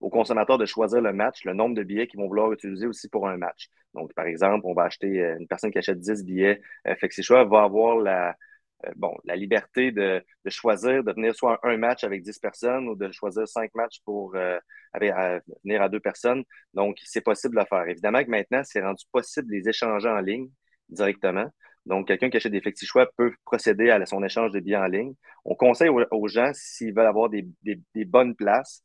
aux 0.02 0.10
consommateurs 0.10 0.58
de 0.58 0.66
choisir 0.66 1.02
le 1.02 1.14
match, 1.14 1.46
le 1.46 1.54
nombre 1.54 1.76
de 1.76 1.84
billets 1.84 2.08
qu'ils 2.08 2.20
vont 2.20 2.28
vouloir 2.28 2.52
utiliser 2.52 2.88
aussi 2.88 3.08
pour 3.08 3.28
un 3.28 3.38
match. 3.38 3.70
Donc, 3.94 4.14
par 4.14 4.26
exemple, 4.26 4.66
on 4.66 4.74
va 4.74 4.84
acheter 4.84 5.22
euh, 5.22 5.38
une 5.40 5.48
personne 5.48 5.72
qui 5.72 5.78
achète 5.78 6.00
10 6.00 6.24
billets 6.26 6.62
euh, 6.88 6.96
choix 7.22 7.44
va 7.46 7.64
avoir 7.64 7.98
la, 7.98 8.36
euh, 8.86 8.92
bon, 8.96 9.16
la 9.26 9.36
liberté 9.36 9.92
de, 9.92 10.24
de, 10.44 10.50
choisir 10.50 11.04
de 11.04 11.12
venir 11.14 11.36
soit 11.36 11.60
un 11.64 11.78
match 11.78 12.04
avec 12.04 12.24
10 12.24 12.40
personnes 12.40 12.90
ou 12.90 12.96
de 12.96 13.12
choisir 13.12 13.48
cinq 13.48 13.74
matchs 13.76 14.00
pour 14.04 14.32
venir 14.32 15.82
à 15.82 15.90
deux 15.90 16.00
personnes. 16.00 16.44
Donc, 16.74 16.98
c'est 17.04 17.22
possible 17.22 17.58
de 17.60 17.66
faire. 17.66 17.88
Évidemment 17.88 18.24
que 18.24 18.30
maintenant, 18.30 18.62
c'est 18.64 18.82
rendu 18.82 19.06
possible 19.12 19.48
de 19.48 19.54
les 19.54 19.70
échanger 19.70 20.10
en 20.10 20.20
ligne 20.20 20.50
directement. 20.90 21.50
Donc, 21.86 22.08
quelqu'un 22.08 22.30
qui 22.30 22.38
achète 22.38 22.52
des 22.52 22.62
choix 22.84 23.08
peut 23.18 23.34
procéder 23.46 23.90
à 23.90 24.06
son 24.06 24.24
échange 24.24 24.52
de 24.52 24.60
billets 24.60 24.78
en 24.78 24.86
ligne. 24.86 25.14
On 25.46 25.56
conseille 25.56 25.90
aux, 25.90 26.28
gens, 26.28 26.52
s'ils 26.54 26.94
veulent 26.94 27.08
avoir 27.08 27.30
des, 27.30 27.48
des, 27.64 28.06
bonnes 28.06 28.36
places, 28.36 28.84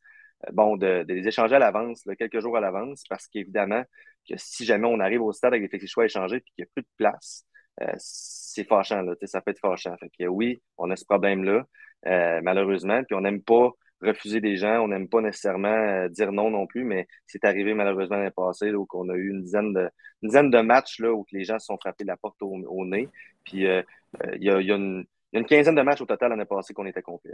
bon, 0.53 0.77
de, 0.77 1.05
les 1.09 1.27
échanger 1.27 1.55
à 1.55 1.59
l'avance, 1.59 2.05
quelques 2.19 2.41
jours 2.41 2.57
à 2.57 2.61
l'avance, 2.61 3.05
parce 3.09 3.27
qu'évidemment, 3.29 3.83
que 4.29 4.35
si 4.37 4.65
jamais 4.65 4.89
on 4.89 5.01
arrive 5.01 5.23
au 5.23 5.33
stade 5.33 5.53
avec 5.53 5.63
des 5.63 5.69
flexi-choix 5.69 6.05
échangés 6.05 6.37
et 6.37 6.41
qu'il 6.41 6.55
n'y 6.59 6.65
a 6.65 6.69
plus 6.75 6.83
de 6.83 6.89
place, 6.97 7.45
euh, 7.83 7.93
c'est 7.99 8.65
fâchant, 8.65 9.03
là, 9.03 9.15
ça 9.25 9.41
peut 9.41 9.51
être 9.51 9.61
fâchant. 9.61 9.97
Oui, 10.29 10.63
on 10.79 10.91
a 10.91 10.97
ce 10.97 11.05
problème-là, 11.05 11.67
euh, 12.07 12.41
malheureusement, 12.43 13.03
puis 13.05 13.15
on 13.15 13.21
n'aime 13.21 13.43
pas 13.43 13.71
refuser 14.03 14.41
des 14.41 14.57
gens, 14.57 14.81
on 14.81 14.89
n'aime 14.89 15.09
pas 15.09 15.21
nécessairement 15.21 16.07
dire 16.09 16.33
non 16.33 16.51
non 16.51 16.67
plus, 16.67 16.85
mais 16.85 17.07
c'est 17.27 17.45
arrivé 17.45 17.73
malheureusement 17.73 18.17
l'année 18.17 18.31
passée 18.31 18.73
où 18.73 18.87
on 18.93 19.09
a 19.09 19.15
eu 19.15 19.31
une 19.31 19.43
dizaine 19.43 19.73
de, 19.73 19.89
une 20.23 20.29
dizaine 20.29 20.51
de 20.51 20.61
matchs 20.61 21.01
là, 21.01 21.13
où 21.13 21.25
les 21.33 21.45
gens 21.45 21.59
se 21.59 21.67
sont 21.67 21.79
frappés 21.79 22.05
la 22.05 22.17
porte 22.17 22.37
au, 22.43 22.85
nez. 22.85 23.09
Puis 23.45 23.65
il 23.65 24.43
y, 24.43 24.51
a, 24.51 24.61
une, 24.61 25.07
quinzaine 25.47 25.75
de 25.75 25.83
matchs 25.83 26.03
au 26.03 26.07
total 26.07 26.31
l'année 26.31 26.45
passée 26.45 26.75
qu'on 26.75 26.87
était 26.87 27.03
complet. 27.03 27.33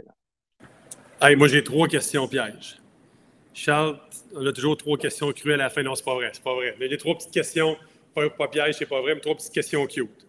Hey, 1.21 1.35
moi, 1.35 1.47
j'ai 1.47 1.63
trois 1.63 1.87
questions 1.87 2.27
pièges. 2.27 2.82
Charles, 3.53 3.99
on 4.35 4.45
a 4.45 4.51
toujours 4.51 4.77
trois 4.77 4.97
questions 4.97 5.31
crues 5.31 5.53
à 5.53 5.57
la 5.57 5.69
fin. 5.69 5.83
Non, 5.83 5.95
c'est 5.95 6.03
pas 6.03 6.15
vrai, 6.15 6.29
c'est 6.33 6.43
pas 6.43 6.55
vrai. 6.55 6.75
Mais 6.79 6.87
les 6.87 6.97
trois 6.97 7.15
petites 7.15 7.31
questions, 7.31 7.77
pas, 8.13 8.29
pas 8.29 8.47
piège, 8.47 8.75
c'est 8.75 8.85
pas 8.85 9.01
vrai, 9.01 9.13
mais 9.13 9.21
trois 9.21 9.35
petites 9.35 9.53
questions 9.53 9.85
cute. 9.85 10.27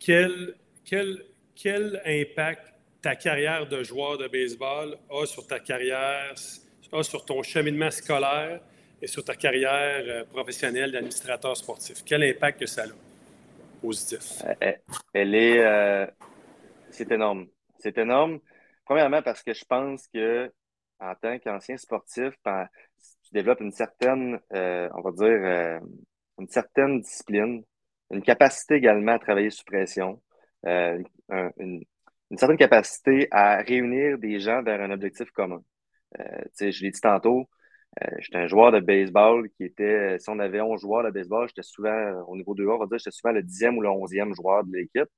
Quel, 0.00 0.54
quel, 0.84 1.24
quel 1.54 2.02
impact 2.04 2.72
ta 3.00 3.14
carrière 3.14 3.68
de 3.68 3.82
joueur 3.82 4.18
de 4.18 4.26
baseball 4.26 4.96
a 5.10 5.26
sur 5.26 5.46
ta 5.46 5.60
carrière, 5.60 6.34
a 6.92 7.02
sur 7.02 7.24
ton 7.24 7.42
cheminement 7.42 7.90
scolaire 7.90 8.60
et 9.00 9.06
sur 9.06 9.24
ta 9.24 9.36
carrière 9.36 10.02
euh, 10.06 10.24
professionnelle 10.24 10.90
d'administrateur 10.90 11.56
sportif? 11.56 12.02
Quel 12.04 12.24
impact 12.24 12.60
que 12.60 12.66
ça 12.66 12.82
a? 12.82 12.86
Positif. 13.80 14.42
Euh, 14.62 14.72
elle 15.12 15.34
est. 15.34 15.60
Euh, 15.60 16.06
c'est 16.90 17.10
énorme. 17.12 17.46
C'est 17.78 17.96
énorme. 17.98 18.40
Premièrement, 18.84 19.22
parce 19.22 19.42
que 19.42 19.52
je 19.52 19.64
pense 19.64 20.08
que 20.08 20.50
en 21.00 21.14
tant 21.14 21.38
qu'ancien 21.38 21.76
sportif, 21.76 22.34
tu 23.28 23.34
développes 23.34 23.60
une 23.60 23.72
certaine, 23.72 24.40
euh, 24.52 24.88
on 24.94 25.02
va 25.02 25.12
dire, 25.12 25.26
euh, 25.26 25.80
une 26.38 26.48
certaine 26.48 27.00
discipline, 27.00 27.62
une 28.10 28.22
capacité 28.22 28.76
également 28.76 29.12
à 29.12 29.18
travailler 29.18 29.50
sous 29.50 29.64
pression, 29.64 30.20
euh, 30.66 31.02
une, 31.58 31.84
certaine 32.36 32.56
capacité 32.56 33.28
à 33.30 33.58
réunir 33.58 34.18
des 34.18 34.40
gens 34.40 34.62
vers 34.62 34.80
un 34.80 34.90
objectif 34.90 35.30
commun. 35.30 35.62
je 36.60 36.82
l'ai 36.82 36.90
dit 36.90 37.00
tantôt, 37.00 37.48
j'étais 38.18 38.38
un 38.38 38.46
joueur 38.46 38.72
de 38.72 38.80
baseball 38.80 39.48
qui 39.50 39.64
était, 39.64 40.18
si 40.18 40.30
on 40.30 40.38
avait 40.38 40.60
11 40.60 40.80
joueurs 40.80 41.04
de 41.04 41.10
baseball, 41.10 41.48
j'étais 41.48 41.62
souvent, 41.62 42.22
au 42.28 42.36
niveau 42.36 42.54
2A, 42.54 42.76
on 42.76 42.78
va 42.78 42.86
dire, 42.86 42.98
j'étais 42.98 43.10
souvent 43.12 43.32
le 43.32 43.42
dixième 43.42 43.78
ou 43.78 43.82
le 43.82 43.90
onzième 43.90 44.34
joueur 44.34 44.64
de 44.64 44.72
l'équipe. 44.76 45.08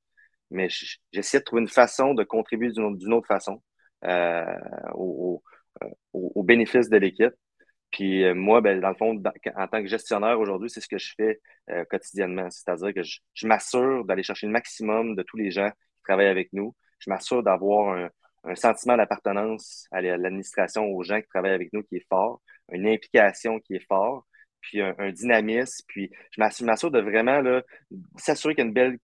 Mais 0.50 0.68
j'essayais 1.12 1.40
de 1.40 1.44
trouver 1.44 1.62
une 1.62 1.68
façon 1.68 2.14
de 2.14 2.24
contribuer 2.24 2.70
d'une 2.72 3.12
autre 3.12 3.26
façon 3.28 3.62
au 4.94 5.42
bénéfice 6.50 6.88
de 6.88 6.96
l'équipe. 6.96 7.34
Puis 7.90 8.24
euh, 8.24 8.34
moi, 8.34 8.60
ben, 8.60 8.80
dans 8.80 8.88
le 8.88 8.94
fond, 8.94 9.20
en 9.56 9.68
tant 9.68 9.82
que 9.82 9.88
gestionnaire 9.88 10.38
aujourd'hui, 10.38 10.70
c'est 10.70 10.80
ce 10.80 10.88
que 10.88 10.98
je 10.98 11.12
fais 11.16 11.40
euh, 11.70 11.84
quotidiennement. 11.84 12.48
C'est-à-dire 12.50 12.94
que 12.94 13.02
je, 13.02 13.46
m'assure 13.46 14.04
d'aller 14.04 14.22
chercher 14.22 14.46
le 14.46 14.52
maximum 14.52 15.16
de 15.16 15.22
tous 15.22 15.36
les 15.36 15.50
gens 15.50 15.70
qui 15.70 16.02
travaillent 16.04 16.26
avec 16.26 16.52
nous. 16.52 16.74
Je 17.00 17.10
m'assure 17.10 17.42
d'avoir 17.42 18.10
un, 18.44 18.54
sentiment 18.54 18.96
d'appartenance 18.96 19.86
à 19.90 20.00
l'administration, 20.00 20.86
aux 20.86 21.02
gens 21.02 21.20
qui 21.20 21.28
travaillent 21.28 21.52
avec 21.52 21.72
nous 21.74 21.82
qui 21.82 21.96
est 21.96 22.06
fort, 22.08 22.40
une 22.72 22.88
implication 22.88 23.60
qui 23.60 23.74
est 23.74 23.86
fort, 23.86 24.26
puis 24.62 24.80
un, 24.80 25.12
dynamisme. 25.12 25.84
Puis 25.88 26.10
je 26.30 26.64
m'assure 26.64 26.90
de 26.90 27.00
vraiment 27.00 27.42
s'assurer 28.16 28.54
qu'il 28.54 28.64
y 28.64 28.66
a 28.66 28.68
une 28.68 28.74
belle, 28.74 28.98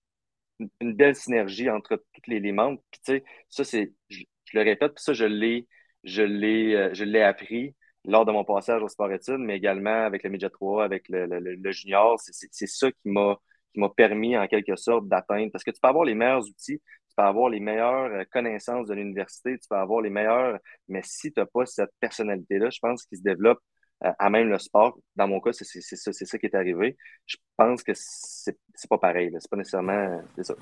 une 0.81 0.95
belle 0.95 1.17
synergie 1.17 1.69
entre 1.69 1.97
tous 1.97 2.31
les, 2.31 2.53
membres. 2.53 2.81
Puis 2.91 3.01
tu 3.05 3.13
sais, 3.13 3.25
ça, 3.51 3.65
c'est, 3.65 3.93
je, 4.09 4.25
le 4.55 4.63
répète, 4.63 4.95
puis 4.95 5.03
ça, 5.03 5.13
je 5.13 5.25
l'ai, 5.25 5.67
je 6.07 6.23
l'ai, 6.23 6.75
euh, 6.75 6.95
je 6.95 7.05
l'ai 7.05 7.23
appris 7.23 7.75
lors 8.05 8.25
de 8.25 8.33
mon 8.33 8.45
passage 8.45 8.83
au 8.83 8.89
sport 8.89 9.11
études, 9.13 9.41
mais 9.41 9.57
également 9.57 10.05
avec 10.07 10.23
le 10.23 10.31
Média 10.31 10.49
3, 10.49 10.85
avec 10.85 11.09
le, 11.09 11.27
le, 11.27 11.73
junior. 11.73 12.19
C'est 12.21 12.67
ça 12.67 12.91
qui 12.91 13.09
m'a 13.09 13.37
qui 13.75 13.81
m'a 13.81 13.91
permis 13.91 14.39
en 14.39 14.47
quelque 14.47 14.77
sorte 14.77 15.09
d'atteindre. 15.09 15.51
Parce 15.53 15.65
que 15.65 15.73
tu 15.73 15.81
peux 15.81 15.89
avoir 15.89 16.05
les 16.05 16.15
meilleurs 16.15 16.45
outils, 16.45 16.79
tu 16.79 17.15
peux 17.17 17.25
avoir 17.25 17.51
les 17.51 17.61
meilleures 17.61 18.13
euh, 18.13 18.25
connaissances 18.31 18.87
de 18.87 18.95
l'université, 18.95 19.59
tu 19.59 19.69
peux 19.69 19.77
avoir 19.77 20.01
les 20.01 20.11
meilleurs, 20.11 20.59
mais 20.89 21.03
si 21.05 21.33
tu 21.33 21.41
n'as 21.41 21.47
pas 21.47 21.67
cette 21.67 21.91
personnalité-là, 22.01 22.71
je 22.71 22.79
pense 22.81 23.05
qu'il 23.05 23.19
se 23.19 23.23
développe 23.25 23.59
euh, 24.05 24.13
à 24.19 24.31
même 24.31 24.49
le 24.49 24.59
sport. 24.59 24.97
Dans 25.17 25.27
mon 25.27 25.41
cas, 25.41 25.53
c'est 25.53 25.81
ça, 25.81 26.13
ça 26.13 26.39
qui 26.39 26.47
est 26.47 26.55
arrivé. 26.55 26.97
Je 27.27 27.37
pense 27.57 27.83
que 27.83 27.93
c'est 27.95 28.57
pas 28.89 28.99
pareil. 28.99 29.35
C'est 29.41 29.51
pas 29.51 29.57
nécessairement 29.57 30.23
ça. 30.41 30.55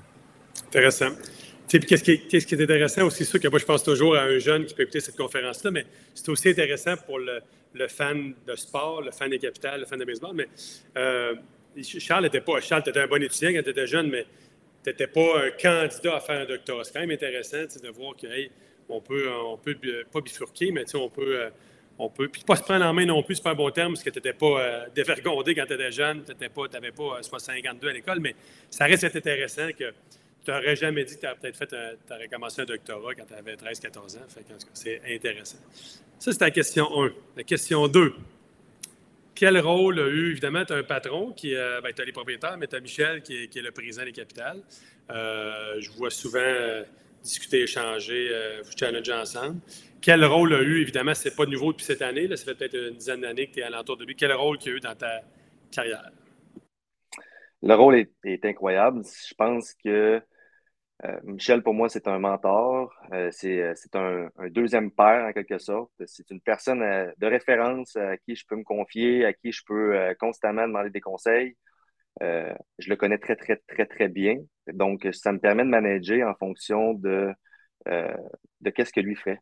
Intéressant 0.67 1.11
qu'est-ce 1.67 2.03
qui, 2.03 2.11
est, 2.11 2.27
qui, 2.27 2.35
est 2.35 2.61
intéressant 2.61 3.05
aussi, 3.05 3.25
sûr 3.25 3.39
que 3.39 3.47
moi, 3.47 3.59
je 3.59 3.65
pense 3.65 3.83
toujours 3.83 4.15
à 4.15 4.23
un 4.23 4.39
jeune 4.39 4.65
qui 4.65 4.73
peut 4.73 4.83
écouter 4.83 4.99
cette 4.99 5.15
conférence-là, 5.17 5.71
mais 5.71 5.85
c'est 6.13 6.29
aussi 6.29 6.49
intéressant 6.49 6.95
pour 6.97 7.19
le, 7.19 7.41
fan 7.87 8.33
de 8.47 8.55
sport, 8.55 9.01
le 9.01 9.11
fan 9.11 9.29
des 9.29 9.39
capitales, 9.39 9.81
le 9.81 9.85
fan 9.85 9.99
de 9.99 10.05
baseball. 10.05 10.35
Mais 10.35 10.47
euh, 10.97 11.35
Charles 11.81 12.23
n'était 12.23 12.41
pas. 12.41 12.61
Charles, 12.61 12.83
tu 12.83 12.89
étais 12.89 12.99
un 12.99 13.07
bon 13.07 13.21
étudiant 13.21 13.51
quand 13.51 13.63
tu 13.63 13.69
étais 13.69 13.87
jeune, 13.87 14.09
mais 14.09 14.25
tu 14.83 14.89
n'étais 14.89 15.07
pas 15.07 15.43
un 15.43 15.51
candidat 15.51 16.15
à 16.15 16.19
faire 16.19 16.41
un 16.41 16.45
doctorat. 16.45 16.83
C'est 16.83 16.93
quand 16.93 17.01
même 17.01 17.11
intéressant 17.11 17.57
de 17.57 17.89
voir 17.89 18.13
qu'on 18.15 18.27
on 18.89 19.01
peut, 19.01 19.29
on 19.29 19.57
peut 19.57 19.75
pas 20.11 20.21
bifurquer, 20.21 20.71
mais 20.71 20.83
on 20.95 21.09
peut. 21.09 21.39
Euh, 21.39 21.49
on 21.97 22.09
peut. 22.09 22.27
Puis 22.27 22.43
pas 22.43 22.55
se 22.55 22.63
prendre 22.63 22.85
en 22.85 22.93
main 22.93 23.05
non 23.05 23.23
plus, 23.23 23.35
c'est 23.35 23.43
pas 23.43 23.51
un 23.51 23.55
bon 23.55 23.69
terme, 23.71 23.93
parce 23.93 24.03
que 24.03 24.09
tu 24.09 24.17
n'étais 24.17 24.33
pas 24.33 24.59
euh, 24.59 24.85
dévergondé 24.93 25.55
quand 25.55 25.65
tu 25.65 25.73
étais 25.73 25.91
jeune, 25.91 26.23
tu 26.23 26.33
n'avais 26.33 26.91
pas, 26.91 27.21
pas 27.31 27.39
52 27.39 27.87
à 27.87 27.93
l'école, 27.93 28.19
mais 28.19 28.35
ça 28.69 28.85
reste 28.85 29.05
intéressant 29.05 29.69
que 29.77 29.93
tu 30.45 30.51
n'aurais 30.51 30.75
jamais 30.75 31.03
dit 31.03 31.15
que 31.15 31.21
tu 31.21 31.39
peut-être 31.39 31.57
fait 31.57 31.67
tu 31.67 32.13
aurais 32.13 32.27
commencé 32.27 32.61
un 32.61 32.65
doctorat 32.65 33.15
quand 33.15 33.25
tu 33.25 33.33
avais 33.33 33.55
13-14 33.55 34.17
ans. 34.17 34.21
c'est 34.73 35.01
intéressant. 35.09 35.57
Ça, 36.19 36.31
c'est 36.31 36.41
la 36.41 36.51
question 36.51 36.87
1. 37.03 37.11
La 37.35 37.43
question 37.43 37.87
2. 37.87 38.13
Quel 39.33 39.59
rôle 39.59 39.99
a 39.99 40.07
eu, 40.07 40.31
évidemment, 40.31 40.63
tu 40.63 40.71
as 40.71 40.77
un 40.77 40.83
patron 40.83 41.33
qui 41.33 41.55
euh, 41.55 41.81
ben, 41.81 41.91
tu 41.93 42.01
as 42.01 42.05
les 42.05 42.13
propriétaires, 42.13 42.57
mais 42.57 42.67
tu 42.67 42.75
as 42.75 42.79
Michel 42.79 43.21
qui 43.21 43.43
est, 43.43 43.61
le 43.61 43.71
président 43.71 44.05
des 44.05 44.13
capitales. 44.13 44.61
Euh, 45.09 45.75
je 45.79 45.91
vois 45.91 46.09
souvent 46.09 46.39
euh, 46.39 46.83
discuter, 47.21 47.63
échanger, 47.63 48.31
vous 48.63 48.71
challenger 48.77 49.13
ensemble. 49.13 49.59
Quel 49.99 50.23
rôle 50.23 50.53
a 50.53 50.61
eu, 50.61 50.81
évidemment, 50.81 51.15
ce 51.15 51.27
n'est 51.27 51.35
pas 51.35 51.45
nouveau 51.47 51.71
depuis 51.71 51.85
cette 51.85 52.03
année, 52.03 52.27
là, 52.27 52.37
ça 52.37 52.45
fait 52.45 52.55
peut-être 52.55 52.75
une 52.75 52.95
dizaine 52.95 53.21
d'années 53.21 53.47
que 53.47 53.55
tu 53.55 53.59
es 53.59 53.63
alentour 53.63 53.97
de 53.97 54.05
lui. 54.05 54.15
Quel 54.15 54.31
rôle 54.31 54.57
il 54.63 54.69
a 54.69 54.75
eu 54.75 54.79
dans 54.79 54.95
ta 54.95 55.21
carrière? 55.71 56.11
Le 57.63 57.73
rôle 57.73 58.05
est 58.23 58.45
incroyable. 58.45 59.01
Je 59.03 59.33
pense 59.33 59.73
que 59.83 60.21
euh, 61.03 61.19
Michel, 61.23 61.61
pour 61.61 61.73
moi, 61.73 61.89
c'est 61.89 62.07
un 62.07 62.19
mentor. 62.19 62.93
Euh, 63.11 63.29
euh, 63.43 63.73
c'est 63.75 63.95
un, 63.95 64.29
deuxième 64.49 64.91
père, 64.91 65.25
en 65.25 65.33
quelque 65.33 65.57
sorte. 65.57 65.91
C'est 66.05 66.29
une 66.31 66.41
personne 66.41 66.79
de 66.79 67.27
référence 67.27 67.95
à 67.97 68.17
qui 68.17 68.35
je 68.35 68.45
peux 68.47 68.55
me 68.55 68.63
confier, 68.63 69.25
à 69.25 69.33
qui 69.33 69.51
je 69.51 69.61
peux 69.65 70.15
constamment 70.19 70.67
demander 70.67 70.89
des 70.89 71.01
conseils. 71.01 71.55
je 72.21 72.89
le 72.89 72.95
connais 72.95 73.17
très, 73.17 73.35
très, 73.35 73.57
très, 73.67 73.85
très 73.85 74.07
bien. 74.07 74.37
Donc, 74.67 75.07
ça 75.13 75.31
me 75.31 75.39
permet 75.39 75.63
de 75.63 75.69
manager 75.69 76.29
en 76.29 76.35
fonction 76.35 76.93
de, 76.93 77.31
de 77.85 78.69
qu'est-ce 78.69 78.93
que 78.93 79.01
lui 79.01 79.15
ferait. 79.15 79.39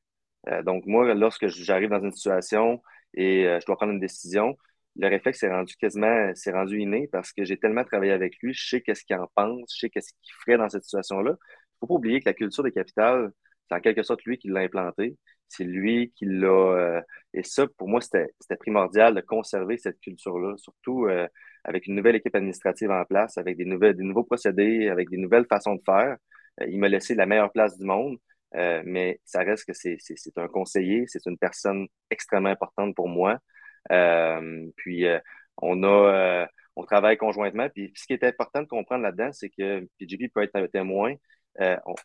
donc, 0.63 0.85
moi, 0.85 1.13
lorsque 1.13 1.47
j'arrive 1.47 1.89
dans 1.89 2.03
une 2.03 2.11
situation 2.11 2.81
et 3.13 3.43
je 3.61 3.65
dois 3.65 3.75
prendre 3.77 3.93
une 3.93 3.99
décision, 3.99 4.57
le 4.95 5.07
réflexe 5.07 5.39
s'est 5.39 5.49
rendu 5.49 5.75
quasiment, 5.75 6.31
c'est 6.35 6.51
rendu 6.51 6.79
inné 6.79 7.07
parce 7.11 7.33
que 7.33 7.43
j'ai 7.45 7.57
tellement 7.57 7.83
travaillé 7.83 8.11
avec 8.11 8.37
lui, 8.41 8.53
je 8.53 8.67
sais 8.67 8.81
qu'est-ce 8.81 9.03
qu'il 9.03 9.15
en 9.15 9.27
pense, 9.35 9.73
je 9.73 9.79
sais 9.79 9.89
qu'est-ce 9.89 10.13
qu'il 10.21 10.33
ferait 10.45 10.57
dans 10.57 10.69
cette 10.69 10.83
situation-là. 10.83 11.35
Il 11.41 11.75
faut 11.81 11.87
pas 11.87 11.93
oublier 11.95 12.19
que 12.19 12.29
la 12.29 12.33
culture 12.33 12.63
des 12.63 12.71
capitales, 12.71 13.31
c'est 13.69 13.75
en 13.75 13.79
quelque 13.81 14.03
sorte 14.03 14.23
lui 14.23 14.37
qui 14.37 14.49
l'a 14.49 14.61
implanté. 14.61 15.17
C'est 15.47 15.63
lui 15.63 16.11
qui 16.15 16.25
l'a. 16.25 16.47
Euh, 16.47 17.01
et 17.33 17.43
ça, 17.43 17.67
pour 17.77 17.87
moi, 17.87 18.01
c'était 18.01 18.27
primordial 18.59 19.13
de 19.15 19.21
conserver 19.21 19.77
cette 19.77 19.99
culture-là, 19.99 20.55
surtout 20.57 21.05
euh, 21.07 21.27
avec 21.63 21.87
une 21.87 21.95
nouvelle 21.95 22.15
équipe 22.15 22.35
administrative 22.35 22.89
en 22.91 23.05
place, 23.05 23.37
avec 23.37 23.57
des, 23.57 23.65
nouvelles, 23.65 23.95
des 23.95 24.03
nouveaux 24.03 24.23
procédés, 24.23 24.89
avec 24.89 25.09
des 25.09 25.17
nouvelles 25.17 25.45
façons 25.47 25.75
de 25.75 25.81
faire. 25.85 26.17
Euh, 26.61 26.65
il 26.67 26.79
m'a 26.79 26.89
laissé 26.89 27.15
la 27.15 27.25
meilleure 27.25 27.51
place 27.51 27.77
du 27.77 27.85
monde, 27.85 28.17
mais 28.85 29.19
ça 29.25 29.41
reste 29.41 29.65
que 29.65 29.73
c'est 29.73 29.97
un 30.37 30.47
conseiller, 30.47 31.05
c'est 31.07 31.25
une 31.25 31.37
personne 31.37 31.87
extrêmement 32.11 32.49
importante 32.49 32.95
pour 32.95 33.07
moi. 33.09 33.39
Euh, 33.91 34.67
puis 34.77 35.05
euh, 35.05 35.19
on 35.57 35.83
a 35.83 35.87
euh, 35.87 36.47
on 36.75 36.83
travaille 36.85 37.17
conjointement. 37.17 37.69
Puis 37.69 37.91
ce 37.95 38.05
qui 38.05 38.13
est 38.13 38.23
important 38.23 38.61
de 38.61 38.67
comprendre 38.67 39.03
là-dedans, 39.03 39.31
c'est 39.33 39.49
que 39.49 39.87
PGP 39.99 40.29
peut 40.29 40.43
être 40.43 40.55
un 40.55 40.67
témoin. 40.67 41.13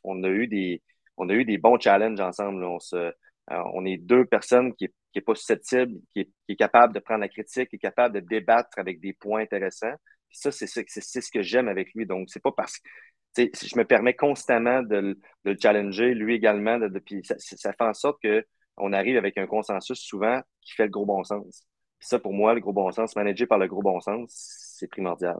on, 0.04 0.22
a 0.24 0.28
eu 0.28 0.46
des 0.46 0.82
on 1.16 1.28
a 1.28 1.34
eu 1.34 1.44
des 1.44 1.58
bons 1.58 1.78
challenges 1.78 2.20
ensemble. 2.20 2.62
On, 2.64 2.78
se, 2.78 3.12
on 3.50 3.84
est 3.86 3.96
deux 3.96 4.26
personnes 4.26 4.74
qui 4.74 4.88
n'est 5.14 5.22
pas 5.22 5.34
susceptible, 5.34 5.98
qui 6.12 6.20
est, 6.20 6.30
qui 6.46 6.52
est, 6.52 6.56
capable 6.56 6.94
de 6.94 7.00
prendre 7.00 7.20
la 7.20 7.28
critique, 7.28 7.70
qui 7.70 7.76
est 7.76 7.80
capable 7.80 8.14
de 8.14 8.20
débattre 8.20 8.78
avec 8.78 9.00
des 9.00 9.14
points 9.14 9.40
intéressants. 9.40 9.94
Puis 10.28 10.38
ça, 10.38 10.52
c'est 10.52 10.66
ce 10.66 11.30
que 11.30 11.42
j'aime 11.42 11.68
avec 11.68 11.94
lui. 11.94 12.06
Donc, 12.06 12.28
c'est 12.28 12.42
pas 12.42 12.52
parce 12.52 12.78
que 12.78 12.88
je 13.36 13.78
me 13.78 13.84
permets 13.84 14.14
constamment 14.14 14.82
de, 14.82 15.18
le 15.44 15.56
challenger, 15.60 16.14
lui 16.14 16.34
également. 16.34 16.78
De, 16.78 16.98
puis 16.98 17.24
ça, 17.24 17.36
ça, 17.38 17.72
fait 17.72 17.84
en 17.84 17.94
sorte 17.94 18.18
qu'on 18.22 18.92
arrive 18.92 19.16
avec 19.16 19.38
un 19.38 19.46
consensus 19.46 19.98
souvent 19.98 20.42
qui 20.60 20.74
fait 20.74 20.84
le 20.84 20.90
gros 20.90 21.06
bon 21.06 21.24
sens 21.24 21.64
ça, 22.00 22.18
pour 22.18 22.32
moi, 22.32 22.54
le 22.54 22.60
gros 22.60 22.72
bon 22.72 22.90
sens, 22.92 23.16
manager 23.16 23.48
par 23.48 23.58
le 23.58 23.66
gros 23.66 23.82
bon 23.82 24.00
sens, 24.00 24.28
c'est 24.30 24.88
primordial. 24.88 25.38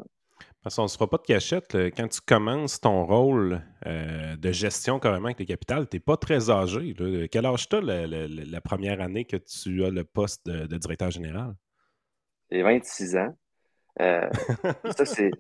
Parce 0.62 0.77
qu'on 0.77 0.83
ne 0.83 0.88
se 0.88 0.97
fera 0.97 1.09
pas 1.09 1.18
de 1.18 1.23
cachette. 1.23 1.77
Quand 1.97 2.09
tu 2.09 2.21
commences 2.21 2.81
ton 2.81 3.05
rôle 3.05 3.62
euh, 3.87 4.37
de 4.37 4.53
gestion 4.53 4.99
carrément 4.99 5.27
avec 5.27 5.38
les 5.38 5.47
capitales, 5.47 5.88
tu 5.88 5.97
n'es 5.97 6.01
pas 6.01 6.16
très 6.16 6.51
âgé. 6.51 6.94
Quel 7.31 7.47
âge 7.47 7.68
tu 7.68 7.77
as 7.77 7.81
la, 7.81 8.61
première 8.61 9.01
année 9.01 9.25
que 9.25 9.37
tu 9.37 9.85
as 9.85 9.90
le 9.90 10.05
poste 10.05 10.47
de, 10.47 10.77
directeur 10.77 11.11
général? 11.11 11.55
J'ai 12.51 12.62
26 12.62 13.16
ans. 13.16 13.38
Euh, 14.01 14.29
ça, 14.97 15.05
c'est. 15.05 15.31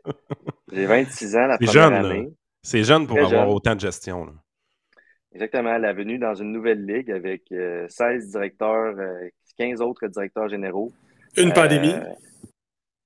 J'ai 0.72 0.86
26 0.86 1.36
ans 1.36 1.46
la 1.46 1.58
première 1.58 1.72
jeune, 1.72 1.92
année. 1.94 2.28
C'est 2.62 2.84
jeune 2.84 3.06
pour 3.06 3.18
avoir 3.18 3.48
autant 3.48 3.74
de 3.74 3.80
gestion. 3.80 4.34
Exactement. 5.32 5.78
La 5.78 5.92
venue 5.92 6.18
dans 6.18 6.34
une 6.34 6.52
nouvelle 6.52 6.86
ligue 6.86 7.10
avec 7.10 7.42
16 7.48 7.52
euh, 7.52 8.18
directeurs, 8.30 8.94
15 9.58 9.80
autres 9.80 10.06
directeurs 10.06 10.48
généraux. 10.48 10.92
Une 11.36 11.52
pandémie. 11.52 11.92
Euh, 11.94 12.12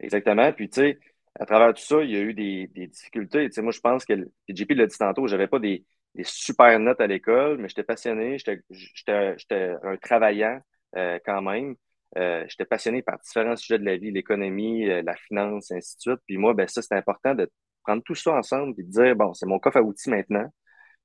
exactement. 0.00 0.52
Puis, 0.52 0.68
tu 0.68 0.80
sais, 0.80 0.98
à 1.38 1.46
travers 1.46 1.74
tout 1.74 1.82
ça, 1.82 2.02
il 2.02 2.10
y 2.10 2.16
a 2.16 2.20
eu 2.20 2.34
des, 2.34 2.68
difficultés. 2.86 3.46
Tu 3.46 3.52
sais, 3.52 3.62
moi, 3.62 3.72
je 3.72 3.80
pense 3.80 4.04
que, 4.04 4.14
JP 4.48 4.72
l'a 4.72 4.86
dit 4.86 4.98
tantôt, 4.98 5.26
j'avais 5.26 5.48
pas 5.48 5.58
des, 5.58 5.84
super 6.22 6.78
notes 6.78 7.00
à 7.00 7.06
l'école, 7.06 7.58
mais 7.58 7.68
j'étais 7.68 7.84
passionné, 7.84 8.36
j'étais 8.38 9.74
un 9.82 9.96
travaillant 9.96 10.60
euh, 10.96 11.18
quand 11.24 11.40
même. 11.42 11.74
Euh, 12.18 12.44
j'étais 12.48 12.66
passionné 12.66 13.00
par 13.00 13.18
différents 13.18 13.56
sujets 13.56 13.78
de 13.78 13.86
la 13.86 13.96
vie, 13.96 14.10
l'économie, 14.10 14.84
la 14.86 15.16
finance, 15.16 15.70
ainsi 15.72 15.96
de 15.96 16.00
suite. 16.00 16.20
Puis 16.26 16.36
moi, 16.36 16.52
ben 16.52 16.68
ça, 16.68 16.82
c'est 16.82 16.94
important 16.94 17.34
de 17.34 17.50
prendre 17.82 18.02
tout 18.02 18.14
ça 18.14 18.32
ensemble 18.34 18.74
et 18.78 18.82
de 18.82 18.90
dire, 18.90 19.16
bon, 19.16 19.32
c'est 19.32 19.46
mon 19.46 19.58
coffre 19.58 19.78
à 19.78 19.82
outils 19.82 20.10
maintenant. 20.10 20.46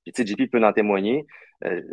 Puis, 0.03 0.11
tu 0.11 0.23
sais, 0.23 0.27
JP 0.27 0.51
peut 0.51 0.63
en 0.63 0.73
témoigner. 0.73 1.25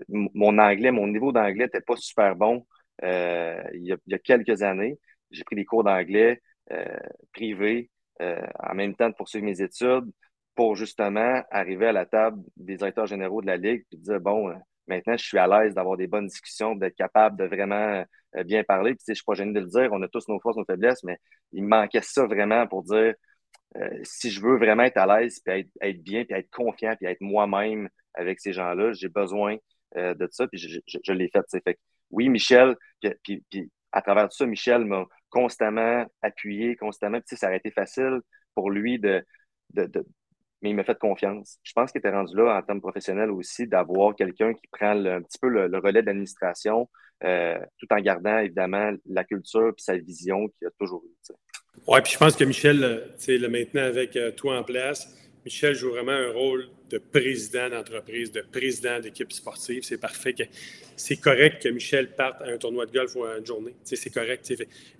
mon 0.08 0.58
anglais, 0.58 0.90
mon 0.90 1.06
niveau 1.06 1.32
d'anglais 1.32 1.64
n'était 1.64 1.80
pas 1.80 1.96
super 1.96 2.34
bon 2.36 2.66
il, 3.02 3.96
y 4.08 4.14
a, 4.14 4.18
quelques 4.18 4.62
années. 4.62 4.98
J'ai 5.34 5.44
pris 5.44 5.56
des 5.56 5.64
cours 5.64 5.84
d'anglais 5.84 6.40
euh, 6.70 6.96
privés 7.32 7.90
euh, 8.22 8.46
en 8.60 8.74
même 8.74 8.94
temps 8.94 9.08
de 9.08 9.14
poursuivre 9.14 9.44
mes 9.44 9.60
études 9.60 10.10
pour 10.54 10.76
justement 10.76 11.42
arriver 11.50 11.88
à 11.88 11.92
la 11.92 12.06
table 12.06 12.42
des 12.56 12.76
directeurs 12.76 13.06
généraux 13.06 13.42
de 13.42 13.46
la 13.46 13.56
Ligue 13.56 13.84
et 13.92 13.96
dire, 13.96 14.20
bon, 14.20 14.54
maintenant, 14.86 15.16
je 15.16 15.24
suis 15.24 15.38
à 15.38 15.46
l'aise 15.46 15.74
d'avoir 15.74 15.96
des 15.96 16.06
bonnes 16.06 16.28
discussions, 16.28 16.76
d'être 16.76 16.94
capable 16.94 17.36
de 17.36 17.44
vraiment 17.44 18.04
bien 18.44 18.62
parler. 18.62 18.94
Puis, 18.94 19.02
je 19.08 19.12
ne 19.12 19.14
suis 19.16 19.24
pas 19.24 19.34
gêné 19.34 19.52
de 19.52 19.60
le 19.60 19.66
dire, 19.66 19.88
on 19.92 20.00
a 20.02 20.08
tous 20.08 20.28
nos 20.28 20.38
forces, 20.38 20.56
nos 20.56 20.64
faiblesses, 20.64 21.02
mais 21.02 21.18
il 21.52 21.64
me 21.64 21.68
manquait 21.68 22.02
ça 22.02 22.24
vraiment 22.26 22.68
pour 22.68 22.84
dire, 22.84 23.14
si 24.04 24.30
je 24.30 24.40
veux 24.40 24.56
vraiment 24.56 24.84
être 24.84 24.96
à 24.96 25.20
l'aise, 25.20 25.40
puis 25.44 25.68
être, 25.80 26.02
bien, 26.02 26.24
puis 26.24 26.36
être 26.36 26.50
confiant, 26.50 26.94
puis 26.96 27.06
être 27.06 27.20
moi-même 27.20 27.88
avec 28.14 28.38
ces 28.38 28.52
gens-là, 28.52 28.92
j'ai 28.92 29.08
besoin 29.08 29.56
de 29.96 30.28
ça, 30.30 30.46
puis 30.46 30.58
je, 30.58 31.12
l'ai 31.12 31.30
fait. 31.30 31.62
fait 31.64 31.78
oui, 32.10 32.28
Michel, 32.28 32.76
puis, 33.00 33.70
à 33.90 34.02
travers 34.02 34.28
tout 34.28 34.36
ça, 34.36 34.46
Michel 34.46 34.84
m'a 34.84 35.04
constamment 35.34 36.06
appuyé, 36.22 36.76
constamment. 36.76 37.20
Puis, 37.20 37.36
ça 37.36 37.48
aurait 37.48 37.58
été 37.58 37.72
facile 37.72 38.20
pour 38.54 38.70
lui 38.70 39.00
de, 39.00 39.22
de, 39.74 40.06
mais 40.62 40.70
il 40.70 40.76
m'a 40.76 40.84
fait 40.84 40.98
confiance. 40.98 41.58
Je 41.62 41.72
pense 41.74 41.92
qu'il 41.92 41.98
était 41.98 42.10
rendu 42.10 42.34
là 42.36 42.56
en 42.56 42.62
termes 42.62 42.80
professionnels 42.80 43.30
aussi 43.30 43.66
d'avoir 43.66 44.14
quelqu'un 44.14 44.54
qui 44.54 44.66
prend 44.72 44.92
un 45.04 45.20
petit 45.20 45.38
peu 45.38 45.48
le, 45.48 45.78
relais 45.78 46.02
d'administration, 46.02 46.88
euh, 47.24 47.58
tout 47.78 47.86
en 47.90 48.00
gardant 48.00 48.38
évidemment 48.38 48.92
la 49.06 49.24
culture 49.24 49.68
et 49.68 49.82
sa 49.82 49.98
vision 49.98 50.48
qu'il 50.48 50.68
a 50.68 50.70
toujours 50.80 51.02
eue. 51.04 51.34
Oui, 51.86 52.00
puis 52.02 52.12
je 52.12 52.18
pense 52.18 52.36
que 52.36 52.44
Michel, 52.44 52.82
euh, 52.82 52.98
le 53.28 53.48
maintenant 53.48 53.82
avec 53.82 54.16
euh, 54.16 54.30
toi 54.30 54.58
en 54.58 54.64
place, 54.64 55.06
Michel 55.44 55.74
joue 55.74 55.90
vraiment 55.90 56.12
un 56.12 56.30
rôle 56.30 56.68
de 56.88 56.98
président 56.98 57.68
d'entreprise, 57.68 58.32
de 58.32 58.40
président 58.40 58.98
d'équipe 58.98 59.30
sportive. 59.30 59.82
C'est 59.82 59.98
parfait. 59.98 60.34
C'est 60.96 61.16
correct 61.16 61.62
que 61.62 61.68
Michel 61.68 62.14
parte 62.14 62.40
à 62.40 62.46
un 62.46 62.56
tournoi 62.56 62.86
de 62.86 62.92
golf 62.92 63.14
ou 63.14 63.24
à 63.24 63.38
une 63.38 63.44
journée. 63.44 63.74
C'est 63.82 64.12
correct. 64.12 64.50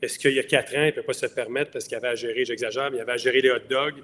Est-ce 0.03 0.19
qu'il 0.19 0.33
y 0.33 0.39
a 0.39 0.43
quatre 0.43 0.75
ans, 0.77 0.83
il 0.83 0.87
ne 0.87 0.91
peut 0.91 1.03
pas 1.03 1.15
se 1.15 1.27
permettre 1.27 1.71
parce 1.71 1.87
qu'il 1.87 1.97
avait 1.97 2.09
à 2.09 2.15
gérer, 2.15 2.45
j'exagère, 2.45 2.91
mais 2.91 2.99
il 2.99 3.01
avait 3.01 3.13
à 3.13 3.17
gérer 3.17 3.41
les 3.41 3.51
hot 3.51 3.61
dogs, 3.71 4.03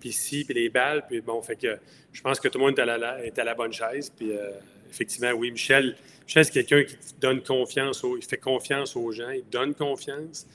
puis 0.00 0.08
ici, 0.08 0.44
puis 0.44 0.54
les 0.54 0.70
balles. 0.70 1.04
Puis 1.06 1.20
bon, 1.20 1.42
fait 1.42 1.56
que 1.56 1.76
je 2.12 2.22
pense 2.22 2.40
que 2.40 2.48
tout 2.48 2.58
le 2.58 2.64
monde 2.64 2.78
est 2.78 3.38
à 3.38 3.44
la, 3.44 3.54
bonne 3.54 3.72
chaise. 3.72 4.12
Euh, 4.22 4.52
effectivement, 4.90 5.32
oui, 5.32 5.50
Michel, 5.50 5.94
Michel 6.26 6.44
c'est 6.46 6.52
quelqu'un 6.52 6.84
qui 6.84 6.96
donne 7.20 7.42
confiance, 7.42 8.02
il 8.16 8.24
fait 8.24 8.38
confiance 8.38 8.96
aux 8.96 9.12
gens, 9.12 9.30
il 9.30 9.44
donne 9.50 9.74
confiance. 9.74 10.46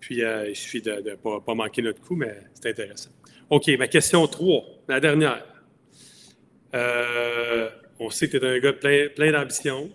Puis 0.00 0.22
euh, 0.22 0.48
il 0.48 0.56
suffit 0.56 0.80
de 0.80 0.92
ne 0.92 1.14
pas, 1.16 1.54
manquer 1.54 1.82
notre 1.82 2.00
coup, 2.00 2.16
mais 2.16 2.34
c'est 2.54 2.70
intéressant. 2.70 3.10
OK, 3.48 3.68
ma 3.78 3.86
question 3.86 4.26
3, 4.26 4.64
la 4.88 4.98
dernière. 4.98 5.44
Euh, 6.74 7.70
on 8.00 8.10
sait 8.10 8.28
que 8.28 8.38
tu 8.38 8.44
es 8.44 8.56
un 8.56 8.58
gars 8.58 8.72
plein, 8.72 9.08
plein 9.14 9.30
d'ambition. 9.30 9.88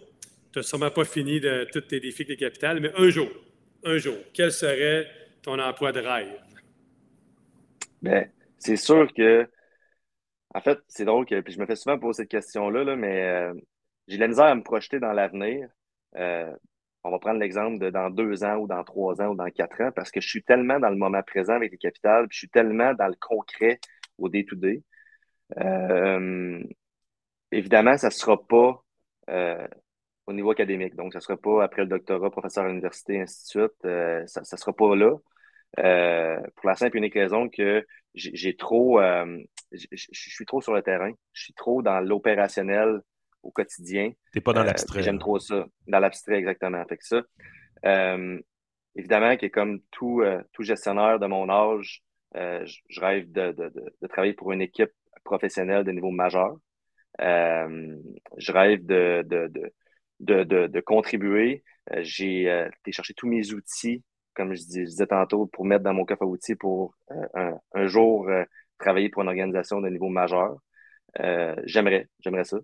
Tu 0.54 0.60
n'as 0.60 0.64
sûrement 0.64 0.90
pas 0.90 1.04
fini 1.04 1.42
de 1.42 1.68
tous 1.70 1.82
tes 1.82 2.00
défis 2.00 2.24
de 2.24 2.36
capital, 2.36 2.80
mais 2.80 2.94
un 2.96 3.10
jour, 3.10 3.28
un 3.84 3.98
jour, 3.98 4.16
quel 4.34 4.54
serait 4.54 5.06
ton 5.42 5.60
emploi 5.60 5.92
de 5.92 6.00
rêve? 6.00 6.40
Bien, 8.02 8.26
c'est 8.58 8.78
sûr 8.78 9.14
que, 9.14 9.46
en 10.56 10.62
fait, 10.62 10.80
c'est 10.88 11.04
drôle 11.04 11.26
que 11.26 11.42
puis 11.42 11.54
je 11.54 11.60
me 11.60 11.66
fais 11.66 11.76
souvent 11.76 12.00
poser 12.00 12.24
cette 12.24 12.32
question-là, 12.32 12.86
là, 12.86 12.96
mais 12.96 13.22
euh, 13.22 13.54
j'ai 14.08 14.18
la 14.18 14.30
misère 14.30 14.46
à 14.46 14.56
me 14.56 14.64
projeter 14.64 15.02
dans 15.02 15.12
l'avenir. 15.12 15.68
Euh, 16.16 16.56
on 17.04 17.12
va 17.12 17.20
prendre 17.20 17.40
l'exemple 17.40 17.80
de 17.80 17.90
dans 17.90 18.10
deux 18.10 18.44
ans 18.44 18.58
ou 18.58 18.68
dans 18.68 18.84
trois 18.84 19.22
ans 19.22 19.30
ou 19.30 19.36
dans 19.36 19.50
quatre 19.50 19.82
ans, 19.82 19.92
parce 19.96 20.12
que 20.12 20.22
je 20.22 20.28
suis 20.28 20.44
tellement 20.44 20.80
dans 20.80 20.90
le 20.90 20.96
moment 20.96 21.22
présent 21.24 21.54
avec 21.54 21.72
les 21.72 21.78
capitales, 21.78 22.28
puis 22.28 22.36
je 22.36 22.40
suis 22.40 22.50
tellement 22.50 22.94
dans 22.94 23.08
le 23.08 23.16
concret 23.20 23.80
au 24.18 24.30
day-to-day. 24.30 24.84
Euh, 25.60 26.64
évidemment, 27.52 27.98
ça 27.98 28.08
ne 28.08 28.12
sera 28.12 28.38
pas 28.46 28.84
au 30.28 30.34
niveau 30.34 30.52
académique. 30.52 30.96
Donc, 30.96 31.14
ça 31.14 31.20
ne 31.20 31.24
sera 31.24 31.38
pas 31.38 31.64
après 31.64 31.84
le 31.84 31.88
doctorat, 31.88 32.30
professeur 32.30 32.66
à 32.66 32.68
l'université, 32.68 33.22
ainsi 33.22 33.44
de 33.44 33.48
suite. 33.48 34.28
ça 34.28 34.42
ne 34.42 34.58
sera 34.58 34.74
pas 34.74 34.96
là. 34.96 35.18
pour 36.56 36.70
la 36.70 36.76
simple 36.76 36.98
et 36.98 37.00
unique 37.00 37.14
raison 37.14 37.50
que 37.50 37.86
j'ai 38.14 38.56
trop, 38.56 39.00
euh, 39.00 39.38
je 39.72 39.88
suis 40.12 40.46
trop 40.46 40.62
sur 40.62 40.74
le 40.74 40.82
terrain. 40.82 41.12
Je 41.34 41.44
suis 41.44 41.54
trop 41.54 41.82
dans 41.82 42.00
l'opérationnel 42.00 43.02
au 43.44 43.52
quotidien. 43.52 44.12
T'es 44.34 44.42
pas 44.42 44.54
dans 44.54 44.62
euh, 44.62 44.66
l'abstrait. 44.66 45.04
J'aime 45.04 45.20
trop 45.20 45.40
ça. 45.40 45.66
Dans 45.88 46.00
l'abstrait, 46.00 46.36
exactement. 46.36 46.84
Fait 46.86 46.98
que 46.98 47.06
ça, 47.06 47.22
euh, 47.86 48.40
évidemment 48.96 49.38
que 49.38 49.48
comme 49.48 49.80
tout, 49.92 50.24
tout 50.54 50.64
gestionnaire 50.64 51.20
de 51.20 51.28
mon 51.28 51.50
âge, 51.50 52.04
je 52.36 53.00
rêve 53.00 53.32
de, 53.32 53.52
de, 53.52 53.72
de, 54.02 54.08
travailler 54.08 54.34
pour 54.34 54.52
une 54.52 54.62
équipe 54.62 54.92
professionnelle 55.24 55.84
de 55.84 55.92
niveau 55.92 56.12
majeur. 56.12 56.56
je 57.20 58.52
rêve 58.52 58.86
de, 58.86 59.24
de, 59.26 59.52
de, 60.20 60.68
de, 60.68 60.80
contribuer. 60.80 61.64
J'ai 62.00 62.44
été 62.44 62.92
chercher 62.92 63.14
tous 63.14 63.28
mes 63.28 63.54
outils 63.54 64.04
comme 64.34 64.54
je, 64.54 64.62
disais 64.64 65.08
tantôt, 65.08 65.48
pour 65.48 65.66
mettre 65.66 65.84
dans 65.84 65.94
mon 65.94 66.06
coffre 66.06 66.24
à 66.24 66.26
outils 66.26 66.56
pour 66.56 66.96
euh, 67.12 67.52
un, 67.74 67.88
jour 67.88 68.30
euh, 68.30 68.44
travailler 68.78 69.10
pour 69.10 69.22
une 69.22 69.28
organisation 69.28 69.82
de 69.82 69.90
niveau 69.90 70.10
majeur. 70.10 70.58
Euh, 71.20 71.56
j'aimerais, 71.66 72.08
j'aimerais 72.20 72.46
ça. 72.46 72.58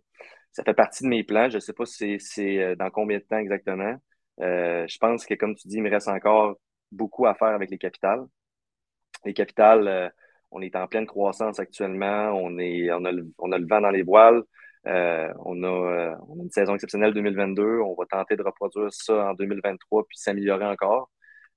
Ça 0.58 0.64
fait 0.64 0.74
partie 0.74 1.03
de 1.03 1.10
mes 1.10 1.24
plans. 1.24 1.49
Je 1.49 1.55
ne 1.55 1.60
sais 1.60 1.74
pas 1.74 1.86
si 1.86 2.20
c'est 2.20 2.76
dans 2.78 2.89
combien 2.89 3.20
de 3.20 3.24
temps 3.24 3.38
exactement. 3.38 3.95
je 4.39 4.97
pense 4.97 5.24
que, 5.28 5.36
comme 5.36 5.55
tu 5.55 5.68
dis, 5.68 5.76
il 5.78 5.84
me 5.84 5.91
reste 5.91 6.08
encore 6.08 6.58
beaucoup 6.91 7.28
à 7.28 7.36
faire 7.36 7.49
avec 7.49 7.70
les 7.70 7.78
capitales. 7.78 8.26
Les 9.24 9.36
capitales, 9.36 10.12
on 10.49 10.62
est 10.62 10.76
en 10.76 10.88
pleine 10.88 11.05
croissance 11.05 11.60
actuellement. 11.60 12.32
On, 12.34 12.58
est, 12.58 12.91
on, 12.91 13.05
a, 13.05 13.12
le, 13.12 13.32
on 13.38 13.51
a 13.51 13.60
le 13.60 13.68
vent 13.68 13.82
dans 13.82 13.91
les 13.91 14.01
voiles. 14.01 14.41
on, 14.86 14.89
a, 14.89 16.18
on, 16.28 16.39
a, 16.39 16.43
une 16.43 16.49
saison 16.49 16.74
exceptionnelle 16.74 17.14
2022. 17.14 17.82
On 17.82 17.93
va 17.93 18.08
tenter 18.08 18.36
de 18.36 18.41
reproduire 18.41 18.91
ça 18.91 19.30
en 19.30 19.34
2023 19.36 20.05
puis 20.08 20.18
s'améliorer 20.18 20.66
encore. 20.66 21.12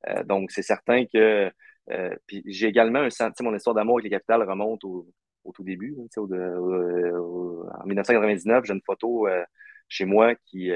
Euh, 0.09 0.24
donc, 0.24 0.51
c'est 0.51 0.62
certain 0.62 1.07
que. 1.07 1.51
Euh, 1.90 2.14
puis 2.26 2.42
j'ai 2.46 2.66
également 2.66 3.01
un 3.01 3.11
sentiment, 3.11 3.51
mon 3.51 3.57
histoire 3.57 3.74
d'amour 3.74 3.96
avec 3.96 4.05
les 4.05 4.11
capitales 4.11 4.48
remonte 4.48 4.84
au, 4.84 5.07
tout 5.53 5.64
début. 5.64 5.97
Hein, 5.99 6.22
en 6.22 7.86
1999, 7.86 8.64
j'ai 8.64 8.72
une 8.72 8.82
photo 8.84 9.26
euh, 9.26 9.45
chez 9.88 10.05
moi 10.05 10.34
qui, 10.47 10.70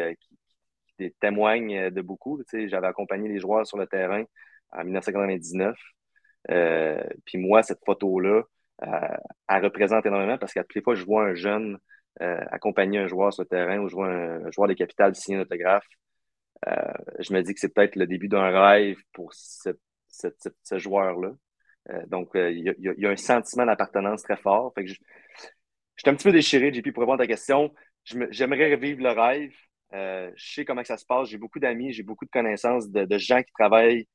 témoigne 1.21 1.91
de 1.91 2.03
beaucoup. 2.03 2.41
J'avais 2.53 2.87
accompagné 2.87 3.29
les 3.29 3.41
joueurs 3.41 3.67
sur 3.67 3.79
le 3.79 3.87
terrain 3.87 4.25
en 4.73 4.85
1999. 4.85 5.77
puis 7.25 7.39
moi, 7.39 7.63
cette 7.63 7.85
photo-là, 7.85 8.43
elle 8.81 9.65
représente 9.65 10.07
énormément 10.07 10.39
parce 10.39 10.53
qu'à 10.53 10.63
toutes 10.63 10.75
les 10.75 10.83
fois 10.83 10.95
je 10.95 11.05
vois 11.05 11.25
un 11.25 11.35
jeune 11.35 11.79
accompagner 12.21 12.99
un 12.99 13.09
joueur 13.09 13.33
sur 13.33 13.43
le 13.43 13.49
terrain 13.49 13.79
ou 13.79 13.89
je 13.89 13.95
vois 13.95 14.09
un, 14.09 14.51
joueur 14.51 14.69
des 14.69 14.75
capitales 14.77 15.15
signer 15.15 15.39
un 15.39 15.43
autographe, 15.43 15.87
euh, 16.67 16.93
je 17.19 17.33
me 17.33 17.43
dis 17.43 17.55
que 17.55 17.61
c'est 17.61 17.73
peut-être 17.73 17.97
le 17.97 18.07
début 18.07 18.29
d'un 18.29 18.49
rêve 18.51 18.97
pour 19.13 19.33
ce, 19.35 19.71
joueur-là. 20.73 21.33
Euh, 21.91 22.07
donc, 22.07 22.35
euh, 22.37 22.51
il 22.51 22.75
y, 22.79 23.07
a 23.07 23.11
un 23.11 23.17
sentiment 23.17 23.67
d'appartenance 23.67 24.23
très 24.23 24.37
fort. 24.37 24.73
Je, 24.77 24.95
suis 24.95 25.01
un 26.07 26.15
petit 26.15 26.25
peu 26.25 26.33
déchiré, 26.33 26.73
JP, 26.73 26.93
pour 26.93 27.03
répondre 27.03 27.21
à 27.21 27.25
ta 27.25 27.27
question. 27.27 27.73
J'aimerais 28.05 28.75
revivre 28.75 29.03
le 29.03 29.11
rêve. 29.11 29.53
je 29.93 30.55
sais 30.55 30.65
comment 30.65 30.85
ça 30.85 30.97
se 30.97 31.07
passe. 31.07 31.29
J'ai 31.29 31.39
beaucoup 31.39 31.59
d'amis, 31.59 31.93
j'ai 31.93 32.03
beaucoup 32.03 32.25
de 32.25 32.31
connaissances 32.31 32.91
de, 32.91 33.19
gens 33.19 33.43
qui 33.43 33.53
travaillent 33.53 34.07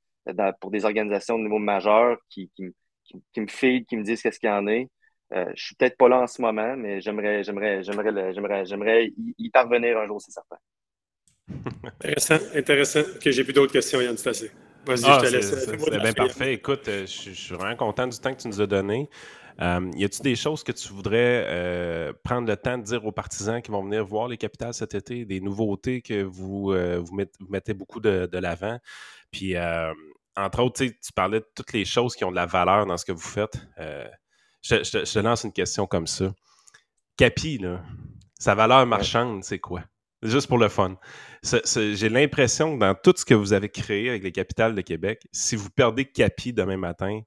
pour 0.61 0.71
des 0.71 0.85
organisations 0.85 1.37
de 1.37 1.43
niveau 1.43 1.59
majeur 1.59 2.17
qui, 2.29 2.51
me 2.59 3.47
filent, 3.47 3.85
qui 3.85 3.97
me 3.97 4.03
disent 4.03 4.21
qu'est-ce 4.21 4.39
qu'il 4.39 4.49
y 4.49 4.53
en 4.53 4.67
est. 4.67 4.89
Euh, 5.31 5.45
je 5.55 5.63
suis 5.63 5.75
peut-être 5.75 5.97
pas 5.97 6.09
là 6.09 6.21
en 6.21 6.27
ce 6.27 6.41
moment, 6.41 6.75
mais 6.75 7.01
j'aimerais, 7.01 7.43
y 9.37 9.49
parvenir 9.51 9.99
un 9.99 10.07
jour, 10.07 10.19
c'est 10.21 10.31
certain 10.31 10.57
intéressant, 11.83 12.37
intéressant. 12.55 13.01
Que 13.21 13.31
j'ai 13.31 13.43
plus 13.43 13.53
d'autres 13.53 13.73
questions, 13.73 14.01
Yann, 14.01 14.17
c'est. 14.17 14.51
Vas-y, 14.89 15.01
je 15.01 15.03
te 15.03 15.25
ah, 15.25 15.29
laisse. 15.29 15.65
C'est 15.65 15.99
bien 15.99 16.13
parfait. 16.13 16.53
Écoute, 16.53 16.87
euh, 16.87 17.05
je, 17.05 17.31
suis 17.31 17.53
vraiment 17.53 17.75
content 17.75 18.07
du 18.07 18.17
temps 18.17 18.33
que 18.33 18.41
tu 18.41 18.47
nous 18.47 18.59
as 18.59 18.65
donné. 18.65 19.07
Euh, 19.61 19.91
y 19.95 20.03
a-t-il 20.03 20.23
des 20.23 20.35
choses 20.35 20.63
que 20.63 20.71
tu 20.71 20.91
voudrais 20.91 21.45
euh, 21.47 22.13
prendre 22.23 22.47
le 22.47 22.57
temps 22.57 22.77
de 22.77 22.83
dire 22.83 23.05
aux 23.05 23.11
partisans 23.11 23.61
qui 23.61 23.69
vont 23.69 23.83
venir 23.83 24.03
voir 24.03 24.27
les 24.27 24.37
capitales 24.37 24.73
cet 24.73 24.95
été, 24.95 25.25
des 25.25 25.41
nouveautés 25.41 26.01
que 26.01 26.23
vous, 26.23 26.73
vous, 26.73 27.25
mettez 27.49 27.73
beaucoup 27.73 27.99
de, 27.99 28.27
l'avant? 28.37 28.79
Puis, 29.31 29.55
entre 30.35 30.63
autres, 30.63 30.83
tu 30.83 31.13
parlais 31.13 31.41
de 31.41 31.47
toutes 31.55 31.73
les 31.73 31.85
choses 31.85 32.15
qui 32.15 32.23
ont 32.23 32.31
de 32.31 32.35
la 32.35 32.47
valeur 32.47 32.85
dans 32.87 32.97
ce 32.97 33.05
que 33.05 33.11
vous 33.11 33.19
faites. 33.19 33.59
Je, 34.61 34.83
je, 34.83 35.13
te 35.13 35.19
lance 35.19 35.43
une 35.43 35.53
question 35.53 35.85
comme 35.85 36.07
ça. 36.07 36.33
Capi, 37.15 37.59
là, 37.59 37.83
sa 38.39 38.55
valeur 38.55 38.85
marchande, 38.87 39.43
c'est 39.43 39.59
quoi? 39.59 39.83
Juste 40.21 40.47
pour 40.47 40.57
le 40.57 40.67
fun. 40.67 40.97
J'ai 41.43 42.09
l'impression 42.09 42.75
que 42.75 42.79
dans 42.79 42.93
tout 42.93 43.13
ce 43.15 43.23
que 43.23 43.33
vous 43.33 43.53
avez 43.53 43.69
créé 43.69 44.09
avec 44.09 44.23
les 44.23 44.33
capitales 44.33 44.75
de 44.75 44.81
Québec, 44.81 45.25
si 45.31 45.55
vous 45.55 45.69
perdez 45.69 46.05
Capi 46.05 46.51
demain 46.51 46.75
matin, 46.75 47.21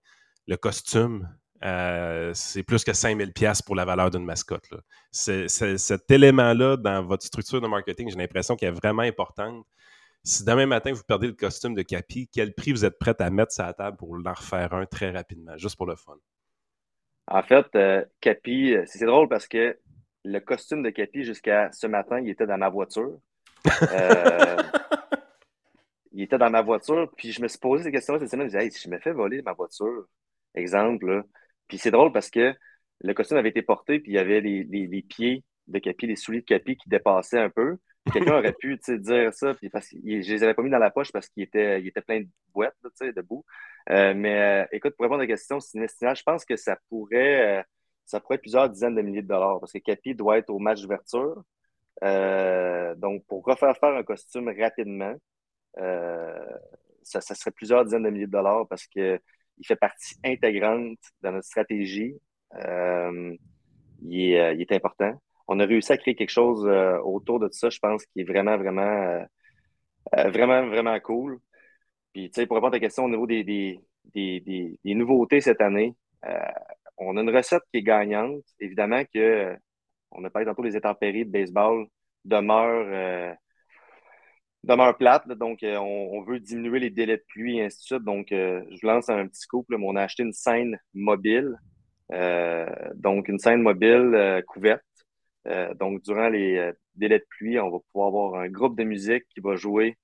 le 0.47 0.57
costume, 0.57 1.29
euh, 1.65 2.33
c'est 2.35 2.63
plus 2.63 2.85
que 2.85 2.93
5000 2.93 3.33
pièces 3.33 3.63
pour 3.63 3.77
la 3.77 3.85
valeur 3.85 4.11
d'une 4.11 4.25
mascotte. 4.25 4.69
cet 5.11 6.11
élément-là 6.11 6.77
dans 6.77 7.03
votre 7.03 7.25
structure 7.25 7.61
de 7.61 7.67
marketing, 7.67 8.11
j'ai 8.11 8.19
l'impression 8.19 8.57
qu'il 8.57 8.69
est 8.69 8.73
vraiment 8.73 9.03
important. 9.03 9.65
Si 10.25 10.45
demain 10.45 10.67
matin, 10.67 10.93
vous 10.93 11.03
perdez 11.03 11.29
le 11.29 11.33
costume 11.33 11.75
de 11.75 11.83
Capi, 11.83 12.29
quel 12.33 12.55
prix 12.55 12.73
vous 12.73 12.85
êtes 12.85 12.99
prêt 12.99 13.15
à 13.21 13.31
mettre 13.31 13.53
sur 13.53 13.65
la 13.65 13.73
table 13.73 13.97
pour 13.97 14.13
en 14.13 14.33
refaire 14.33 14.73
un 14.75 14.87
très 14.87 15.11
rapidement, 15.11 15.57
juste 15.57 15.77
pour 15.77 15.87
le 15.87 15.97
fun? 15.97 16.17
En 17.29 17.43
fait, 17.43 17.67
euh, 17.75 18.05
Capi, 18.21 18.75
euh, 18.75 18.85
c'est 18.87 19.05
drôle 19.07 19.29
parce 19.29 19.47
que 19.47 19.79
le 20.25 20.39
costume 20.41 20.83
de 20.83 20.91
Capi 20.91 21.25
jusqu'à 21.25 21.71
ce 21.73 21.87
matin, 21.87 22.21
il 22.21 22.31
était 22.31 22.47
dans 22.47 22.59
ma 22.59 22.69
voiture. 22.69 23.19
Euh, 23.93 24.57
il 26.13 26.23
était 26.23 26.39
dans 26.39 26.51
ma 26.51 26.63
voiture, 26.63 27.11
puis 27.17 27.33
je 27.33 27.41
me 27.41 27.49
suis 27.49 27.59
posé 27.59 27.85
ces 27.85 27.93
questions 27.93 28.19
cette 28.19 28.29
semaine. 28.29 28.49
Je 28.51 28.57
me 28.57 28.61
disais, 28.61 28.71
si 28.71 28.89
je 28.89 28.91
me 28.91 28.99
fais 28.99 29.13
voler 29.13 29.41
ma 29.43 29.53
voiture, 29.53 30.07
exemple, 30.55 31.25
puis 31.69 31.79
c'est 31.79 31.91
drôle 31.91 32.13
parce 32.13 32.31
que 32.31 32.55
le 33.01 33.15
costume 33.15 33.39
avait 33.39 33.49
été 33.49 33.63
porté, 33.63 33.99
puis 34.01 34.13
il 34.13 34.15
y 34.15 34.19
avait 34.19 34.41
les, 34.41 35.03
pieds 35.09 35.45
de 35.69 35.79
Capi, 35.79 36.07
les 36.07 36.17
souliers 36.17 36.41
de 36.41 36.47
Capi 36.47 36.77
qui 36.77 36.89
dépassaient 36.89 37.39
un 37.39 37.51
peu. 37.51 37.79
Quelqu'un 38.13 38.39
aurait 38.39 38.53
pu 38.53 38.77
dire 38.77 39.33
ça, 39.33 39.55
puis 39.55 39.71
parce 39.71 39.89
que 39.89 39.97
je 39.97 40.33
les 40.33 40.43
avais 40.43 40.55
pas 40.55 40.63
mis 40.63 40.71
dans 40.71 40.79
la 40.79 40.91
poche 40.91 41.13
parce 41.13 41.29
qu'il 41.29 41.45
était, 41.45 41.81
il 41.81 41.87
était 41.87 42.03
plein 42.03 42.21
de 42.21 42.29
boîtes, 42.53 42.75
debout. 43.17 43.45
Euh, 43.91 44.13
mais 44.15 44.63
euh, 44.63 44.67
écoute, 44.73 44.95
pour 44.97 45.05
répondre 45.05 45.21
à 45.21 45.25
la 45.25 45.29
question, 45.29 45.59
je 45.61 46.23
pense 46.25 46.45
que 46.45 46.57
ça 46.57 46.77
pourrait 46.89 47.65
ça 48.05 48.21
pourrait 48.21 48.37
être 48.37 48.43
plusieurs 48.43 48.69
dizaines 48.69 48.95
de 48.95 49.03
milliers 49.03 49.23
de 49.23 49.29
dollars 49.29 49.61
parce 49.61 49.73
que 49.73 49.79
Capi 49.79 50.15
doit 50.15 50.39
être 50.39 50.51
au 50.51 50.59
match 50.59 50.83
d'ouverture. 50.83 51.43
Euh, 52.03 52.95
donc, 52.97 53.25
pour 53.27 53.45
refaire 53.45 53.77
faire 53.79 53.95
un 53.95 54.03
costume 54.03 54.53
rapidement, 54.59 55.15
euh, 55.79 56.57
ça, 57.03 57.21
serait 57.21 57.51
plusieurs 57.51 57.85
dizaines 57.85 58.03
de 58.03 58.11
milliers 58.11 58.27
de 58.27 58.33
dollars 58.33 58.67
parce 58.69 58.87
qu'il 58.87 59.21
fait 59.65 59.77
partie 59.77 60.17
intégrante 60.25 60.99
de 61.23 61.31
notre 61.31 61.47
stratégie. 61.47 62.15
Euh, 62.57 63.35
il 64.03 64.33
est, 64.33 64.55
il 64.57 64.61
est 64.61 64.73
important. 64.73 65.13
On 65.49 65.61
a 65.61 65.65
réussi 65.65 65.93
à 65.93 65.97
créer 65.97 66.15
quelque 66.15 66.31
chose 66.31 66.67
autour 67.05 67.39
de 67.39 67.49
ça, 67.53 67.71
je 67.71 67.79
pense, 67.79 68.05
qui 68.07 68.21
est 68.21 68.25
vraiment, 68.25 68.57
vraiment, 68.57 69.25
vraiment, 70.13 70.67
vraiment 70.67 70.99
cool. 71.01 71.39
Puis, 72.13 72.31
tu 72.31 72.41
sais, 72.41 72.47
pour 72.47 72.57
répondre 72.57 72.75
à 72.75 72.79
ta 72.79 72.81
question 72.81 73.05
au 73.05 73.09
niveau 73.09 73.27
des, 73.27 73.45
des, 73.45 73.81
des, 74.15 74.79
des 74.85 74.95
nouveautés 74.95 75.41
cette 75.41 75.61
année, 75.61 75.95
on 76.99 77.17
a 77.17 77.21
une 77.21 77.35
recette 77.35 77.63
qui 77.73 77.79
est 77.79 77.83
gagnante. 77.83 78.43
Évidemment 78.61 79.03
que, 79.13 79.57
on 80.13 80.25
a 80.25 80.31
parlé 80.31 80.47
tantôt 80.47 80.63
des 80.63 80.77
intempéries 80.77 81.25
de 81.25 81.31
baseball 81.31 81.87
demeurent, 82.25 82.87
euh, 82.89 83.35
demeure 84.65 84.97
plate. 84.97 85.29
donc, 85.29 85.63
euh, 85.63 85.77
on, 85.77 86.23
veut 86.23 86.41
diminuer 86.41 86.81
les 86.81 86.91
délais 86.91 87.17
de 87.17 87.25
pluie 87.29 87.59
et 87.59 87.65
ainsi 87.65 87.79
de 87.79 87.83
suite. 87.83 88.05
Donc, 88.05 88.33
euh, 88.33 88.63
je 88.71 88.87
lance 88.87 89.09
un 89.09 89.27
petit 89.27 89.47
couple. 89.47 89.77
On 89.81 89.97
a 89.97 90.03
acheté 90.03 90.23
une 90.23 90.33
scène 90.33 90.79
mobile. 90.95 91.57
donc, 92.95 93.29
une 93.29 93.39
scène 93.39 93.63
mobile 93.63 94.43
couverte. 94.47 94.85
donc, 95.77 96.03
durant 96.03 96.29
les 96.29 96.73
délais 96.95 97.19
de 97.21 97.27
pluie, 97.31 97.59
on 97.59 97.71
va 97.71 97.79
pouvoir 97.93 98.09
avoir 98.09 98.35
un 98.43 98.49
groupe 98.49 98.77
de 98.77 98.85
musique 98.85 99.25
qui 99.35 99.41
va 99.41 99.57
jouer 99.57 99.97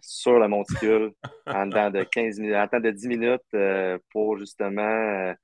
sur 0.00 0.38
la 0.38 0.48
monticule 0.48 1.12
de 1.46 2.02
15 2.04 2.38
minutes, 2.40 2.56
en 2.56 2.68
temps 2.68 2.80
de 2.80 2.90
10 2.90 3.08
minutes 3.08 4.00
pour 4.10 4.38
justement 4.38 5.34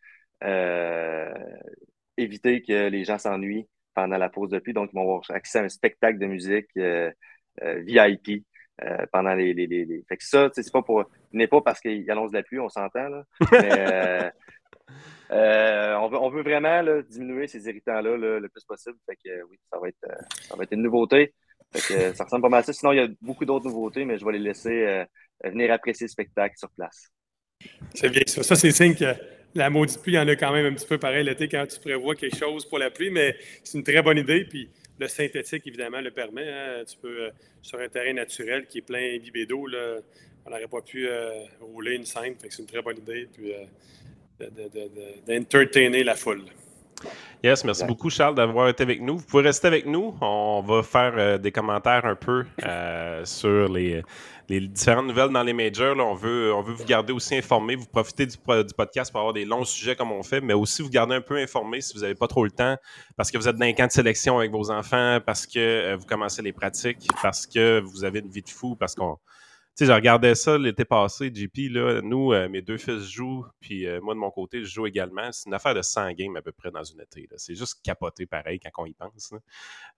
éviter 2.17 2.63
que 2.63 2.89
les 2.89 3.05
gens 3.05 3.19
s'ennuient 3.19 3.69
pendant 3.99 4.19
la 4.19 4.29
pause 4.29 4.51
de 4.51 4.61
pluie. 4.61 4.73
Donc, 4.73 4.91
ils 4.93 4.97
vont 4.97 5.03
avoir 5.03 5.23
accès 5.31 5.59
à 5.59 5.63
un 5.63 5.69
spectacle 5.69 6.19
de 6.21 6.27
musique 6.27 6.69
euh, 6.77 7.11
euh, 7.63 7.81
VIP 7.81 8.45
euh, 8.85 9.05
pendant 9.13 9.35
les, 9.35 9.53
les, 9.55 9.67
les, 9.67 10.05
Fait 10.09 10.17
que 10.17 10.25
ça, 10.25 10.51
c'est 10.53 10.71
pas 10.73 10.83
pour. 10.83 11.05
n'est 11.33 11.49
pas 11.49 11.61
parce 11.63 11.81
qu'il 11.81 12.09
annonce 12.09 12.31
de 12.31 12.37
la 12.37 12.45
pluie, 12.45 12.61
on 12.61 12.69
s'entend, 12.69 13.09
là. 13.09 13.25
Mais 15.31 15.97
on, 15.97 16.09
veut, 16.09 16.19
on 16.19 16.31
veut 16.31 16.43
vraiment 16.43 16.83
diminuer 17.11 17.49
ces 17.49 17.69
irritants-là 17.69 18.17
le 18.39 18.49
plus 18.49 18.65
possible. 18.65 18.97
Fait 19.05 19.17
que 19.17 19.43
oui, 19.51 19.59
ça 19.73 19.81
va 19.81 19.89
être, 19.89 20.09
ça 20.43 20.57
va 20.57 20.63
être 20.63 20.73
une 20.73 20.83
nouveauté. 20.83 21.35
Fait 21.75 21.95
que, 21.95 22.15
ça 22.15 22.25
ressemble 22.25 22.43
pas 22.43 22.49
mal 22.49 22.61
à 22.61 22.63
ça. 22.63 22.73
Sinon, 22.73 22.93
il 22.93 22.97
y 22.97 23.01
a 23.01 23.09
beaucoup 23.21 23.45
d'autres 23.45 23.67
nouveautés, 23.67 24.05
mais 24.05 24.17
je 24.17 24.25
vais 24.25 24.33
les 24.33 24.39
laisser 24.39 25.05
venir 25.43 25.73
apprécier 25.73 26.07
le 26.07 26.11
spectacle 26.11 26.57
sur 26.57 26.71
place. 26.71 27.11
C'est 27.95 28.11
bien 28.11 28.23
ça. 28.27 28.45
Ça, 28.45 28.55
c'est 28.55 28.71
signe 28.71 28.95
que 28.95 29.13
la 29.55 29.71
maudite 29.71 30.01
pluie, 30.01 30.13
il 30.13 30.17
y 30.17 30.19
en 30.19 30.29
a 30.29 30.37
quand 30.37 30.53
même 30.53 30.67
un 30.67 30.75
petit 30.75 30.87
peu 30.87 30.99
pareil 30.99 31.25
l'été 31.25 31.49
quand 31.49 31.67
tu 31.67 31.81
prévois 31.81 32.15
quelque 32.15 32.37
chose 32.37 32.65
pour 32.67 32.79
la 32.79 32.91
pluie, 32.91 33.11
mais 33.11 33.37
c'est 33.63 33.79
une 33.79 33.85
très 33.85 34.03
bonne 34.03 34.19
idée. 34.19 34.45
Puis 34.45 34.69
le 34.99 35.09
synthétique, 35.09 35.67
évidemment, 35.67 36.01
le 36.01 36.11
permet. 36.11 36.49
Hein. 36.51 36.85
Tu 36.87 36.97
peux, 36.97 37.25
euh, 37.25 37.31
sur 37.63 37.79
un 37.81 37.89
terrain 37.89 38.13
naturel 38.13 38.67
qui 38.67 38.79
est 38.79 38.83
plein 38.83 39.17
imbibé 39.17 39.47
d'eau, 39.47 39.67
on 40.47 40.51
n'aurait 40.51 40.67
pas 40.67 40.81
pu 40.81 41.07
euh, 41.09 41.31
rouler 41.61 41.97
une 41.97 42.05
scène. 42.05 42.35
c'est 42.41 42.59
une 42.59 42.67
très 42.67 42.83
bonne 42.83 42.99
idée. 42.99 43.29
Puis 43.33 43.53
euh, 43.53 44.49
d'entertainer 45.27 46.05
la 46.05 46.15
foule. 46.15 46.43
Yes, 47.45 47.65
merci 47.65 47.85
beaucoup, 47.85 48.11
Charles, 48.11 48.35
d'avoir 48.35 48.69
été 48.69 48.83
avec 48.83 49.01
nous. 49.01 49.19
Vous 49.19 49.25
pouvez 49.25 49.45
rester 49.45 49.69
avec 49.69 49.87
nous. 49.87 50.17
On 50.21 50.63
va 50.67 50.83
faire 50.83 51.39
des 51.39 51.53
commentaires 51.53 52.05
un 52.05 52.17
peu 52.17 52.45
sur 53.25 53.73
les, 53.73 54.03
les 54.49 54.61
différentes 54.67 55.07
nouvelles 55.07 55.31
dans 55.31 55.43
les 55.43 55.53
majors. 55.53 55.97
on, 55.99 56.15
veut, 56.15 56.53
on 56.55 56.63
veut 56.63 56.73
vous 56.73 56.85
garder 56.85 57.13
aussi 57.13 57.37
informé, 57.37 57.77
vous 57.77 57.87
profitez 57.87 58.27
du, 58.27 58.37
podcast 58.39 59.11
pour 59.11 59.21
avoir 59.21 59.35
des 59.35 59.45
longs 59.45 59.65
sujets 59.65 59.95
comme 59.95 60.13
on 60.13 60.23
fait, 60.23 60.41
mais 60.41 60.55
aussi 60.55 60.83
vous 60.83 60.89
garder 60.89 61.15
un 61.15 61.21
peu 61.21 61.37
informé 61.37 61.81
si 61.81 61.95
vous 61.95 62.01
n'avez 62.01 62.15
pas 62.15 62.29
trop 62.29 62.45
le 62.45 62.51
temps, 62.51 62.77
parce 63.17 63.31
que 63.31 63.39
vous 63.39 63.49
êtes 63.49 63.57
dans 63.57 63.67
un 63.67 63.73
camp 63.73 63.87
de 63.87 63.93
sélection 63.93 64.39
avec 64.39 64.51
vos 64.51 64.71
enfants, 64.71 65.19
parce 65.25 65.47
que 65.47 65.59
euh, 65.59 65.97
vous 65.97 66.07
commencez 66.07 66.43
les 66.43 66.53
pratiques, 66.53 67.07
parce 67.23 67.47
que 67.47 67.81
vous 67.81 68.05
avez 68.05 68.21
une 68.21 68.31
vie 68.31 68.43
de 68.43 68.49
fou, 68.49 68.75
parce 68.75 68.95
qu'on 68.95 69.19
sais, 69.79 69.87
je 69.87 69.93
regardais 69.93 70.35
ça 70.35 70.59
l'été 70.59 70.85
passé, 70.85 71.31
JP, 71.33 71.71
là, 71.71 72.01
nous, 72.03 72.33
euh, 72.33 72.49
mes 72.49 72.63
deux 72.63 72.79
fils 72.79 73.09
jouent, 73.09 73.47
puis 73.61 73.87
euh, 73.87 74.01
moi, 74.01 74.15
de 74.15 74.19
mon 74.19 74.31
côté, 74.31 74.61
je 74.65 74.71
joue 74.71 74.87
également. 74.87 75.31
C'est 75.31 75.47
une 75.47 75.55
affaire 75.55 75.75
de 75.75 75.83
100 75.83 76.13
games 76.13 76.37
à 76.37 76.43
peu 76.43 76.53
près 76.53 76.71
dans 76.71 76.83
une 76.83 77.01
été. 77.01 77.29
C'est 77.37 77.55
juste 77.55 77.81
capoté 77.83 78.27
pareil 78.27 78.59
quand 78.59 78.83
on 78.83 78.87
y 78.87 78.95
pense. 78.95 79.33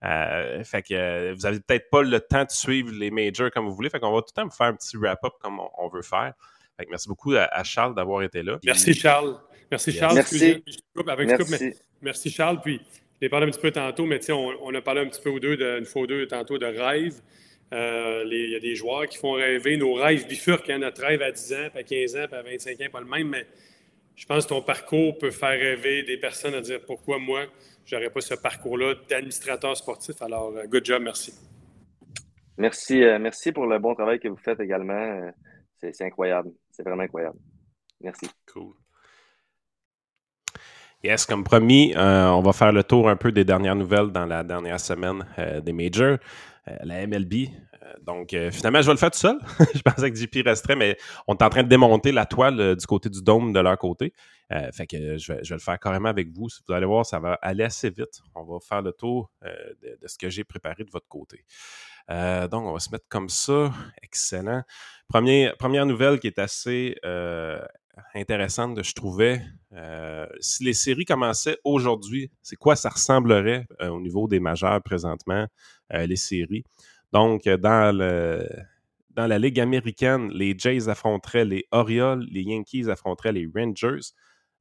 Euh, 0.05 0.62
fait 0.64 0.83
que 0.83 1.33
vous 1.33 1.47
avez 1.47 1.61
peut-être 1.61 1.89
pas 1.89 2.03
le 2.03 2.20
temps 2.20 2.45
de 2.45 2.51
suivre 2.51 2.93
les 2.93 3.11
majors 3.11 3.51
comme 3.51 3.66
vous 3.66 3.74
voulez. 3.74 3.89
Fait 3.89 4.01
qu'on 4.01 4.12
va 4.12 4.20
tout 4.20 4.33
le 4.37 4.43
temps 4.43 4.49
vous 4.49 4.55
faire 4.55 4.66
un 4.66 4.74
petit 4.74 4.97
wrap-up 4.97 5.33
comme 5.41 5.61
on, 5.78 5.89
veut 5.89 6.03
faire. 6.03 6.35
Fait 6.76 6.85
que 6.85 6.91
merci 6.91 7.09
beaucoup 7.09 7.33
à, 7.35 7.64
Charles 7.64 7.95
d'avoir 7.95 8.22
été 8.22 8.43
là. 8.43 8.59
Merci, 8.64 8.93
Charles. 8.93 9.39
Merci, 9.70 9.93
Charles. 9.93 10.14
Merci. 10.14 10.62
merci. 10.95 11.74
merci, 12.03 12.31
Charles. 12.31 12.61
Puis, 12.61 12.81
je 12.93 13.26
l'ai 13.26 13.28
parlé 13.28 13.47
un 13.47 13.51
petit 13.51 13.61
peu 13.61 13.70
tantôt, 13.70 14.05
mais 14.05 14.18
on, 14.31 14.53
on 14.62 14.74
a 14.74 14.81
parlé 14.83 15.01
un 15.01 15.07
petit 15.07 15.22
peu 15.22 15.31
ou 15.31 15.41
deux, 15.41 15.57
de, 15.57 15.78
une 15.78 15.85
fois 15.87 16.03
ou 16.03 16.07
deux 16.07 16.26
tantôt 16.26 16.59
de 16.59 16.66
rêve. 16.66 17.20
Euh, 17.73 18.25
il 18.27 18.51
y 18.51 18.57
a 18.57 18.61
des 18.61 18.75
joueurs 18.75 19.07
qui 19.07 19.18
font 19.18 19.33
rêver. 19.33 19.77
Nos 19.77 19.95
rêves 19.95 20.27
bifurquent. 20.27 20.71
Hein, 20.71 20.79
notre 20.79 21.03
rêve 21.03 21.23
à 21.23 21.31
10 21.31 21.53
ans, 21.53 21.68
à 21.75 21.83
15 21.83 22.16
ans, 22.16 22.27
à 22.33 22.43
25 22.43 22.81
ans, 22.81 22.91
pas 22.93 23.01
le 23.01 23.07
même, 23.07 23.29
mais 23.29 23.47
je 24.16 24.27
pense 24.27 24.45
que 24.45 24.51
ton 24.51 24.62
parcours 24.62 25.16
peut 25.18 25.31
faire 25.31 25.59
rêver 25.59 26.03
des 26.03 26.16
personnes 26.16 26.55
à 26.55 26.61
dire 26.61 26.81
pourquoi 26.85 27.18
moi, 27.18 27.43
je 27.85 27.95
n'aurais 27.95 28.11
pas 28.11 28.21
ce 28.21 28.35
parcours-là 28.35 28.95
d'administrateur 29.09 29.77
sportif? 29.77 30.21
Alors, 30.21 30.53
euh, 30.57 30.66
good 30.66 30.85
job, 30.85 31.03
merci. 31.03 31.33
Merci, 32.59 33.03
euh, 33.03 33.18
merci 33.18 33.53
pour 33.53 33.66
le 33.66 33.79
bon 33.79 33.95
travail 33.95 34.18
que 34.18 34.29
vous 34.29 34.37
faites 34.37 34.61
également. 34.61 35.31
C'est 35.79 36.03
incroyable. 36.03 36.51
C'est 36.71 36.83
vraiment 36.83 37.05
incroyable. 37.05 37.39
Merci. 38.03 38.29
Cool. 38.53 38.75
Yes, 41.03 41.25
comme 41.25 41.45
promis, 41.45 41.95
on 41.97 42.43
va 42.43 42.53
faire 42.53 42.73
le 42.73 42.85
tour 42.85 43.09
un 43.09 43.16
peu 43.16 43.33
des 43.33 43.45
dernières 43.45 43.75
nouvelles 43.77 44.09
dans 44.09 44.27
la 44.27 44.45
dernière 44.45 44.79
semaine 44.79 45.25
des 45.62 45.73
majors. 45.73 46.18
Euh, 46.69 46.77
la 46.83 47.07
MLB. 47.07 47.49
Euh, 47.83 47.95
donc, 48.03 48.35
euh, 48.35 48.51
finalement, 48.51 48.83
je 48.83 48.87
vais 48.87 48.93
le 48.93 48.99
faire 48.99 49.11
tout 49.11 49.19
seul. 49.19 49.39
je 49.75 49.81
pensais 49.81 50.11
que 50.11 50.17
JP 50.17 50.43
resterait, 50.45 50.77
mais 50.77 50.97
on 51.27 51.35
est 51.35 51.43
en 51.43 51.49
train 51.49 51.63
de 51.63 51.69
démonter 51.69 52.13
la 52.13 52.27
toile 52.27 52.77
du 52.77 52.87
côté 52.87 53.09
du 53.09 53.23
dôme 53.23 53.53
de 53.53 53.61
leur 53.61 53.79
côté. 53.79 54.13
fait 54.73 54.87
que 54.87 55.17
je 55.17 55.33
vais, 55.33 55.41
le 55.49 55.59
faire 55.59 55.79
carrément 55.79 56.09
avec 56.09 56.29
vous. 56.33 56.49
Vous 56.69 56.75
allez 56.75 56.87
voir, 56.87 57.07
ça 57.07 57.19
va 57.19 57.35
aller 57.41 57.65
assez 57.65 57.89
vite. 57.89 58.21
On 58.35 58.45
va 58.45 58.59
faire 58.61 58.83
le 58.83 58.93
tour 58.93 59.31
de, 59.43 60.07
ce 60.07 60.19
que 60.19 60.29
j'ai 60.29 60.45
préparé 60.45 60.85
de 60.85 60.91
votre 60.91 61.09
côté. 61.09 61.45
donc, 62.09 62.67
on 62.67 62.73
va 62.73 62.81
se 62.81 62.91
mettre 62.91 63.07
comme 63.09 63.29
ça. 63.29 63.73
Excellent. 64.03 64.63
première 65.09 65.87
nouvelle 65.87 66.19
qui 66.19 66.27
est 66.27 66.39
assez 66.39 66.97
intéressante, 68.14 68.82
je 68.82 68.92
trouvais. 68.94 69.42
si 70.40 70.64
les 70.64 70.74
séries 70.74 71.05
commençaient 71.05 71.59
aujourd'hui, 71.64 72.30
c'est 72.42 72.57
quoi 72.57 72.76
ça 72.76 72.90
ressemblerait 72.90 73.66
au 73.80 74.01
niveau 74.01 74.28
des 74.28 74.40
majeurs 74.40 74.82
présentement? 74.82 75.46
Euh, 75.92 76.07
les 76.07 76.16
séries? 76.16 76.64
Donc, 77.12 77.46
euh, 77.46 77.57
dans, 77.57 79.26
la 79.26 79.38
Ligue 79.38 79.61
américaine, 79.61 80.30
les 80.30 80.55
Jays 80.57 80.88
affronteraient 80.88 81.44
les 81.44 81.66
Orioles, 81.72 82.26
les 82.30 82.42
Yankees 82.42 82.88
affronteraient 82.88 83.32
les 83.32 83.48
Rangers. 83.53 84.12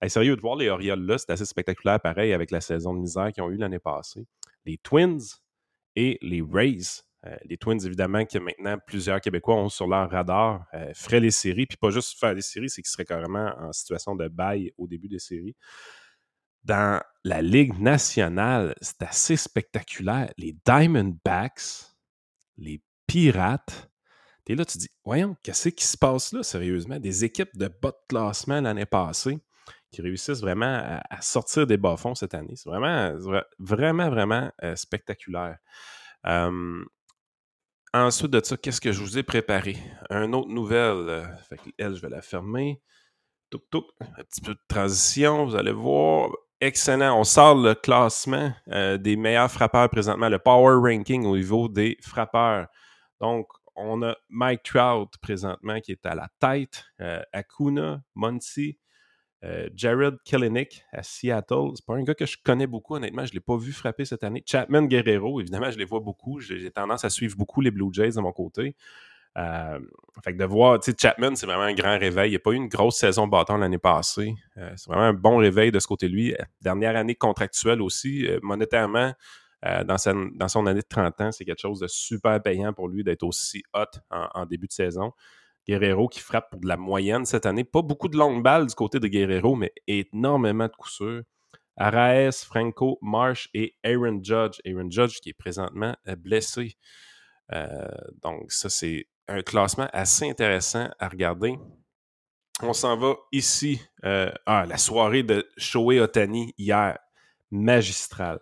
sérieux, 0.07 0.35
de 0.35 0.41
voir 0.41 0.55
les 0.55 0.69
Orioles 0.69 1.05
là, 1.05 1.17
c'est 1.17 1.31
assez 1.31 1.45
spectaculaire, 1.45 1.99
pareil, 1.99 2.33
avec 2.33 2.51
la 2.51 2.61
saison 2.61 2.93
de 2.93 2.99
misère 2.99 3.31
qu'ils 3.31 3.43
ont 3.43 3.51
eu 3.51 3.57
l'année 3.57 3.79
passée. 3.79 4.25
Les 4.65 4.77
Twins 4.77 5.21
et 5.95 6.17
les 6.21 6.41
Rays. 6.41 7.03
Euh, 7.25 7.35
les 7.43 7.57
Twins, 7.57 7.79
évidemment, 7.85 8.25
que 8.25 8.37
maintenant 8.37 8.77
plusieurs 8.85 9.19
Québécois 9.19 9.55
ont 9.55 9.69
sur 9.69 9.87
leur 9.87 10.09
radar, 10.09 10.65
feraient 10.93 11.19
les 11.19 11.31
séries. 11.31 11.65
Puis 11.65 11.77
pas 11.77 11.89
juste 11.89 12.17
faire 12.19 12.33
les 12.33 12.41
séries, 12.41 12.69
c'est 12.69 12.81
qu'ils 12.81 12.91
seraient 12.91 13.05
carrément 13.05 13.53
en 13.59 13.73
situation 13.73 14.15
de 14.15 14.27
bail 14.27 14.71
au 14.77 14.87
début 14.87 15.09
des 15.09 15.19
séries 15.19 15.55
dans 16.63 17.01
la 17.23 17.41
Ligue 17.41 17.79
nationale, 17.79 18.75
c'est 18.81 19.01
assez 19.01 19.37
spectaculaire. 19.37 20.31
Les 20.37 20.55
Diamondbacks, 20.65 21.61
les 22.57 22.83
Pirates, 23.07 23.89
es 24.47 24.55
là, 24.55 24.65
tu 24.65 24.79
dis, 24.79 24.89
voyons, 25.05 25.35
qu'est-ce 25.43 25.69
qui 25.69 25.85
se 25.85 25.95
passe 25.95 26.33
là, 26.33 26.41
sérieusement? 26.41 26.99
Des 26.99 27.23
équipes 27.23 27.55
de 27.55 27.67
bas 27.67 27.91
de 27.91 28.07
classement 28.07 28.59
l'année 28.59 28.87
passée 28.87 29.37
qui 29.91 30.01
réussissent 30.01 30.41
vraiment 30.41 31.01
à, 31.07 31.21
sortir 31.21 31.67
des 31.67 31.77
bas-fonds 31.77 32.15
cette 32.15 32.33
année. 32.33 32.55
C'est 32.55 32.69
vraiment, 32.69 33.15
vraiment, 33.59 34.09
vraiment 34.09 34.51
euh, 34.63 34.75
spectaculaire. 34.75 35.57
Ensuite 37.93 38.31
de 38.31 38.41
ça, 38.43 38.57
qu'est-ce 38.57 38.81
que 38.81 38.91
je 38.91 39.01
vous 39.01 39.17
ai 39.17 39.23
préparé? 39.23 39.77
Une 40.09 40.35
autre 40.35 40.49
nouvelle. 40.49 41.09
Euh, 41.09 41.25
elle, 41.77 41.95
je 41.95 42.01
vais 42.01 42.09
la 42.09 42.21
fermer. 42.21 42.81
Un 43.53 43.57
petit 43.57 44.41
peu 44.41 44.53
de 44.53 44.59
transition, 44.67 45.45
vous 45.45 45.55
allez 45.55 45.71
voir 45.71 46.29
excellent. 46.61 47.19
On 47.19 47.23
sort 47.23 47.55
le 47.55 47.73
classement 47.73 48.53
euh, 48.67 48.97
des 48.97 49.15
meilleurs 49.15 49.51
frappeurs 49.51 49.89
présentement, 49.89 50.29
le 50.29 50.39
power 50.39 50.75
ranking 50.75 51.25
au 51.25 51.35
niveau 51.35 51.67
des 51.67 51.97
frappeurs. 52.01 52.67
Donc, 53.19 53.47
on 53.75 54.03
a 54.03 54.15
Mike 54.29 54.63
Trout 54.63 55.09
présentement 55.21 55.79
qui 55.79 55.93
est 55.93 56.05
à 56.05 56.15
la 56.15 56.27
tête, 56.39 56.85
euh, 57.01 57.21
Acuna, 57.33 58.01
Muncy, 58.15 58.77
euh, 59.43 59.69
Jared 59.73 60.17
Kellenick 60.25 60.83
à 60.91 61.01
Seattle. 61.01 61.71
C'est 61.75 61.85
pas 61.85 61.95
un 61.95 62.03
gars 62.03 62.15
que 62.15 62.25
je 62.25 62.37
connais 62.43 62.67
beaucoup, 62.67 62.95
honnêtement. 62.95 63.25
Je 63.25 63.31
ne 63.31 63.35
l'ai 63.35 63.39
pas 63.39 63.57
vu 63.57 63.71
frapper 63.71 64.05
cette 64.05 64.23
année. 64.23 64.43
Chapman 64.45 64.83
Guerrero, 64.83 65.39
évidemment, 65.39 65.71
je 65.71 65.77
les 65.77 65.85
vois 65.85 66.01
beaucoup. 66.01 66.39
J'ai 66.39 66.69
tendance 66.71 67.05
à 67.05 67.09
suivre 67.09 67.37
beaucoup 67.37 67.61
les 67.61 67.71
Blue 67.71 67.89
Jays 67.91 68.11
de 68.11 68.19
mon 68.19 68.33
côté. 68.33 68.75
Euh, 69.37 69.79
fait 70.23 70.33
que 70.33 70.37
de 70.37 70.45
voir, 70.45 70.79
tu 70.79 70.91
sais, 70.91 70.97
Chapman, 70.99 71.35
c'est 71.35 71.45
vraiment 71.45 71.63
un 71.63 71.73
grand 71.73 71.97
réveil. 71.97 72.29
Il 72.29 72.31
n'y 72.31 72.35
a 72.35 72.39
pas 72.39 72.51
eu 72.51 72.55
une 72.55 72.67
grosse 72.67 72.97
saison 72.97 73.27
bâton 73.27 73.57
l'année 73.57 73.77
passée. 73.77 74.35
Euh, 74.57 74.73
c'est 74.75 74.89
vraiment 74.89 75.05
un 75.05 75.13
bon 75.13 75.37
réveil 75.37 75.71
de 75.71 75.79
ce 75.79 75.87
côté 75.87 76.09
de 76.09 76.13
lui. 76.13 76.35
Dernière 76.61 76.97
année 76.97 77.15
contractuelle 77.15 77.81
aussi, 77.81 78.27
monétairement, 78.41 79.13
dans, 79.63 80.31
dans, 80.33 80.47
son 80.47 80.65
année 80.67 80.81
de 80.81 80.87
30 80.87 81.21
ans, 81.21 81.31
c'est 81.31 81.45
quelque 81.45 81.61
chose 81.61 81.79
de 81.79 81.87
super 81.87 82.41
payant 82.41 82.73
pour 82.73 82.87
lui 82.87 83.03
d'être 83.03 83.23
aussi 83.23 83.61
hot 83.73 83.99
en, 84.09 84.45
début 84.45 84.67
de 84.67 84.71
saison. 84.71 85.13
Guerrero 85.69 86.07
qui 86.07 86.19
frappe 86.19 86.49
pour 86.51 86.59
de 86.59 86.67
la 86.67 86.77
moyenne 86.77 87.25
cette 87.25 87.45
année. 87.45 87.63
Pas 87.63 87.81
beaucoup 87.81 88.07
de 88.07 88.17
longues 88.17 88.43
balles 88.43 88.67
du 88.67 88.75
côté 88.75 88.99
de 88.99 89.07
Guerrero, 89.07 89.55
mais 89.55 89.71
énormément 89.87 90.67
de 90.67 90.75
coups. 90.75 91.03
Araes, 91.77 92.43
Franco, 92.45 92.97
Marsh 93.01 93.49
et 93.53 93.75
Aaron 93.83 94.19
Judge. 94.21 94.59
Aaron 94.65 94.89
Judge 94.89 95.19
qui 95.21 95.29
est 95.29 95.33
présentement 95.33 95.95
blessé. 96.17 96.75
donc, 98.21 98.51
ça, 98.51 98.69
c'est 98.69 99.07
un 99.29 99.41
classement 99.41 99.87
assez 99.93 100.29
intéressant 100.29 100.89
à 100.99 101.07
regarder. 101.07 101.57
On 102.61 102.73
s'en 102.73 102.97
va 102.97 103.15
ici. 103.31 103.81
Euh, 104.03 104.31
ah, 104.45 104.65
la 104.67 104.77
soirée 104.77 105.23
de 105.23 105.47
Shohei 105.57 105.99
Otani 105.99 106.53
hier. 106.57 106.97
Magistrale. 107.51 108.39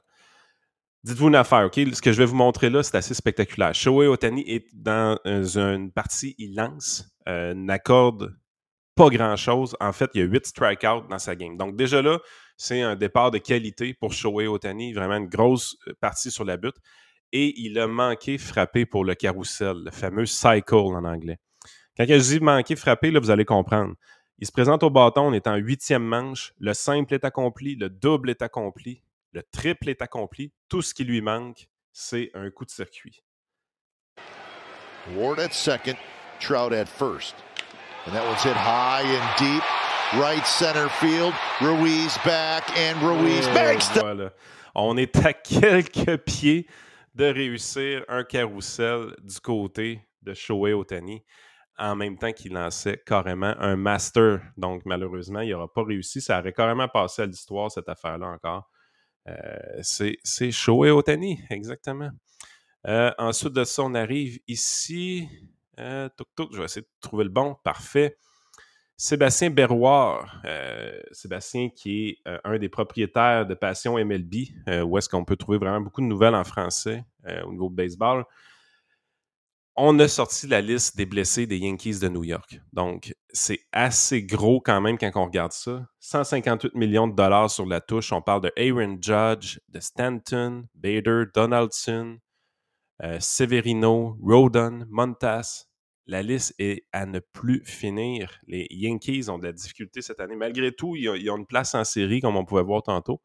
Dites-vous 1.04 1.28
une 1.28 1.36
affaire, 1.36 1.66
OK? 1.66 1.76
Ce 1.76 2.02
que 2.02 2.12
je 2.12 2.18
vais 2.18 2.26
vous 2.26 2.36
montrer 2.36 2.70
là, 2.70 2.84
c'est 2.84 2.98
assez 2.98 3.14
spectaculaire. 3.14 3.74
Shohei 3.74 4.08
Otani 4.08 4.44
est 4.50 4.68
dans 4.74 5.18
une 5.26 5.92
partie, 5.92 6.36
il 6.38 6.56
lance, 6.56 7.08
euh, 7.28 7.54
n'accorde 7.54 8.36
pas 8.96 9.10
grand-chose. 9.10 9.76
En 9.80 9.94
fait, 9.94 10.10
il 10.14 10.22
y 10.22 10.24
a 10.24 10.26
8 10.26 10.46
strikeouts 10.48 11.08
dans 11.10 11.20
sa 11.20 11.36
game. 11.36 11.58
Donc 11.58 11.76
déjà 11.76 12.02
là, 12.02 12.20
c'est 12.58 12.82
un 12.82 12.96
départ 12.96 13.32
de 13.32 13.38
qualité 13.38 13.94
pour 13.94 14.14
Shohei 14.14 14.48
Otani. 14.48 14.94
Vraiment 14.94 15.18
une 15.18 15.28
grosse 15.28 15.78
euh, 15.88 15.94
partie 16.00 16.32
sur 16.32 16.46
la 16.46 16.58
butte. 16.58 16.78
Et 17.32 17.54
il 17.60 17.78
a 17.78 17.88
manqué 17.88 18.38
frapper 18.38 18.86
pour 18.86 19.04
le 19.04 19.14
carrousel, 19.14 19.84
le 19.84 19.92
fameux 19.92 20.26
cycle 20.26 20.76
en 20.76 21.04
anglais. 21.04 21.38
Quand 21.98 22.06
je 22.08 22.16
dis 22.16 22.40
manquer 22.40 22.76
frapper, 22.76 23.12
là, 23.12 23.20
vous 23.20 23.32
allez 23.32 23.46
comprendre. 23.46 23.94
Il 24.40 24.46
se 24.46 24.52
présente 24.52 24.84
au 24.84 24.92
bâton, 24.92 25.24
on 25.24 25.34
est 25.34 25.48
en 25.48 25.56
huitième 25.56 26.04
manche. 26.04 26.54
Le 26.60 26.74
simple 26.74 27.16
est 27.16 27.26
accompli, 27.26 27.76
le 27.76 27.90
double 27.90 28.30
est 28.30 28.44
accompli, 28.44 29.02
le 29.32 29.42
triple 29.52 29.90
est 29.90 30.02
accompli. 30.02 30.54
Tout 30.70 30.84
ce 30.84 30.94
qui 30.94 31.04
lui 31.04 31.22
manque, 31.22 31.68
c'est 31.92 32.30
un 32.36 32.52
coup 32.52 32.64
de 32.64 32.70
circuit. 32.70 33.24
Ward 35.16 35.40
at 35.40 35.54
second, 35.54 35.96
Trout 36.40 36.74
at 36.74 36.88
first. 36.88 37.36
And 38.06 38.16
that 38.16 38.26
one's 38.26 38.44
hit 38.44 38.56
high 38.56 39.04
and 39.04 39.28
deep. 39.38 39.64
Right 40.22 40.46
center 40.48 40.90
field. 40.90 41.34
Ruiz 41.62 42.18
back 42.24 42.64
and 42.78 43.02
Ruiz 43.02 43.48
makes 43.54 43.90
Voilà. 43.90 44.32
On 44.76 44.96
est 44.98 45.16
à 45.26 45.34
quelques 45.34 46.18
pieds 46.18 46.68
de 47.16 47.26
réussir 47.26 48.06
un 48.08 48.24
carrousel 48.24 49.16
du 49.24 49.40
côté 49.40 50.02
de 50.22 50.34
Shohei 50.34 50.74
Otani 50.74 51.24
en 51.78 51.96
même 51.96 52.18
temps 52.18 52.32
qu'il 52.32 52.54
lançait 52.54 53.02
carrément 53.06 53.54
un 53.60 53.76
master. 53.76 54.42
Donc, 54.58 54.84
malheureusement, 54.86 55.42
il 55.42 55.52
n'aura 55.52 55.72
pas 55.72 55.84
réussi. 55.84 56.22
Ça 56.22 56.40
aurait 56.40 56.54
carrément 56.54 56.88
passé 56.88 57.24
à 57.24 57.26
l'histoire, 57.26 57.72
cette 57.72 57.90
affaire-là 57.90 58.28
encore. 58.28 58.70
Euh, 59.28 59.82
c'est 59.82 60.52
Shohei 60.52 60.92
Otani, 60.92 61.40
exactement. 61.50 62.10
Euh, 62.88 63.12
ensuite 63.18 63.54
de 63.54 63.64
ça, 63.64 63.84
on 63.84 63.94
arrive 63.94 64.40
ici. 64.48 65.28
Euh, 65.80 66.10
je 66.52 66.58
vais 66.58 66.66
essayer 66.66 66.82
de 66.82 66.88
trouver 67.02 67.24
le 67.24 67.30
bon. 67.30 67.56
Parfait. 67.64 68.18
Sébastien 68.96 69.52
Berroir. 69.52 70.42
Sébastien 71.12 71.70
qui 71.70 72.10
est 72.10 72.32
un 72.44 72.58
des 72.58 72.70
propriétaires 72.70 73.46
de 73.46 73.54
Passion 73.54 74.04
MLB, 74.04 74.34
où 74.86 74.98
est-ce 74.98 75.08
qu'on 75.08 75.24
peut 75.24 75.36
trouver 75.36 75.60
vraiment 75.60 75.82
beaucoup 75.82 76.02
de 76.02 76.08
nouvelles 76.08 76.34
en 76.34 76.44
français 76.44 77.04
au 77.46 77.52
niveau 77.52 77.70
de 77.70 77.76
baseball 77.76 78.26
on 79.80 80.00
a 80.00 80.08
sorti 80.08 80.48
la 80.48 80.60
liste 80.60 80.98
des 80.98 81.06
blessés 81.06 81.46
des 81.46 81.60
Yankees 81.60 82.00
de 82.00 82.10
New 82.10 82.24
York. 82.24 82.60
Donc, 82.74 83.14
c'est 83.30 83.60
assez 83.72 84.24
gros 84.24 84.60
quand 84.60 84.82
même 84.82 84.98
quand 84.98 85.12
on 85.14 85.26
regarde 85.26 85.52
ça. 85.52 85.86
158 86.00 86.74
millions 86.74 87.08
de 87.08 87.16
dollars 87.16 87.52
sur 87.52 87.68
la 87.68 87.80
touche. 87.80 88.12
On 88.12 88.24
parle 88.24 88.42
de 88.42 88.52
Aaron 88.58 88.98
Judge, 89.00 89.60
de 89.70 89.80
Stanton, 89.80 90.66
Bader, 90.74 91.26
Donaldson, 91.34 92.18
euh, 93.04 93.18
Severino, 93.20 94.18
Rodon, 94.22 94.86
Montas. 94.90 95.66
La 96.06 96.24
liste 96.24 96.54
est 96.58 96.86
à 96.94 97.06
ne 97.06 97.20
plus 97.20 97.64
finir. 97.66 98.40
Les 98.48 98.68
Yankees 98.70 99.30
ont 99.30 99.38
de 99.38 99.46
la 99.46 99.52
difficulté 99.52 100.02
cette 100.02 100.22
année. 100.22 100.38
Malgré 100.38 100.72
tout, 100.72 100.96
ils 100.96 101.30
ont 101.30 101.38
une 101.38 101.46
place 101.46 101.76
en 101.76 101.84
série, 101.84 102.22
comme 102.22 102.38
on 102.38 102.46
pouvait 102.46 102.64
voir 102.64 102.82
tantôt. 102.82 103.22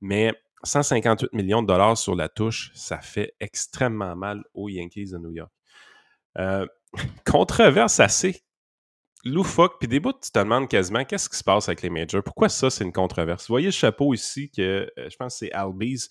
Mais 0.00 0.32
158 0.64 1.32
millions 1.32 1.62
de 1.62 1.68
dollars 1.68 1.96
sur 1.96 2.16
la 2.16 2.28
touche, 2.28 2.72
ça 2.74 3.00
fait 3.00 3.34
extrêmement 3.38 4.16
mal 4.16 4.42
aux 4.54 4.68
Yankees 4.68 5.12
de 5.12 5.18
New 5.18 5.30
York. 5.30 5.52
Euh, 6.38 6.66
controverse 7.24 8.00
assez 8.00 8.42
loufoque. 9.26 9.78
Puis 9.78 9.88
des 9.88 10.00
bouts, 10.00 10.12
tu 10.12 10.30
te 10.30 10.38
demandes 10.38 10.68
quasiment 10.68 11.04
qu'est-ce 11.04 11.28
qui 11.28 11.36
se 11.36 11.44
passe 11.44 11.68
avec 11.68 11.82
les 11.82 11.90
majors? 11.90 12.22
Pourquoi 12.22 12.48
ça, 12.48 12.70
c'est 12.70 12.84
une 12.84 12.92
controverse? 12.92 13.46
Vous 13.48 13.52
voyez 13.52 13.66
le 13.66 13.72
chapeau 13.72 14.14
ici 14.14 14.50
que 14.50 14.62
euh, 14.98 15.08
je 15.10 15.16
pense 15.16 15.34
que 15.34 15.38
c'est 15.46 15.52
Albies 15.52 16.08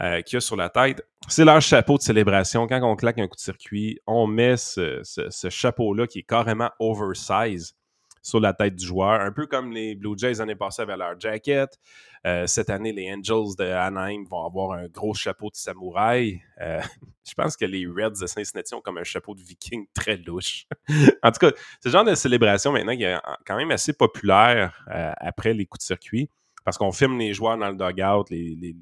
euh, 0.00 0.20
qui 0.22 0.36
a 0.36 0.40
sur 0.40 0.56
la 0.56 0.68
tête. 0.68 1.02
C'est 1.28 1.44
leur 1.44 1.60
chapeau 1.60 1.96
de 1.96 2.02
célébration. 2.02 2.66
Quand 2.66 2.82
on 2.82 2.96
claque 2.96 3.18
un 3.18 3.28
coup 3.28 3.36
de 3.36 3.40
circuit, 3.40 4.00
on 4.06 4.26
met 4.26 4.56
ce, 4.56 5.00
ce 5.02 5.50
chapeau-là 5.50 6.06
qui 6.06 6.20
est 6.20 6.22
carrément 6.22 6.70
oversize 6.78 7.74
sur 8.22 8.40
la 8.40 8.52
tête 8.52 8.76
du 8.76 8.86
joueur. 8.86 9.20
Un 9.20 9.32
peu 9.32 9.46
comme 9.46 9.72
les 9.72 9.94
Blue 9.94 10.16
Jays 10.16 10.34
l'année 10.34 10.56
passée 10.56 10.82
avec 10.82 10.96
leur 10.96 11.18
jacket. 11.18 11.78
Euh, 12.26 12.46
cette 12.46 12.68
année, 12.68 12.92
les 12.92 13.10
Angels 13.12 13.56
de 13.58 13.64
Anaheim 13.64 14.24
vont 14.28 14.44
avoir 14.44 14.72
un 14.72 14.88
gros 14.88 15.14
chapeau 15.14 15.48
de 15.50 15.56
samouraï. 15.56 16.42
Euh, 16.60 16.80
je 17.28 17.34
pense 17.34 17.56
que 17.56 17.64
les 17.64 17.86
Reds 17.86 18.20
de 18.20 18.26
Cincinnati 18.26 18.74
ont 18.74 18.80
comme 18.80 18.98
un 18.98 19.04
chapeau 19.04 19.34
de 19.34 19.40
viking 19.40 19.86
très 19.94 20.16
louche. 20.16 20.66
en 21.22 21.32
tout 21.32 21.38
cas, 21.38 21.52
ce 21.82 21.88
genre 21.88 22.04
de 22.04 22.14
célébration 22.14 22.72
maintenant 22.72 22.96
qui 22.96 23.04
est 23.04 23.18
quand 23.46 23.56
même 23.56 23.70
assez 23.70 23.92
populaire 23.92 24.84
euh, 24.94 25.12
après 25.16 25.54
les 25.54 25.64
coups 25.64 25.80
de 25.80 25.86
circuit 25.86 26.28
parce 26.64 26.76
qu'on 26.76 26.92
filme 26.92 27.18
les 27.18 27.32
joueurs 27.32 27.56
dans 27.56 27.70
le 27.70 27.76
dugout, 27.76 28.26
les, 28.30 28.76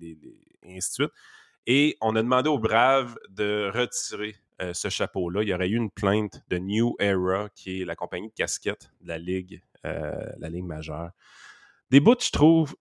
et 0.63 0.77
ainsi 0.77 0.91
de 0.91 0.95
suite. 0.95 1.13
Et 1.67 1.97
on 2.01 2.17
a 2.17 2.23
demandé 2.23 2.49
aux 2.49 2.59
Braves 2.59 3.17
de 3.31 3.71
retirer 3.73 4.37
ce 4.73 4.89
chapeau-là. 4.89 5.43
Il 5.43 5.49
y 5.49 5.55
aurait 5.55 5.69
eu 5.69 5.77
une 5.77 5.91
plainte 5.91 6.43
de 6.49 6.59
New 6.59 6.97
Era, 6.99 7.49
qui 7.55 7.83
est 7.83 7.85
la 7.85 7.95
compagnie 7.95 8.29
de 8.29 8.35
casquettes 8.35 8.91
de 9.01 9.09
la 9.09 9.19
Ligue, 9.19 9.63
la 9.85 10.49
Ligue 10.49 10.65
majeure 10.65 11.11
des 11.91 12.01
bouts, 12.01 12.17
je 12.21 12.31
trouve. 12.31 12.75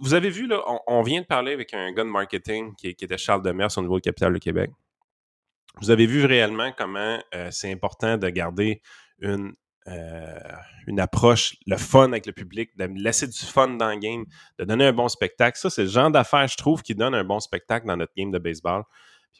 Vous 0.00 0.14
avez 0.14 0.30
vu, 0.30 0.46
là, 0.46 0.62
on, 0.86 1.02
vient 1.02 1.20
de 1.20 1.26
parler 1.26 1.52
avec 1.52 1.74
un 1.74 1.92
gars 1.92 2.04
de 2.04 2.08
marketing 2.08 2.74
qui, 2.76 2.88
était 2.88 3.18
Charles 3.18 3.42
Demers 3.42 3.76
au 3.76 3.82
niveau 3.82 3.96
de 3.96 4.02
Capital 4.02 4.32
du 4.32 4.40
Québec. 4.40 4.70
Vous 5.80 5.90
avez 5.90 6.06
vu 6.06 6.24
réellement 6.24 6.72
comment 6.76 7.18
euh, 7.34 7.50
c'est 7.50 7.70
important 7.70 8.16
de 8.16 8.28
garder 8.30 8.82
une, 9.20 9.52
euh, 9.86 10.38
une 10.86 10.98
approche, 10.98 11.56
le 11.66 11.76
fun 11.76 12.06
avec 12.06 12.26
le 12.26 12.32
public, 12.32 12.76
de 12.76 12.86
laisser 12.96 13.26
du 13.26 13.38
fun 13.38 13.68
dans 13.68 13.90
le 13.90 13.98
game, 13.98 14.24
de 14.58 14.64
donner 14.64 14.86
un 14.86 14.92
bon 14.92 15.08
spectacle. 15.08 15.58
Ça, 15.58 15.70
c'est 15.70 15.82
le 15.82 15.88
genre 15.88 16.10
d'affaires, 16.10 16.48
je 16.48 16.56
trouve, 16.56 16.82
qui 16.82 16.94
donne 16.94 17.14
un 17.14 17.24
bon 17.24 17.38
spectacle 17.38 17.86
dans 17.86 17.96
notre 17.96 18.12
game 18.16 18.30
de 18.30 18.38
baseball. 18.38 18.82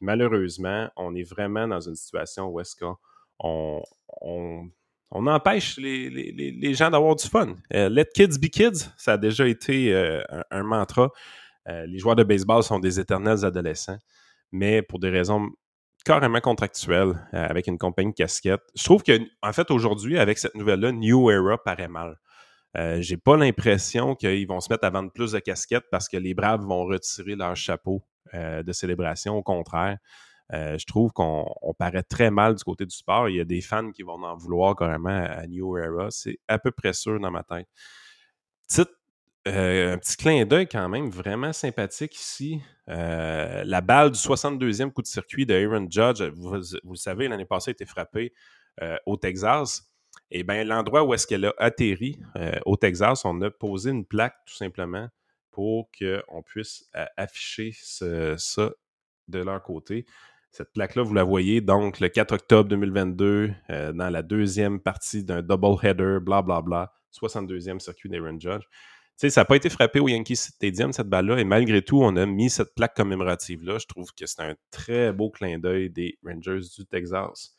Malheureusement, 0.01 0.89
on 0.97 1.15
est 1.15 1.29
vraiment 1.29 1.67
dans 1.67 1.81
une 1.81 1.97
situation 1.97 2.49
où 2.49 2.61
est-ce 2.61 2.77
qu'on 2.77 2.97
on, 3.41 4.71
on 5.11 5.27
empêche 5.27 5.79
les, 5.79 6.75
gens 6.75 6.91
d'avoir 6.91 7.17
du 7.17 7.27
fun. 7.27 7.55
Euh, 7.75 7.89
let 7.89 8.07
kids 8.15 8.39
be 8.39 8.49
kids, 8.49 8.91
ça 8.97 9.13
a 9.13 9.17
déjà 9.17 9.47
été 9.47 9.95
euh, 9.95 10.23
un, 10.51 10.63
mantra. 10.63 11.11
Euh, 11.69 11.87
les 11.87 11.99
joueurs 11.99 12.17
de 12.17 12.25
baseball 12.25 12.63
sont 12.63 12.79
des 12.79 13.01
éternels 13.01 13.45
adolescents, 13.45 13.99
mais 14.53 14.83
pour 14.83 14.99
des 14.99 15.11
raisons 15.11 15.49
carrément 16.05 16.41
contractuelles, 16.41 17.15
avec 17.33 17.67
une 17.67 17.77
compagnie 17.77 18.15
casquette. 18.15 18.63
Je 18.75 18.85
trouve 18.85 19.03
que, 19.03 19.19
en 19.43 19.53
fait, 19.53 19.71
aujourd'hui, 19.71 20.19
avec 20.19 20.39
cette 20.39 20.55
nouvelle-là, 20.55 20.93
New 20.93 21.31
Era 21.31 21.59
paraît 21.63 21.89
mal. 21.89 22.19
J'ai 22.75 23.17
pas 23.17 23.37
l'impression 23.37 24.15
qu'ils 24.15 24.47
vont 24.47 24.61
se 24.61 24.73
mettre 24.73 24.85
à 24.85 24.91
vendre 24.91 25.11
plus 25.11 25.33
de 25.33 25.39
casquettes 25.41 25.87
parce 25.91 26.09
que 26.09 26.17
les 26.17 26.35
Braves 26.35 26.63
vont 26.63 26.85
retirer 26.85 27.35
leur 27.35 27.57
chapeau 27.57 28.05
de 28.33 28.73
célébration. 28.73 29.37
Au 29.37 29.43
contraire, 29.43 29.99
euh, 30.55 30.79
je 30.79 30.87
trouve 30.87 31.13
qu'on 31.13 31.75
paraît 31.79 32.03
très 32.03 32.31
mal 32.31 32.55
du 32.55 32.65
côté 32.65 32.87
du 32.87 32.95
sport. 32.95 33.29
Il 33.29 33.37
y 33.37 33.41
a 33.41 33.45
des 33.45 33.61
fans 33.61 33.91
qui 33.91 34.03
vont 34.03 34.23
en 34.23 34.37
vouloir 34.37 34.75
carrément 34.77 35.11
à 35.11 35.47
New 35.47 35.77
Era. 35.77 36.11
C'est 36.11 36.39
à 36.49 36.59
peu 36.59 36.71
près 36.71 36.93
sûr 36.93 37.21
dans 37.21 37.31
ma 37.31 37.43
tête. 37.43 37.67
Euh, 39.47 39.95
un 39.95 39.99
petit 39.99 40.17
clin 40.17 40.45
d'œil 40.45 40.69
quand 40.69 40.89
même 40.89 41.09
vraiment 41.09 41.53
sympathique 41.53 42.15
ici. 42.17 42.61
Euh, 42.89 43.63
la 43.65 43.81
balle 43.81 44.11
du 44.11 44.19
62e 44.19 44.91
coup 44.91 45.01
de 45.01 45.07
circuit 45.07 45.47
de 45.47 45.55
Aaron 45.55 45.87
Judge, 45.89 46.23
vous, 46.35 46.55
le 46.55 46.97
savez, 46.97 47.29
l'année 47.29 47.47
passée 47.47 47.71
a 47.71 47.73
été 47.73 47.87
frappée 47.87 48.33
au 49.07 49.17
Texas. 49.17 49.88
Et 50.31 50.41
eh 50.41 50.43
bien, 50.43 50.63
l'endroit 50.65 51.05
où 51.05 51.15
est-ce 51.15 51.27
qu'elle 51.27 51.47
a 51.47 51.55
atterri 51.57 52.21
au 52.67 52.77
Texas, 52.77 53.25
on 53.25 53.41
a 53.41 53.51
posé 53.51 53.91
une 53.91 54.05
plaque 54.05 54.37
tout 54.47 54.55
simplement 54.55 55.09
pour 55.51 55.91
qu'on 55.99 56.43
puisse 56.43 56.85
afficher 57.17 57.73
ça 57.75 58.71
de 59.29 59.39
leur 59.39 59.63
côté. 59.63 60.07
Cette 60.51 60.73
plaque-là, 60.73 61.03
vous 61.03 61.15
la 61.15 61.25
voyez 61.25 61.61
donc 61.61 62.01
le 62.01 62.09
4 62.09 62.33
octobre 62.33 62.69
2022 62.71 63.53
euh, 63.71 63.93
dans 63.93 64.09
la 64.09 64.23
deuxième 64.23 64.81
partie 64.81 65.23
d'un 65.23 65.43
double 65.43 65.77
header, 65.83 66.19
blablabla, 66.21 66.63
bla, 66.63 66.93
62e 67.13 67.79
circuit 67.81 68.09
d'Aaron 68.09 68.41
Judge. 68.41 68.65
sais, 69.17 69.29
ça 69.29 69.43
n'a 69.43 69.45
pas 69.45 69.57
été 69.57 69.69
frappé 69.69 70.01
au 70.01 70.09
Yankee 70.09 70.37
Stadium, 70.37 70.93
cette 70.93 71.09
balle-là, 71.09 71.39
et 71.39 71.45
malgré 71.45 71.83
tout, 71.83 72.01
on 72.03 72.17
a 72.17 72.25
mis 72.25 72.49
cette 72.49 72.75
plaque 72.75 72.97
commémorative-là. 72.97 73.79
Je 73.79 73.87
trouve 73.87 74.13
que 74.15 74.27
c'est 74.27 74.41
un 74.41 74.55
très 74.71 75.13
beau 75.13 75.31
clin 75.31 75.59
d'œil 75.59 75.91
des 75.91 76.19
Rangers 76.25 76.67
du 76.77 76.87
Texas. 76.87 77.55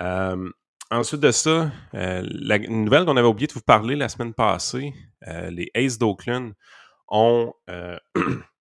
Euh, 0.00 0.50
ensuite 0.90 1.20
de 1.20 1.30
ça, 1.30 1.70
euh, 1.94 2.22
la 2.24 2.58
nouvelle 2.58 3.04
qu'on 3.04 3.16
avait 3.16 3.28
oublié 3.28 3.46
de 3.46 3.52
vous 3.52 3.60
parler 3.60 3.96
la 3.96 4.08
semaine 4.08 4.34
passée, 4.34 4.92
les 5.50 5.70
Aces 5.74 5.98
d'Oakland 5.98 6.52
ont 7.08 7.52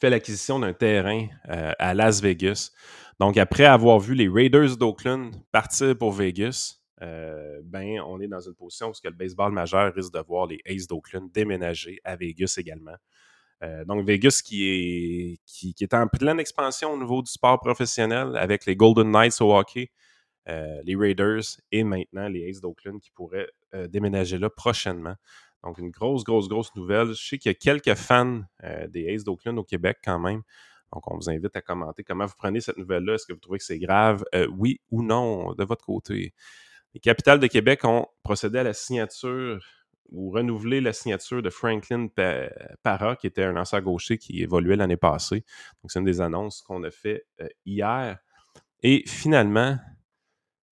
fait 0.00 0.10
l'acquisition 0.10 0.58
d'un 0.58 0.72
terrain 0.72 1.26
euh, 1.48 1.72
à 1.78 1.94
Las 1.94 2.20
Vegas. 2.20 2.70
Donc, 3.18 3.36
après 3.36 3.64
avoir 3.64 3.98
vu 3.98 4.14
les 4.14 4.28
Raiders 4.28 4.76
d'Oakland 4.76 5.34
partir 5.50 5.96
pour 5.96 6.12
Vegas, 6.12 6.76
euh, 7.02 7.60
ben, 7.64 8.00
on 8.06 8.20
est 8.20 8.28
dans 8.28 8.40
une 8.40 8.54
position 8.54 8.88
où 8.88 8.92
le 9.04 9.10
baseball 9.10 9.52
majeur 9.52 9.92
risque 9.94 10.12
de 10.12 10.20
voir 10.20 10.46
les 10.46 10.60
Aces 10.66 10.86
d'Oakland 10.86 11.30
déménager 11.32 12.00
à 12.04 12.16
Vegas 12.16 12.54
également. 12.58 12.96
Euh, 13.64 13.84
donc, 13.84 14.06
Vegas 14.06 14.40
qui 14.44 14.68
est, 14.68 15.40
qui, 15.44 15.74
est 15.80 15.94
en 15.94 16.06
pleine 16.06 16.38
expansion 16.38 16.92
au 16.92 16.98
niveau 16.98 17.22
du 17.22 17.30
sport 17.30 17.58
professionnel 17.58 18.36
avec 18.36 18.66
les 18.66 18.76
Golden 18.76 19.10
Knights 19.10 19.40
au 19.40 19.56
hockey, 19.56 19.90
euh, 20.48 20.80
les 20.84 20.96
Raiders 20.96 21.42
et 21.72 21.84
maintenant 21.84 22.28
les 22.28 22.48
Aces 22.48 22.60
d'Oakland 22.60 23.00
qui 23.00 23.10
pourraient 23.10 23.48
euh, 23.74 23.86
déménager 23.86 24.38
là 24.38 24.50
prochainement. 24.50 25.14
Donc, 25.64 25.78
une 25.78 25.90
grosse, 25.90 26.24
grosse, 26.24 26.48
grosse 26.48 26.74
nouvelle. 26.76 27.08
Je 27.08 27.28
sais 27.28 27.38
qu'il 27.38 27.50
y 27.50 27.54
a 27.54 27.54
quelques 27.54 27.98
fans 27.98 28.42
des 28.88 29.12
Aces 29.12 29.24
d'Oakland 29.24 29.58
au 29.58 29.64
Québec 29.64 29.98
quand 30.04 30.20
même. 30.20 30.42
Donc, 30.92 31.10
on 31.10 31.16
vous 31.16 31.28
invite 31.28 31.54
à 31.56 31.60
commenter 31.60 32.04
comment 32.04 32.26
vous 32.26 32.36
prenez 32.38 32.60
cette 32.60 32.78
nouvelle-là. 32.78 33.14
Est-ce 33.14 33.26
que 33.26 33.32
vous 33.32 33.40
trouvez 33.40 33.58
que 33.58 33.64
c'est 33.64 33.80
grave? 33.80 34.24
oui 34.56 34.80
ou 34.92 35.02
non, 35.02 35.54
de 35.54 35.64
votre 35.64 35.84
côté? 35.84 36.32
Les 36.94 37.00
capitales 37.00 37.40
de 37.40 37.46
Québec 37.48 37.84
ont 37.84 38.06
procédé 38.22 38.58
à 38.58 38.62
la 38.62 38.72
signature 38.72 39.60
ou 40.10 40.30
renouveler 40.30 40.80
la 40.80 40.92
signature 40.92 41.42
de 41.42 41.50
Franklin 41.50 42.08
Para, 42.82 43.16
qui 43.16 43.26
était 43.26 43.44
un 43.44 43.52
lanceur 43.52 43.82
gaucher 43.82 44.18
qui 44.18 44.42
évoluait 44.42 44.76
l'année 44.76 44.96
passée. 44.96 45.44
Donc, 45.82 45.90
c'est 45.90 45.98
une 45.98 46.04
des 46.04 46.20
annonces 46.20 46.62
qu'on 46.62 46.82
a 46.84 46.90
fait 46.90 47.26
euh, 47.40 47.48
hier. 47.66 48.18
Et 48.82 49.02
finalement, 49.06 49.76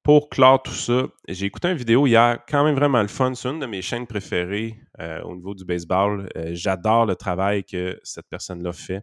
pour 0.06 0.28
clore 0.28 0.62
tout 0.62 0.70
ça, 0.70 1.08
j'ai 1.26 1.46
écouté 1.46 1.68
une 1.68 1.76
vidéo 1.76 2.06
hier, 2.06 2.38
quand 2.48 2.62
même 2.62 2.76
vraiment 2.76 3.02
le 3.02 3.08
fun. 3.08 3.34
C'est 3.34 3.48
une 3.48 3.58
de 3.58 3.66
mes 3.66 3.82
chaînes 3.82 4.06
préférées 4.06 4.78
euh, 5.00 5.20
au 5.22 5.34
niveau 5.34 5.52
du 5.52 5.64
baseball. 5.64 6.28
Euh, 6.36 6.50
j'adore 6.52 7.06
le 7.06 7.16
travail 7.16 7.64
que 7.64 7.98
cette 8.04 8.28
personne-là 8.28 8.72
fait. 8.72 9.02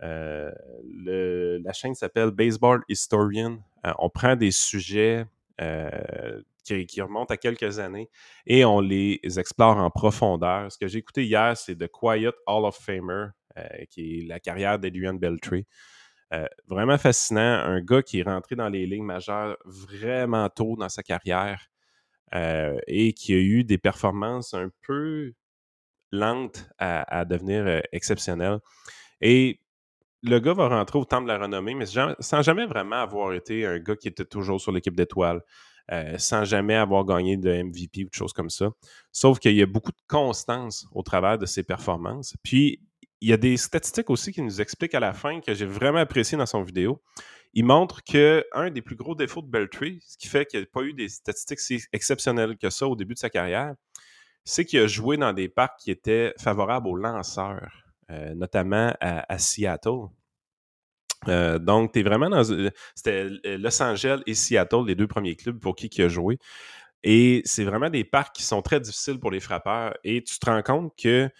la 0.00 1.72
chaîne 1.72 1.96
s'appelle 1.96 2.30
Baseball 2.30 2.84
Historian. 2.88 3.58
on 3.98 4.08
prend 4.08 4.36
des 4.36 4.52
sujets 4.52 5.26
qui, 6.64 7.00
remontent 7.02 7.34
à 7.34 7.36
quelques 7.36 7.80
années 7.80 8.08
et 8.46 8.64
on 8.64 8.78
les 8.78 9.18
explore 9.36 9.78
en 9.78 9.90
profondeur. 9.90 10.70
Ce 10.70 10.78
que 10.78 10.86
j'ai 10.86 11.00
écouté 11.00 11.24
hier, 11.24 11.56
c'est 11.56 11.74
The 11.74 11.88
Quiet 11.88 12.34
Hall 12.46 12.66
of 12.66 12.76
Famer, 12.76 13.30
euh, 13.58 13.62
qui 13.90 14.20
est 14.20 14.28
la 14.28 14.38
carrière 14.38 14.78
d'Adrian 14.78 15.14
Beltré. 15.14 15.66
Euh, 16.32 16.46
vraiment 16.68 16.98
fascinant. 16.98 17.40
Un 17.40 17.80
gars 17.80 18.02
qui 18.02 18.20
est 18.20 18.22
rentré 18.22 18.56
dans 18.56 18.68
les 18.68 18.86
lignes 18.86 19.04
majeures 19.04 19.56
vraiment 19.64 20.48
tôt 20.48 20.76
dans 20.76 20.88
sa 20.88 21.02
carrière 21.02 21.66
euh, 22.34 22.78
et 22.86 23.12
qui 23.12 23.34
a 23.34 23.38
eu 23.38 23.64
des 23.64 23.78
performances 23.78 24.54
un 24.54 24.70
peu 24.82 25.32
lentes 26.12 26.68
à, 26.78 27.24
devenir 27.24 27.82
exceptionnelles. 27.92 28.58
Et 29.20 29.60
le 30.22 30.38
gars 30.40 30.54
va 30.54 30.68
rentrer 30.68 30.98
au 30.98 31.04
temps 31.04 31.22
de 31.22 31.28
la 31.28 31.38
renommée, 31.38 31.74
mais 31.74 31.86
sans 31.86 32.42
jamais 32.42 32.66
vraiment 32.66 32.96
avoir 32.96 33.32
été 33.32 33.64
un 33.64 33.78
gars 33.78 33.96
qui 33.96 34.08
était 34.08 34.24
toujours 34.24 34.60
sur 34.60 34.72
l'équipe 34.72 34.96
d'étoiles. 34.96 35.42
Euh, 35.92 36.18
sans 36.18 36.44
jamais 36.44 36.76
avoir 36.76 37.04
gagné 37.04 37.36
de 37.36 37.50
MVP 37.50 38.04
ou 38.04 38.08
de 38.08 38.14
choses 38.14 38.32
comme 38.32 38.50
ça. 38.50 38.70
Sauf 39.10 39.40
qu'il 39.40 39.56
y 39.56 39.62
a 39.62 39.66
beaucoup 39.66 39.90
de 39.90 40.02
constance 40.06 40.86
au 40.92 41.02
travers 41.02 41.36
de 41.36 41.46
ses 41.46 41.64
performances. 41.64 42.36
Puis, 42.44 42.80
il 43.20 43.28
y 43.28 43.32
a 43.32 43.36
des 43.36 43.56
statistiques 43.56 44.10
aussi 44.10 44.32
qui 44.32 44.42
nous 44.42 44.60
expliquent 44.60 44.94
à 44.94 45.00
la 45.00 45.12
fin 45.12 45.40
que 45.40 45.54
j'ai 45.54 45.66
vraiment 45.66 45.98
apprécié 45.98 46.38
dans 46.38 46.46
son 46.46 46.62
vidéo. 46.62 47.02
Il 47.52 47.64
montre 47.64 48.02
que 48.04 48.44
un 48.52 48.70
des 48.70 48.80
plus 48.80 48.96
gros 48.96 49.14
défauts 49.14 49.42
de 49.42 49.48
Beltry, 49.48 50.00
ce 50.06 50.16
qui 50.16 50.28
fait 50.28 50.46
qu'il 50.46 50.60
n'a 50.60 50.66
pas 50.66 50.82
eu 50.82 50.92
des 50.92 51.08
statistiques 51.08 51.60
si 51.60 51.82
exceptionnelles 51.92 52.56
que 52.56 52.70
ça 52.70 52.86
au 52.86 52.96
début 52.96 53.14
de 53.14 53.18
sa 53.18 53.28
carrière, 53.28 53.74
c'est 54.44 54.64
qu'il 54.64 54.80
a 54.80 54.86
joué 54.86 55.16
dans 55.16 55.32
des 55.32 55.48
parcs 55.48 55.78
qui 55.80 55.90
étaient 55.90 56.32
favorables 56.38 56.88
aux 56.88 56.96
lanceurs, 56.96 57.84
euh, 58.10 58.34
notamment 58.34 58.94
à, 59.00 59.38
Seattle. 59.38 60.08
Euh, 61.28 61.58
donc, 61.58 61.92
tu 61.92 62.00
es 62.00 62.02
vraiment 62.02 62.30
dans. 62.30 62.44
C'était 62.94 63.28
Los 63.44 63.82
Angeles 63.82 64.22
et 64.26 64.34
Seattle, 64.34 64.86
les 64.86 64.94
deux 64.94 65.08
premiers 65.08 65.36
clubs 65.36 65.58
pour 65.58 65.76
qui 65.76 65.88
il 65.88 66.02
a 66.02 66.08
joué. 66.08 66.38
Et 67.02 67.42
c'est 67.44 67.64
vraiment 67.64 67.90
des 67.90 68.04
parcs 68.04 68.34
qui 68.34 68.42
sont 68.42 68.62
très 68.62 68.80
difficiles 68.80 69.18
pour 69.18 69.30
les 69.30 69.40
frappeurs. 69.40 69.96
Et 70.04 70.22
tu 70.22 70.38
te 70.38 70.46
rends 70.48 70.62
compte 70.62 70.92
que 70.96 71.30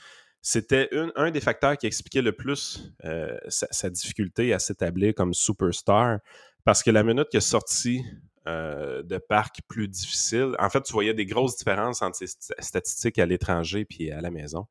c'était 0.43 0.88
un 1.16 1.30
des 1.30 1.41
facteurs 1.41 1.76
qui 1.76 1.86
expliquait 1.86 2.22
le 2.22 2.32
plus 2.32 2.93
euh, 3.05 3.36
sa, 3.49 3.91
difficulté 3.91 4.53
à 4.53 4.59
s'établir 4.59 5.14
comme 5.14 5.34
superstar. 5.34 6.18
Parce 6.64 6.82
que 6.82 6.91
la 6.91 7.03
minute 7.03 7.28
qu'il 7.28 7.38
est 7.38 7.41
sorti 7.41 8.03
euh, 8.47 9.03
de 9.03 9.18
parcs 9.18 9.61
plus 9.68 9.88
difficiles, 9.88 10.55
en 10.59 10.70
fait, 10.70 10.82
tu 10.82 10.93
voyais 10.93 11.14
des 11.14 11.26
grosses 11.26 11.57
différences 11.57 12.03
entre 12.03 12.16
ses 12.16 12.26
statistiques 12.59 13.18
à 13.18 13.26
l'étranger 13.26 13.86
et 13.99 14.12
à 14.12 14.20
la 14.20 14.30
maison. 14.30 14.66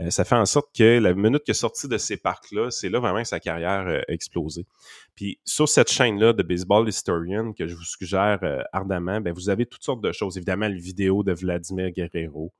Euh, 0.00 0.10
ça 0.10 0.24
fait 0.24 0.34
en 0.34 0.46
sorte 0.46 0.74
que 0.76 0.98
la 0.98 1.14
minute 1.14 1.42
qu'il 1.44 1.52
est 1.52 1.54
sorti 1.54 1.88
de 1.88 1.98
ces 1.98 2.16
parcs-là, 2.16 2.70
c'est 2.70 2.88
là 2.88 3.00
vraiment 3.00 3.22
que 3.22 3.28
sa 3.28 3.40
carrière 3.40 3.86
euh, 3.86 4.00
a 4.08 4.12
explosé. 4.12 4.66
Puis 5.14 5.40
sur 5.44 5.68
cette 5.68 5.90
chaîne-là 5.90 6.32
de 6.32 6.42
Baseball 6.42 6.88
Historian 6.88 7.52
que 7.52 7.66
je 7.66 7.74
vous 7.74 7.84
suggère 7.84 8.40
euh, 8.42 8.62
ardemment, 8.72 9.20
ben, 9.20 9.32
vous 9.32 9.48
avez 9.48 9.66
toutes 9.66 9.84
sortes 9.84 10.02
de 10.02 10.12
choses. 10.12 10.36
Évidemment, 10.36 10.68
la 10.68 10.74
vidéo 10.74 11.22
de 11.22 11.32
Vladimir 11.32 11.90
Guerrero, 11.90 12.52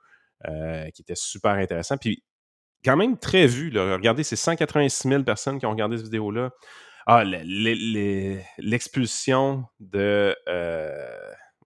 qui 0.94 1.02
était 1.02 1.16
super 1.16 1.52
intéressant. 1.52 1.96
Puis 1.96 2.22
quand 2.84 2.96
même 2.96 3.18
très 3.18 3.46
vu. 3.46 3.70
Là. 3.70 3.94
Regardez, 3.94 4.22
c'est 4.22 4.36
186 4.36 5.08
000 5.08 5.22
personnes 5.24 5.58
qui 5.58 5.66
ont 5.66 5.70
regardé 5.70 5.96
cette 5.96 6.06
vidéo-là. 6.06 6.50
Ah, 7.06 7.24
l'expulsion 8.58 9.64
de... 9.80 10.34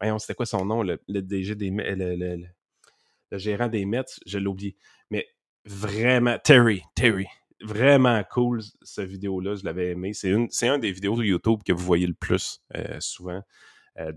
voyons, 0.01 0.19
c'était 0.19 0.35
quoi 0.35 0.47
son 0.47 0.65
nom? 0.65 0.83
Le, 0.83 0.99
DG 1.09 1.55
des... 1.55 1.71
Le, 1.71 3.39
gérant 3.39 3.69
des 3.69 3.87
Mets, 3.87 4.05
je 4.27 4.39
l'ai 4.39 4.47
oublié. 4.47 4.77
Mais 5.11 5.27
vraiment, 5.65 6.37
Terry, 6.43 6.83
Terry, 6.95 7.27
vraiment 7.63 8.23
cool 8.31 8.61
cette 8.83 9.09
vidéo-là, 9.09 9.55
je 9.57 9.65
l'avais 9.65 9.91
aimé. 9.91 10.13
C'est, 10.13 10.31
une, 10.31 10.49
un 10.63 10.79
des 10.79 10.93
vidéos 10.93 11.17
de 11.17 11.25
YouTube 11.25 11.61
que 11.65 11.73
vous 11.73 11.85
voyez 11.85 12.07
le 12.07 12.15
plus 12.15 12.61
euh, 12.77 12.97
souvent. 13.01 13.43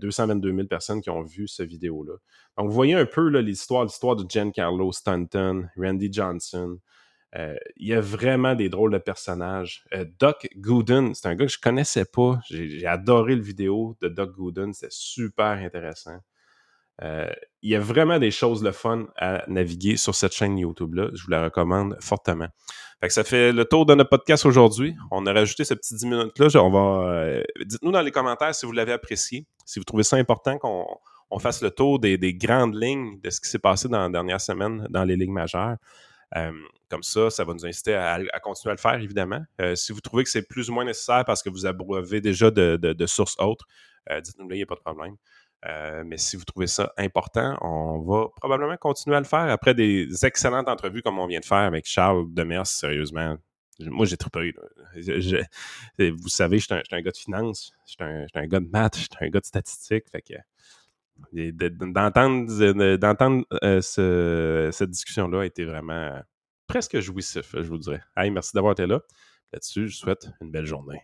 222 0.00 0.48
euh, 0.48 0.54
000 0.56 0.66
personnes 0.66 1.00
qui 1.00 1.10
ont 1.10 1.22
vu 1.22 1.48
cette 1.48 1.68
vidéo-là. 1.68 2.14
Donc, 2.56 2.68
vous 2.68 2.74
voyez 2.74 2.94
un 2.94 3.06
peu 3.06 3.28
l'histoire, 3.38 3.84
l'histoire 3.84 4.16
de 4.16 4.24
Giancarlo 4.28 4.92
Stanton, 4.92 5.68
Randy 5.76 6.12
Johnson. 6.12 6.78
Euh, 7.36 7.56
il 7.76 7.88
y 7.88 7.94
a 7.94 8.00
vraiment 8.00 8.54
des 8.54 8.68
drôles 8.68 8.92
de 8.92 8.98
personnages. 8.98 9.84
Doc 10.20 10.48
Gooden, 10.56 11.14
c'est 11.14 11.26
un 11.26 11.34
gars 11.34 11.46
que 11.46 11.52
je 11.52 11.58
connaissais 11.58 12.04
pas. 12.04 12.38
J'ai, 12.48 12.68
j'ai 12.68 12.86
adoré 12.86 13.34
le 13.34 13.42
vidéo 13.42 13.96
de 14.00 14.08
Doc 14.08 14.32
Gooden. 14.32 14.72
C'était 14.72 14.86
super 14.90 15.58
intéressant. 15.58 16.18
Euh, 17.02 17.30
il 17.62 17.70
y 17.70 17.74
a 17.74 17.80
vraiment 17.80 18.18
des 18.18 18.30
choses 18.30 18.62
le 18.62 18.72
fun 18.72 19.06
à 19.16 19.42
naviguer 19.48 19.96
sur 19.96 20.14
cette 20.14 20.32
chaîne 20.32 20.58
YouTube-là. 20.58 21.08
Je 21.14 21.24
vous 21.24 21.30
la 21.30 21.44
recommande 21.44 21.96
fortement. 22.00 22.48
Ça 23.08 23.24
fait 23.24 23.52
le 23.52 23.66
tour 23.66 23.84
de 23.84 23.94
notre 23.94 24.08
podcast 24.08 24.46
aujourd'hui. 24.46 24.94
On 25.10 25.26
a 25.26 25.32
rajouté 25.32 25.64
ce 25.64 25.74
petit 25.74 25.94
10 25.94 26.06
minutes-là. 26.06 26.48
Euh, 26.54 27.42
dites-nous 27.64 27.92
dans 27.92 28.00
les 28.00 28.10
commentaires 28.10 28.54
si 28.54 28.64
vous 28.64 28.72
l'avez 28.72 28.92
apprécié, 28.92 29.46
si 29.66 29.78
vous 29.78 29.84
trouvez 29.84 30.04
ça 30.04 30.16
important 30.16 30.56
qu'on 30.58 31.38
fasse 31.38 31.60
le 31.60 31.70
tour 31.70 31.98
des, 31.98 32.34
grandes 32.34 32.74
lignes 32.74 33.20
de 33.20 33.28
ce 33.28 33.40
qui 33.40 33.50
s'est 33.50 33.58
passé 33.58 33.88
dans 33.88 34.00
la 34.00 34.08
dernière 34.08 34.40
semaine 34.40 34.86
dans 34.88 35.04
les 35.04 35.16
lignes 35.16 35.32
majeures. 35.32 35.76
Euh, 36.36 36.52
comme 36.88 37.02
ça, 37.02 37.28
ça 37.28 37.44
va 37.44 37.52
nous 37.52 37.66
inciter 37.66 37.94
à, 37.94 38.18
continuer 38.42 38.70
à 38.70 38.74
le 38.74 38.80
faire, 38.80 38.94
évidemment. 38.94 39.42
si 39.74 39.92
vous 39.92 40.00
trouvez 40.00 40.24
que 40.24 40.30
c'est 40.30 40.48
plus 40.48 40.70
ou 40.70 40.72
moins 40.72 40.84
nécessaire 40.84 41.24
parce 41.26 41.42
que 41.42 41.50
vous 41.50 41.66
abreuvez 41.66 42.22
déjà 42.22 42.50
de, 42.50 43.06
sources 43.06 43.36
autres, 43.38 43.66
dites-nous 44.22 44.46
il 44.50 44.56
n'y 44.56 44.62
a 44.62 44.66
pas 44.66 44.76
de 44.76 44.80
problème. 44.80 45.16
Euh, 45.66 46.02
mais 46.04 46.18
si 46.18 46.36
vous 46.36 46.44
trouvez 46.44 46.66
ça 46.66 46.92
important, 46.98 47.56
on 47.62 48.00
va 48.00 48.28
probablement 48.36 48.76
continuer 48.76 49.16
à 49.16 49.20
le 49.20 49.26
faire 49.26 49.48
après 49.48 49.74
des 49.74 50.24
excellentes 50.24 50.68
entrevues 50.68 51.02
comme 51.02 51.18
on 51.18 51.26
vient 51.26 51.40
de 51.40 51.44
faire 51.44 51.58
avec 51.58 51.86
Charles 51.86 52.26
Demers, 52.32 52.66
sérieusement. 52.66 53.36
Moi, 53.80 54.06
j'ai 54.06 54.16
trop 54.16 54.30
peur. 54.30 54.44
vous 54.94 56.28
savez, 56.28 56.58
je 56.58 56.64
suis 56.64 56.74
un, 56.74 57.00
gars 57.00 57.10
de 57.10 57.16
finance, 57.16 57.72
je 57.86 57.92
suis 57.92 58.04
un, 58.34 58.46
gars 58.46 58.60
de 58.60 58.68
maths, 58.68 58.96
je 58.96 59.02
suis 59.02 59.10
un 59.20 59.28
gars 59.28 59.40
de 59.40 59.46
statistiques. 59.46 60.04
Que 60.12 60.38
d'entendre 62.96 63.44
euh, 63.62 64.70
cette 64.70 64.90
discussion-là 64.90 65.40
a 65.40 65.46
été 65.46 65.64
vraiment 65.64 66.20
presque 66.66 67.00
jouissif, 67.00 67.54
je 67.54 67.68
vous 67.68 67.78
dirais. 67.78 68.02
Hey, 68.16 68.30
merci 68.30 68.52
d'avoir 68.54 68.72
été 68.72 68.86
là. 68.86 69.00
Là-dessus, 69.52 69.88
je 69.88 69.94
vous 69.94 70.00
souhaite 70.00 70.28
une 70.40 70.50
belle 70.50 70.66
journée. 70.66 71.00